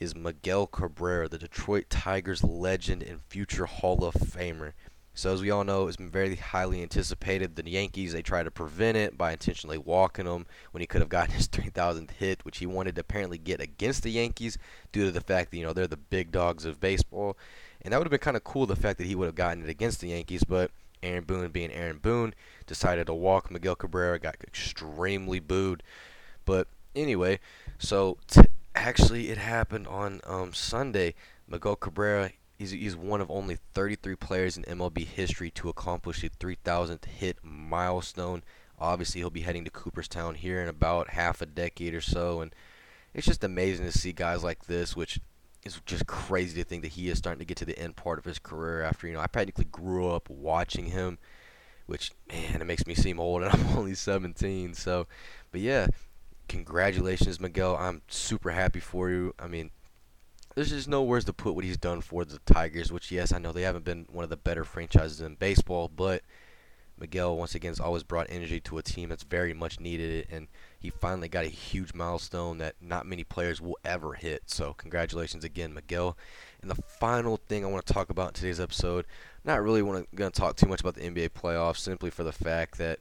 is 0.00 0.16
Miguel 0.16 0.66
Cabrera, 0.66 1.28
the 1.28 1.38
Detroit 1.38 1.90
Tigers 1.90 2.42
legend 2.42 3.04
and 3.04 3.20
future 3.20 3.66
Hall 3.66 4.04
of 4.04 4.14
Famer. 4.14 4.72
So 5.14 5.32
as 5.32 5.42
we 5.42 5.50
all 5.50 5.62
know, 5.62 5.88
it's 5.88 5.98
been 5.98 6.10
very 6.10 6.36
highly 6.36 6.82
anticipated. 6.82 7.54
The 7.54 7.68
Yankees 7.68 8.14
they 8.14 8.22
tried 8.22 8.44
to 8.44 8.50
prevent 8.50 8.96
it 8.96 9.18
by 9.18 9.32
intentionally 9.32 9.76
walking 9.76 10.26
him 10.26 10.46
when 10.70 10.80
he 10.80 10.86
could 10.86 11.02
have 11.02 11.10
gotten 11.10 11.34
his 11.36 11.48
3,000th 11.48 12.12
hit, 12.12 12.44
which 12.44 12.58
he 12.58 12.66
wanted 12.66 12.94
to 12.94 13.02
apparently 13.02 13.38
get 13.38 13.60
against 13.60 14.02
the 14.02 14.10
Yankees 14.10 14.56
due 14.90 15.04
to 15.04 15.12
the 15.12 15.20
fact 15.20 15.50
that 15.50 15.58
you 15.58 15.64
know 15.64 15.72
they're 15.72 15.86
the 15.86 15.96
big 15.96 16.32
dogs 16.32 16.64
of 16.64 16.80
baseball. 16.80 17.36
And 17.82 17.92
that 17.92 17.98
would 17.98 18.06
have 18.06 18.10
been 18.12 18.20
kind 18.20 18.36
of 18.36 18.44
cool, 18.44 18.66
the 18.66 18.76
fact 18.76 18.98
that 18.98 19.06
he 19.06 19.14
would 19.14 19.26
have 19.26 19.34
gotten 19.34 19.64
it 19.64 19.68
against 19.68 20.00
the 20.00 20.08
Yankees, 20.08 20.44
but 20.44 20.70
Aaron 21.02 21.24
Boone, 21.24 21.50
being 21.50 21.72
Aaron 21.72 21.98
Boone, 21.98 22.34
decided 22.66 23.06
to 23.06 23.14
walk 23.14 23.50
Miguel 23.50 23.74
Cabrera, 23.74 24.18
got 24.18 24.36
extremely 24.42 25.40
booed. 25.40 25.82
But 26.44 26.68
anyway, 26.94 27.40
so 27.78 28.18
t- 28.28 28.42
actually 28.74 29.30
it 29.30 29.38
happened 29.38 29.88
on 29.88 30.20
um, 30.24 30.52
Sunday. 30.52 31.14
Miguel 31.48 31.76
Cabrera, 31.76 32.30
he's, 32.56 32.70
he's 32.70 32.96
one 32.96 33.20
of 33.20 33.30
only 33.30 33.58
33 33.74 34.14
players 34.16 34.56
in 34.56 34.62
MLB 34.64 35.04
history 35.04 35.50
to 35.50 35.68
accomplish 35.68 36.20
the 36.20 36.30
3,000th 36.30 37.04
hit 37.04 37.38
milestone. 37.42 38.44
Obviously, 38.78 39.20
he'll 39.20 39.30
be 39.30 39.42
heading 39.42 39.64
to 39.64 39.70
Cooperstown 39.70 40.36
here 40.36 40.60
in 40.60 40.68
about 40.68 41.10
half 41.10 41.42
a 41.42 41.46
decade 41.46 41.94
or 41.94 42.00
so, 42.00 42.40
and 42.40 42.54
it's 43.14 43.26
just 43.26 43.44
amazing 43.44 43.86
to 43.86 43.92
see 43.96 44.12
guys 44.12 44.42
like 44.42 44.66
this, 44.66 44.96
which 44.96 45.20
it's 45.64 45.80
just 45.86 46.06
crazy 46.06 46.60
to 46.60 46.68
think 46.68 46.82
that 46.82 46.92
he 46.92 47.08
is 47.08 47.18
starting 47.18 47.38
to 47.38 47.44
get 47.44 47.56
to 47.58 47.64
the 47.64 47.78
end 47.78 47.96
part 47.96 48.18
of 48.18 48.24
his 48.24 48.38
career 48.38 48.82
after 48.82 49.06
you 49.06 49.12
know 49.12 49.20
I 49.20 49.26
practically 49.26 49.66
grew 49.66 50.08
up 50.10 50.28
watching 50.28 50.86
him, 50.86 51.18
which 51.86 52.12
man 52.28 52.60
it 52.60 52.66
makes 52.66 52.86
me 52.86 52.94
seem 52.94 53.20
old 53.20 53.42
and 53.42 53.52
I'm 53.54 53.78
only 53.78 53.94
17. 53.94 54.74
So, 54.74 55.06
but 55.50 55.60
yeah, 55.60 55.86
congratulations 56.48 57.40
Miguel. 57.40 57.76
I'm 57.76 58.02
super 58.08 58.50
happy 58.50 58.80
for 58.80 59.10
you. 59.10 59.34
I 59.38 59.46
mean, 59.46 59.70
there's 60.54 60.70
just 60.70 60.88
no 60.88 61.02
words 61.02 61.24
to 61.26 61.32
put 61.32 61.54
what 61.54 61.64
he's 61.64 61.76
done 61.76 62.00
for 62.00 62.24
the 62.24 62.40
Tigers. 62.40 62.92
Which 62.92 63.12
yes, 63.12 63.32
I 63.32 63.38
know 63.38 63.52
they 63.52 63.62
haven't 63.62 63.84
been 63.84 64.06
one 64.10 64.24
of 64.24 64.30
the 64.30 64.36
better 64.36 64.64
franchises 64.64 65.20
in 65.20 65.36
baseball, 65.36 65.88
but 65.94 66.22
Miguel 66.98 67.36
once 67.36 67.54
again 67.54 67.70
has 67.70 67.80
always 67.80 68.02
brought 68.02 68.26
energy 68.30 68.60
to 68.60 68.78
a 68.78 68.82
team 68.82 69.08
that's 69.08 69.22
very 69.22 69.54
much 69.54 69.80
needed 69.80 70.26
and 70.30 70.48
he 70.82 70.90
finally 70.90 71.28
got 71.28 71.44
a 71.44 71.48
huge 71.48 71.94
milestone 71.94 72.58
that 72.58 72.74
not 72.80 73.06
many 73.06 73.22
players 73.22 73.60
will 73.60 73.78
ever 73.84 74.14
hit. 74.14 74.42
So 74.46 74.74
congratulations 74.74 75.44
again, 75.44 75.72
Miguel. 75.72 76.18
And 76.60 76.68
the 76.68 76.82
final 76.98 77.36
thing 77.36 77.64
I 77.64 77.68
want 77.68 77.86
to 77.86 77.92
talk 77.92 78.10
about 78.10 78.28
in 78.30 78.34
today's 78.34 78.58
episode, 78.58 79.06
not 79.44 79.62
really 79.62 79.80
want 79.80 80.10
to 80.10 80.16
going 80.16 80.32
to 80.32 80.40
talk 80.40 80.56
too 80.56 80.66
much 80.66 80.80
about 80.80 80.94
the 80.94 81.02
NBA 81.02 81.30
playoffs, 81.30 81.78
simply 81.78 82.10
for 82.10 82.24
the 82.24 82.32
fact 82.32 82.78
that 82.78 82.98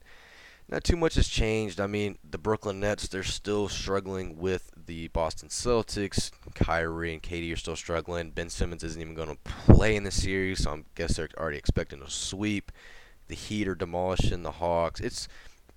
not 0.70 0.84
too 0.84 0.96
much 0.96 1.16
has 1.16 1.28
changed. 1.28 1.82
I 1.82 1.88
mean, 1.88 2.20
the 2.30 2.38
Brooklyn 2.38 2.80
Nets 2.80 3.08
they're 3.08 3.24
still 3.24 3.68
struggling 3.68 4.38
with 4.38 4.72
the 4.86 5.08
Boston 5.08 5.50
Celtics. 5.50 6.30
Kyrie 6.54 7.14
and 7.14 7.24
KD 7.24 7.52
are 7.52 7.58
still 7.58 7.76
struggling. 7.76 8.30
Ben 8.30 8.52
Simmons 8.52 8.84
isn't 8.84 9.02
even 9.02 9.16
going 9.16 9.30
to 9.30 9.52
play 9.66 9.96
in 9.96 10.04
the 10.04 10.12
series, 10.12 10.64
so 10.64 10.72
I 10.72 10.84
guess 10.94 11.16
they're 11.16 11.30
already 11.36 11.58
expecting 11.58 12.04
a 12.04 12.10
sweep. 12.12 12.72
The 13.28 13.36
Heat 13.36 13.68
are 13.68 13.76
demolishing 13.76 14.44
the 14.44 14.52
Hawks. 14.52 15.00
It's 15.00 15.28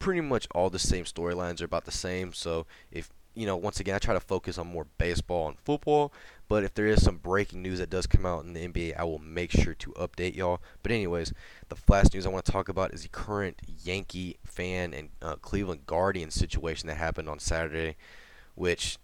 pretty 0.04 0.20
much 0.20 0.46
all 0.54 0.68
the 0.68 0.78
same 0.78 1.06
storylines 1.06 1.62
are 1.62 1.64
about 1.64 1.86
the 1.86 1.90
same. 1.90 2.30
So 2.34 2.66
if 2.92 3.08
you 3.34 3.46
know, 3.46 3.56
once 3.56 3.80
again, 3.80 3.94
I 3.94 3.98
try 3.98 4.12
to 4.12 4.20
focus 4.20 4.58
on 4.58 4.66
more 4.66 4.86
baseball 4.98 5.48
and 5.48 5.58
football. 5.58 6.12
But 6.46 6.62
if 6.62 6.74
there 6.74 6.86
is 6.86 7.02
some 7.02 7.16
breaking 7.16 7.62
news 7.62 7.78
that 7.78 7.88
does 7.88 8.06
come 8.06 8.26
out 8.26 8.44
in 8.44 8.52
the 8.52 8.68
NBA, 8.68 8.96
I 8.98 9.04
will 9.04 9.18
make 9.18 9.50
sure 9.50 9.72
to 9.72 9.92
update 9.92 10.36
y'all. 10.36 10.60
But 10.82 10.92
anyways, 10.92 11.32
the 11.70 11.76
last 11.88 12.12
news 12.12 12.26
I 12.26 12.28
want 12.28 12.44
to 12.44 12.52
talk 12.52 12.68
about 12.68 12.92
is 12.92 13.02
the 13.02 13.08
current 13.08 13.62
Yankee 13.82 14.36
fan 14.44 14.92
and 14.92 15.08
uh, 15.22 15.36
Cleveland 15.36 15.86
Guardian 15.86 16.30
situation 16.30 16.86
that 16.88 16.96
happened 16.96 17.30
on 17.30 17.38
Saturday, 17.38 17.96
which 18.54 18.98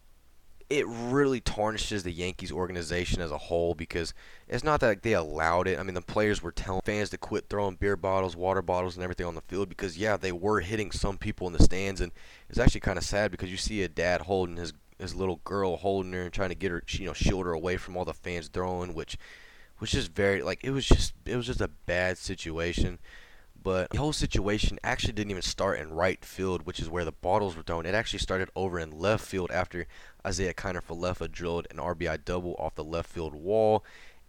it 0.70 0.87
really 0.87 1.40
tarnishes 1.40 2.04
the 2.04 2.12
Yankees 2.12 2.52
organization 2.52 3.20
as 3.20 3.33
a 3.33 3.38
whole 3.38 3.74
because 3.74 4.14
it's 4.46 4.62
not 4.62 4.78
that 4.80 5.02
they 5.02 5.14
allowed 5.14 5.66
it. 5.66 5.80
I 5.80 5.83
mean, 5.83 5.94
the 5.94 6.00
players 6.00 6.42
were 6.42 6.52
telling 6.52 6.83
fans 6.85 7.11
to 7.11 7.18
quit 7.18 7.46
throwing 7.50 7.74
beer 7.74 7.96
bottles, 7.96 8.37
water 8.37 8.62
bottles, 8.62 8.94
and 8.94 9.02
everything 9.02 9.26
on 9.26 9.35
the 9.35 9.40
field 9.42 9.68
because, 9.68 9.98
yeah, 9.98 10.16
they 10.16 10.30
were 10.30 10.61
hitting 10.61 10.92
some 10.92 11.18
people 11.18 11.48
in 11.48 11.52
the 11.52 11.62
stands. 11.62 12.00
And 12.00 12.12
it's 12.48 12.61
actually 12.61 12.83
kind 12.83 12.98
of 12.98 13.04
sad 13.04 13.33
because 13.33 13.50
you 13.50 13.56
see 13.56 13.83
a 13.83 13.88
dad 13.88 14.22
holding 14.22 14.56
his, 14.56 14.72
his 14.96 15.16
little 15.16 15.40
girl, 15.42 15.76
holding 15.76 16.12
her 16.12 16.22
and 16.22 16.33
trying 16.33 16.50
to 16.50 16.54
get 16.54 16.71
her, 16.71 16.85
you 16.88 17.06
know, 17.06 17.14
shield 17.14 17.46
her 17.46 17.52
away 17.52 17.77
from 17.77 17.96
all 17.96 18.04
the 18.04 18.14
fans 18.14 18.46
throwing, 18.46 18.94
which 18.94 19.18
was 19.81 19.90
just 19.90 20.12
very, 20.12 20.40
like, 20.40 20.62
it 20.62 20.71
was 20.71 20.87
just, 20.87 21.14
it 21.27 21.35
was 21.35 21.46
just 21.46 21.60
a 21.60 21.71
bad 21.87 22.16
situation. 22.16 23.00
But 23.62 23.90
the 23.90 23.98
whole 23.98 24.12
situation 24.12 24.79
actually 24.83 25.12
didn't 25.12 25.33
even 25.33 25.42
start 25.42 25.81
in 25.81 25.92
right 25.92 26.25
field, 26.25 26.64
which 26.64 26.81
is 26.81 26.88
where 26.88 27.04
the 27.04 27.12
bottles 27.12 27.56
were 27.56 27.62
thrown. 27.62 27.85
It 27.85 27.94
actually 27.94 28.21
started 28.21 28.48
over 28.56 28.79
in 28.79 28.90
left 28.90 29.27
field 29.27 29.50
after 29.50 29.87
Isiah 30.27 30.54
Kiner-Falefa 30.54 31.31
drilled 31.31 31.66
an 31.71 31.79
RBI 31.79 32.25
double 32.25 32.54
off 32.58 32.75
the 32.75 32.85
left 32.85 33.08
field 33.08 33.35
wall. 33.35 33.85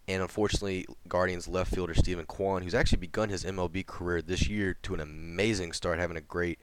And 0.08 0.20
unfortunately, 0.20 0.86
Guardians 1.08 1.46
left 1.46 1.72
fielder 1.74 1.94
Steven 1.94 2.26
Kwan, 2.26 2.62
who's 2.62 2.74
actually 2.74 2.98
begun 2.98 3.28
his 3.28 3.44
MLB 3.44 3.86
career 3.86 4.20
this 4.20 4.48
year 4.48 4.74
to 4.82 4.94
an 4.94 5.00
amazing 5.00 5.72
start, 5.72 5.98
having 5.98 6.16
a 6.16 6.20
great 6.20 6.58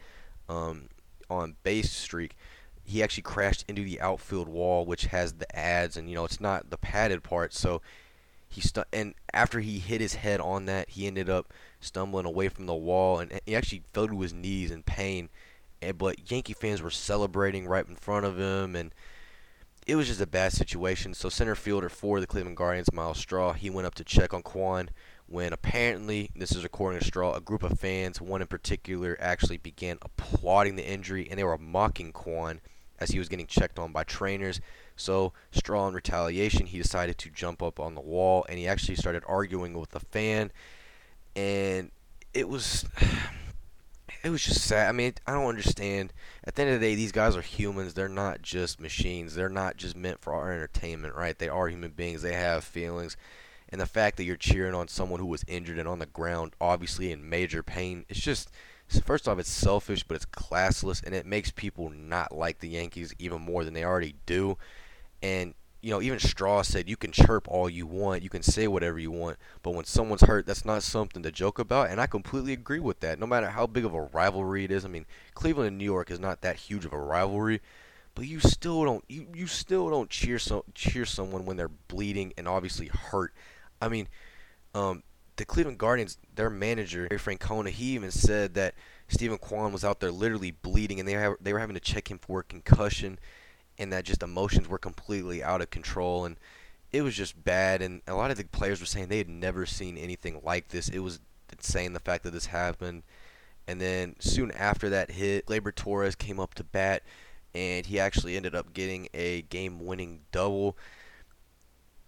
um, 0.50 0.90
on 1.30 1.56
base 1.64 1.92
streak, 1.92 2.36
he 2.84 3.04
actually 3.04 3.24
crashed 3.24 3.64
into 3.68 3.84
the 3.84 4.02
outfield 4.02 4.50
wall, 4.50 4.86
which 4.86 5.06
has 5.06 5.34
the 5.34 5.56
ads, 5.56 5.96
and 5.96 6.10
you 6.10 6.16
know 6.16 6.26
it's 6.26 6.42
not 6.42 6.70
the 6.70 6.78
padded 6.78 7.24
part, 7.24 7.54
so 7.54 7.82
he 8.50 8.62
stu- 8.62 8.84
and 8.92 9.14
after 9.32 9.60
he 9.60 9.78
hit 9.78 10.02
his 10.02 10.16
head 10.16 10.42
on 10.42 10.66
that, 10.66 10.90
he 10.90 11.06
ended 11.06 11.30
up 11.30 11.54
stumbling 11.80 12.26
away 12.26 12.50
from 12.50 12.66
the 12.66 12.74
wall 12.74 13.20
and 13.20 13.40
he 13.46 13.56
actually 13.56 13.84
fell 13.94 14.08
to 14.08 14.20
his 14.22 14.34
knees 14.34 14.72
in 14.72 14.82
pain. 14.82 15.30
And 15.82 15.98
but 15.98 16.32
Yankee 16.32 16.54
fans 16.54 16.82
were 16.82 16.90
celebrating 16.90 17.68
right 17.68 17.88
in 17.88 17.96
front 17.96 18.26
of 18.26 18.40
him 18.40 18.76
and 18.76 18.94
it 19.90 19.96
was 19.96 20.08
just 20.08 20.22
a 20.22 20.28
bad 20.28 20.54
situation. 20.54 21.16
So 21.16 21.30
center 21.30 21.56
fielder 21.56 21.90
for 21.90 22.20
the 22.20 22.28
Cleveland 22.28 22.58
Guardians, 22.58 22.94
Myles 22.94 23.18
Straw, 23.18 23.54
he 23.54 23.72
went 23.72 23.88
up 23.88 23.96
to 23.96 24.04
check 24.04 24.34
on 24.36 24.44
Kwan 24.44 24.92
when 25.26 25.52
apparently, 25.52 26.30
this 26.36 26.52
is 26.52 26.64
according 26.64 27.00
to 27.00 27.06
Straw, 27.06 27.34
a 27.34 27.42
group 27.42 27.64
of 27.64 27.80
fans, 27.80 28.22
one 28.22 28.42
in 28.42 28.48
particular, 28.48 29.18
actually 29.20 29.58
began 29.58 29.98
applauding 30.02 30.76
the 30.76 30.88
injury 30.88 31.28
and 31.30 31.40
they 31.40 31.44
were 31.44 31.58
mocking 31.58 32.12
Kwan 32.12 32.62
as 33.00 33.12
he 33.12 33.20
was 33.20 33.30
getting 33.30 33.48
checked 33.48 33.80
on 33.80 33.92
by 33.92 34.04
trainers. 34.04 34.62
So 34.96 35.34
Straw, 35.52 35.88
in 35.88 35.96
retaliation, 35.96 36.68
he 36.68 36.78
decided 36.78 37.18
to 37.20 37.30
jump 37.32 37.64
up 37.64 37.80
on 37.80 37.96
the 37.96 38.02
wall 38.02 38.46
and 38.48 38.60
he 38.60 38.68
actually 38.68 38.96
started 38.96 39.24
arguing 39.28 39.74
with 39.74 39.90
the 39.90 40.00
fan, 40.00 40.52
and 41.36 41.90
it 42.34 42.48
was. 42.48 42.86
It 44.24 44.30
was 44.30 44.44
just 44.44 44.62
sad. 44.62 44.90
I 44.90 44.92
mean, 44.92 45.14
I 45.26 45.34
don't 45.34 45.46
understand. 45.46 46.12
At 46.44 46.56
the 46.56 46.64
end 46.64 46.72
of 46.74 46.80
the 46.80 46.88
day, 46.88 46.96
these 46.96 47.12
guys 47.12 47.38
are 47.38 47.42
humans. 47.42 47.94
They're 47.94 48.10
not 48.10 48.42
just 48.42 48.80
machines. 48.80 49.36
They're 49.36 49.50
not 49.50 49.78
just 49.78 49.96
meant 49.96 50.20
for 50.20 50.34
our 50.34 50.52
entertainment, 50.52 51.16
right? 51.16 51.38
They 51.38 51.48
are 51.48 51.70
human 51.70 51.92
beings. 51.92 52.22
They 52.22 52.34
have 52.34 52.64
feelings. 52.64 53.16
And 53.70 53.80
the 53.80 53.86
fact 53.86 54.18
that 54.18 54.24
you're 54.24 54.36
cheering 54.36 54.74
on 54.74 54.88
someone 54.88 55.20
who 55.20 55.26
was 55.28 55.46
injured 55.48 55.78
and 55.80 55.88
on 55.88 56.00
the 56.00 56.06
ground, 56.06 56.56
obviously 56.60 57.12
in 57.12 57.30
major 57.30 57.64
pain, 57.64 58.06
it's 58.10 58.20
just 58.20 58.50
first 59.06 59.28
off, 59.28 59.40
it's 59.40 59.50
selfish, 59.50 60.04
but 60.04 60.16
it's 60.16 60.26
classless, 60.26 61.04
and 61.04 61.14
it 61.14 61.26
makes 61.26 61.52
people 61.52 61.90
not 61.90 62.36
like 62.36 62.60
the 62.60 62.70
Yankees 62.70 63.14
even 63.20 63.42
more 63.42 63.64
than 63.64 63.74
they 63.74 63.84
already 63.84 64.16
do. 64.26 64.58
And 65.22 65.54
you 65.82 65.92
know, 65.92 66.02
even 66.02 66.20
Straw 66.20 66.62
said 66.62 66.90
you 66.90 66.98
can 66.98 67.12
chirp 67.12 67.48
all 67.48 67.70
you 67.70 67.88
want, 67.88 68.22
you 68.22 68.30
can 68.30 68.44
say 68.44 68.68
whatever 68.68 69.00
you 69.00 69.12
want, 69.12 69.38
but 69.64 69.72
when 69.72 69.86
someone's 69.86 70.22
hurt, 70.22 70.46
that's 70.46 70.66
not 70.66 70.84
something 70.84 71.24
to 71.24 71.32
joke 71.32 71.58
about. 71.58 71.90
And 71.90 72.02
I 72.02 72.08
completely 72.08 72.54
agree 72.54 72.80
with 72.80 73.00
that. 73.00 73.20
No 73.20 73.26
matter 73.26 73.50
how 73.50 73.66
big 73.66 73.86
of 73.86 73.94
a 73.94 74.02
rivalry 74.02 74.66
it 74.66 74.72
is, 74.72 74.84
I 74.84 74.90
mean, 74.90 75.06
Cleveland 75.34 75.68
and 75.70 75.78
New 75.78 75.86
York 75.86 76.12
is 76.12 76.20
not 76.20 76.42
that 76.42 76.58
huge 76.58 76.86
of 76.86 76.92
a 76.92 77.00
rivalry, 77.00 77.62
but 78.14 78.28
you 78.28 78.40
still 78.40 78.84
don't 78.84 79.06
you, 79.08 79.28
you 79.34 79.48
still 79.48 79.90
don't 79.90 80.10
cheer 80.10 80.40
so 80.40 80.66
cheer 80.76 81.06
someone 81.06 81.46
when 81.46 81.56
they're 81.56 81.70
bleeding 81.70 82.34
and 82.38 82.48
obviously 82.48 82.88
hurt. 82.88 83.34
I 83.82 83.88
mean, 83.88 84.10
um, 84.76 85.04
the 85.38 85.46
Cleveland 85.46 85.78
Guardians, 85.78 86.18
their 86.36 86.50
manager 86.50 87.08
Terry 87.08 87.20
Francona, 87.20 87.70
he 87.70 87.96
even 87.96 88.12
said 88.12 88.56
that 88.56 88.76
Steven 89.08 89.38
Kwan 89.38 89.72
was 89.72 89.86
out 89.86 90.02
there 90.02 90.12
literally 90.12 90.52
bleeding, 90.52 91.00
and 91.00 91.08
they 91.08 91.14
have, 91.14 91.36
they 91.40 91.54
were 91.54 91.60
having 91.60 91.76
to 91.76 91.80
check 91.80 92.12
him 92.12 92.20
for 92.20 92.42
a 92.42 92.44
concussion 92.44 93.18
and 93.80 93.92
that 93.94 94.04
just 94.04 94.22
emotions 94.22 94.68
were 94.68 94.78
completely 94.78 95.42
out 95.42 95.62
of 95.62 95.72
control 95.72 96.26
and 96.26 96.36
it 96.92 97.02
was 97.02 97.16
just 97.16 97.44
bad 97.44 97.82
and 97.82 98.02
a 98.08 98.14
lot 98.14 98.30
of 98.30 98.38
the 98.38 98.44
players 98.44 98.80
were 98.80 98.86
saying 98.86 99.08
they 99.08 99.18
had 99.18 99.30
never 99.30 99.66
seen 99.66 99.98
anything 99.98 100.42
like 100.44 100.68
this. 100.68 100.90
It 100.90 101.00
was 101.00 101.20
insane 101.52 101.94
the 101.94 102.00
fact 102.00 102.24
that 102.24 102.32
this 102.32 102.48
happened. 102.48 103.04
And 103.68 103.80
then 103.80 104.16
soon 104.20 104.52
after 104.52 104.90
that 104.90 105.12
hit, 105.12 105.46
Gleyber 105.46 105.74
Torres 105.74 106.16
came 106.16 106.40
up 106.40 106.56
to 106.56 106.64
bat 106.64 107.04
and 107.54 107.86
he 107.86 108.00
actually 108.00 108.36
ended 108.36 108.54
up 108.54 108.74
getting 108.74 109.08
a 109.14 109.44
game-winning 109.44 110.22
double. 110.32 110.78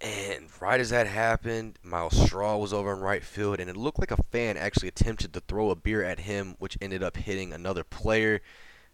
And 0.01 0.49
right 0.59 0.79
as 0.79 0.89
that 0.89 1.05
happened, 1.05 1.77
Myles 1.83 2.19
Straw 2.25 2.57
was 2.57 2.73
over 2.73 2.91
in 2.93 2.99
right 2.99 3.23
field, 3.23 3.59
and 3.59 3.69
it 3.69 3.77
looked 3.77 3.99
like 3.99 4.09
a 4.09 4.23
fan 4.31 4.57
actually 4.57 4.87
attempted 4.87 5.33
to 5.33 5.41
throw 5.41 5.69
a 5.69 5.75
beer 5.75 6.03
at 6.03 6.21
him, 6.21 6.55
which 6.57 6.77
ended 6.81 7.03
up 7.03 7.17
hitting 7.17 7.53
another 7.53 7.83
player, 7.83 8.41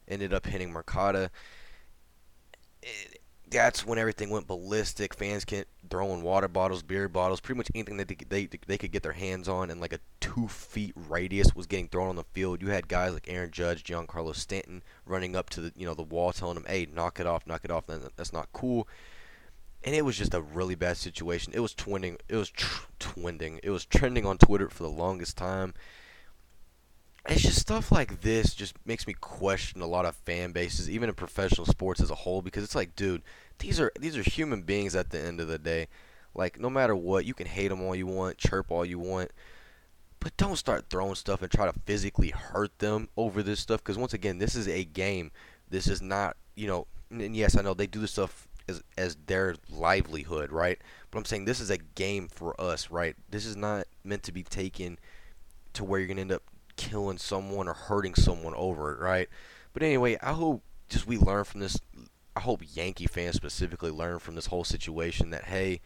ended 0.07 0.33
up 0.33 0.45
hitting 0.45 0.71
Mercado 0.71 1.29
that's 3.49 3.85
when 3.85 3.97
everything 3.97 4.29
went 4.29 4.47
ballistic. 4.47 5.13
Fans 5.13 5.45
can't 5.45 5.67
throwing 5.89 6.21
water 6.21 6.47
bottles, 6.47 6.83
beer 6.83 7.07
bottles, 7.07 7.39
pretty 7.39 7.57
much 7.57 7.69
anything 7.73 7.97
that 7.97 8.07
they, 8.07 8.15
they 8.27 8.49
they 8.67 8.77
could 8.77 8.91
get 8.91 9.03
their 9.03 9.13
hands 9.13 9.47
on, 9.47 9.69
and 9.69 9.79
like 9.79 9.93
a 9.93 9.99
two 10.19 10.47
feet 10.47 10.93
radius 10.95 11.55
was 11.55 11.65
getting 11.65 11.87
thrown 11.87 12.09
on 12.09 12.15
the 12.15 12.23
field. 12.33 12.61
You 12.61 12.69
had 12.69 12.87
guys 12.87 13.13
like 13.13 13.27
Aaron 13.29 13.51
Judge, 13.51 13.83
Giancarlo 13.83 14.35
Stanton 14.35 14.83
running 15.05 15.35
up 15.35 15.49
to 15.51 15.61
the 15.61 15.73
you 15.75 15.85
know 15.85 15.93
the 15.93 16.03
wall, 16.03 16.33
telling 16.33 16.55
them, 16.55 16.65
"Hey, 16.67 16.87
knock 16.91 17.19
it 17.19 17.27
off, 17.27 17.47
knock 17.47 17.61
it 17.63 17.71
off." 17.71 17.85
That's 17.87 18.33
not 18.33 18.49
cool. 18.53 18.87
And 19.83 19.95
it 19.95 20.03
was 20.03 20.17
just 20.17 20.33
a 20.33 20.41
really 20.41 20.75
bad 20.75 20.97
situation. 20.97 21.53
It 21.55 21.59
was 21.59 21.73
twinning. 21.73 22.17
It 22.27 22.35
was 22.35 22.49
tr-. 22.49 22.85
It 23.63 23.69
was 23.69 23.85
trending 23.85 24.25
on 24.25 24.37
Twitter 24.37 24.69
for 24.69 24.83
the 24.83 24.89
longest 24.89 25.37
time 25.37 25.73
it's 27.27 27.41
just 27.41 27.59
stuff 27.59 27.91
like 27.91 28.21
this 28.21 28.53
just 28.53 28.75
makes 28.85 29.05
me 29.05 29.13
question 29.13 29.81
a 29.81 29.87
lot 29.87 30.05
of 30.05 30.15
fan 30.15 30.51
bases, 30.51 30.89
even 30.89 31.09
in 31.09 31.15
professional 31.15 31.65
sports 31.65 32.01
as 32.01 32.09
a 32.09 32.15
whole, 32.15 32.41
because 32.41 32.63
it's 32.63 32.75
like, 32.75 32.95
dude, 32.95 33.21
these 33.59 33.79
are 33.79 33.91
these 33.99 34.17
are 34.17 34.23
human 34.23 34.61
beings 34.61 34.95
at 34.95 35.09
the 35.09 35.19
end 35.19 35.39
of 35.39 35.47
the 35.47 35.57
day. 35.57 35.87
Like, 36.33 36.59
no 36.59 36.69
matter 36.69 36.95
what, 36.95 37.25
you 37.25 37.33
can 37.33 37.47
hate 37.47 37.69
them 37.69 37.81
all 37.81 37.95
you 37.95 38.07
want, 38.07 38.37
chirp 38.37 38.71
all 38.71 38.85
you 38.85 38.99
want, 38.99 39.31
but 40.19 40.37
don't 40.37 40.55
start 40.55 40.85
throwing 40.89 41.15
stuff 41.15 41.41
and 41.41 41.51
try 41.51 41.65
to 41.65 41.79
physically 41.85 42.29
hurt 42.29 42.77
them 42.79 43.09
over 43.17 43.41
this 43.43 43.59
stuff. 43.59 43.83
Because 43.83 43.97
once 43.97 44.13
again, 44.13 44.37
this 44.37 44.55
is 44.55 44.67
a 44.67 44.83
game. 44.85 45.31
This 45.69 45.87
is 45.87 46.01
not, 46.01 46.37
you 46.55 46.67
know. 46.67 46.87
And 47.09 47.35
yes, 47.35 47.57
I 47.57 47.61
know 47.61 47.73
they 47.73 47.87
do 47.87 48.01
this 48.01 48.11
stuff 48.11 48.47
as 48.69 48.83
as 48.97 49.17
their 49.25 49.55
livelihood, 49.69 50.51
right? 50.51 50.79
But 51.11 51.19
I'm 51.19 51.25
saying 51.25 51.45
this 51.45 51.59
is 51.59 51.69
a 51.69 51.77
game 51.77 52.27
for 52.27 52.59
us, 52.59 52.91
right? 52.91 53.15
This 53.29 53.45
is 53.45 53.55
not 53.55 53.87
meant 54.03 54.23
to 54.23 54.31
be 54.31 54.43
taken 54.43 54.99
to 55.73 55.83
where 55.83 55.99
you're 55.99 56.07
gonna 56.07 56.21
end 56.21 56.31
up 56.31 56.43
killing 56.77 57.17
someone 57.17 57.67
or 57.67 57.73
hurting 57.73 58.15
someone 58.15 58.53
over 58.55 58.93
it, 58.93 58.99
right? 58.99 59.27
But 59.73 59.83
anyway, 59.83 60.17
I 60.21 60.33
hope 60.33 60.63
just 60.89 61.07
we 61.07 61.17
learn 61.17 61.43
from 61.43 61.59
this. 61.59 61.79
I 62.35 62.39
hope 62.39 62.61
Yankee 62.73 63.07
fans 63.07 63.35
specifically 63.35 63.91
learn 63.91 64.19
from 64.19 64.35
this 64.35 64.45
whole 64.45 64.63
situation 64.63 65.31
that 65.31 65.45
hey, 65.45 65.81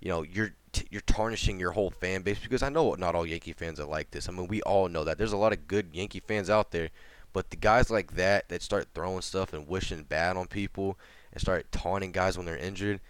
you 0.00 0.08
know, 0.08 0.22
you're 0.22 0.50
you're 0.90 1.00
tarnishing 1.02 1.58
your 1.58 1.72
whole 1.72 1.90
fan 1.90 2.22
base 2.22 2.38
because 2.38 2.62
I 2.62 2.68
know 2.68 2.94
not 2.94 3.14
all 3.14 3.26
Yankee 3.26 3.52
fans 3.52 3.80
are 3.80 3.86
like 3.86 4.10
this. 4.10 4.28
I 4.28 4.32
mean, 4.32 4.48
we 4.48 4.62
all 4.62 4.88
know 4.88 5.04
that. 5.04 5.18
There's 5.18 5.32
a 5.32 5.38
lot 5.38 5.52
of 5.52 5.66
good 5.66 5.88
Yankee 5.92 6.20
fans 6.20 6.50
out 6.50 6.70
there, 6.70 6.90
but 7.32 7.50
the 7.50 7.56
guys 7.56 7.90
like 7.90 8.14
that 8.14 8.48
that 8.48 8.62
start 8.62 8.88
throwing 8.94 9.22
stuff 9.22 9.52
and 9.52 9.66
wishing 9.66 10.02
bad 10.04 10.36
on 10.36 10.46
people 10.46 10.98
and 11.32 11.40
start 11.40 11.72
taunting 11.72 12.12
guys 12.12 12.36
when 12.36 12.46
they're 12.46 12.56
injured, 12.56 13.00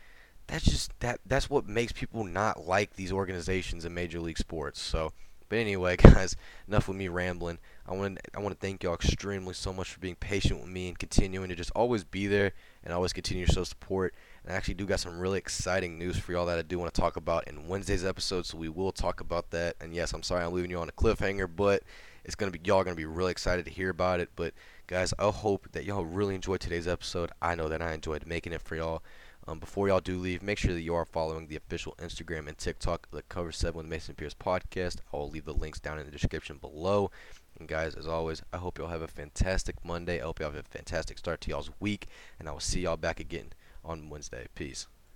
that's 0.47 0.65
just 0.65 0.99
that 1.01 1.21
that's 1.27 1.51
what 1.51 1.67
makes 1.67 1.93
people 1.93 2.25
not 2.25 2.67
like 2.67 2.95
these 2.95 3.13
organizations 3.13 3.85
in 3.85 3.95
major 3.95 4.21
league 4.21 4.39
sports. 4.39 4.81
So 4.81 5.13
but 5.49 5.59
anyway, 5.59 5.97
guys, 5.99 6.37
enough 6.67 6.89
with 6.89 6.97
me 6.97 7.09
rambling. 7.09 7.59
I 7.87 7.93
want 7.95 8.19
I 8.35 8.41
want 8.41 8.59
to 8.59 8.67
thank 8.67 8.83
y'all 8.83 8.95
extremely 8.95 9.55
so 9.55 9.73
much 9.73 9.91
for 9.91 10.01
being 10.01 10.17
patient 10.17 10.61
with 10.61 10.69
me 10.69 10.89
and 10.89 10.99
continuing 10.99 11.49
to 11.49 11.55
just 11.55 11.71
always 11.73 12.03
be 12.05 12.27
there 12.27 12.53
and 12.83 12.93
always 12.93 13.13
continue 13.13 13.47
to 13.47 13.53
show 13.53 13.65
support. 13.65 14.15
And 14.45 14.53
I 14.53 14.57
actually 14.57 14.75
do 14.75 14.87
got 14.87 15.01
some 15.01 15.19
really 15.19 15.39
exciting 15.39 15.99
news 15.99 16.19
for 16.19 16.33
y'all 16.33 16.47
that 16.47 16.59
I 16.59 16.63
do 16.63 16.79
want 16.79 16.93
to 16.93 17.01
talk 17.01 17.17
about 17.17 17.47
in 17.47 17.69
Wednesday's 17.69 18.05
episode, 18.05 18.47
so 18.47 18.57
we 18.57 18.69
will 18.69 18.93
talk 18.93 19.21
about 19.21 19.51
that. 19.51 19.77
And 19.81 19.95
yes, 19.95 20.13
I'm 20.13 20.23
sorry 20.23 20.45
I'm 20.45 20.53
leaving 20.53 20.71
you 20.71 20.79
on 20.79 20.89
a 20.89 20.93
cliffhanger, 20.93 21.49
but 21.55 21.83
it's 22.25 22.35
gonna 22.35 22.51
be 22.51 22.61
y'all 22.65 22.85
gonna 22.85 22.97
be 22.97 23.05
really 23.05 23.31
excited 23.31 23.65
to 23.67 23.71
hear 23.71 23.91
about 23.91 24.21
it. 24.21 24.31
But 24.35 24.55
guys, 24.87 25.13
I 25.19 25.29
hope 25.29 25.69
that 25.73 25.85
y'all 25.85 26.05
really 26.05 26.35
enjoyed 26.35 26.61
today's 26.61 26.89
episode. 26.89 27.31
I 27.43 27.55
know 27.55 27.69
that 27.69 27.83
I 27.83 27.93
enjoyed 27.93 28.27
making 28.27 28.53
it 28.53 28.63
for 28.63 28.77
y'all. 28.77 29.03
Um, 29.47 29.59
before 29.59 29.89
y'all 29.89 30.01
do 30.01 30.19
leave, 30.19 30.43
make 30.43 30.59
sure 30.59 30.73
that 30.73 30.81
you 30.81 30.95
are 30.95 31.05
following 31.05 31.49
the 31.49 31.57
official 31.57 31.95
Instagram 31.99 32.49
and 32.49 32.57
TikTok, 32.57 33.11
the 33.11 33.23
Cover 33.23 33.53
7 33.53 33.77
with 33.77 33.87
Mason 33.87 34.15
Pierce 34.15 34.35
podcast. 34.35 34.97
I 35.13 35.19
will 35.19 35.29
leave 35.29 35.45
the 35.45 35.53
links 35.53 35.81
down 35.81 35.99
in 35.99 36.07
the 36.07 36.13
description 36.13 36.57
below. 36.57 37.11
And 37.59 37.69
guys, 37.69 37.95
as 37.95 38.07
always, 38.07 38.43
I 38.53 38.57
hope 38.57 38.79
y'all 38.79 38.89
have 38.89 39.03
a 39.03 39.09
fantastic 39.09 39.85
Monday. 39.85 40.21
I 40.21 40.25
hope 40.25 40.41
y'all 40.41 40.51
have 40.51 40.65
a 40.65 40.69
fantastic 40.69 41.19
start 41.19 41.43
to 41.43 41.51
y'all's 41.51 41.71
week. 41.79 42.07
And 42.39 42.49
I 42.49 42.53
will 42.53 42.61
see 42.61 42.81
y'all 42.81 42.97
back 42.97 43.21
again 43.21 43.53
on 43.85 44.09
Wednesday. 44.09 44.47
Peace. 44.55 44.87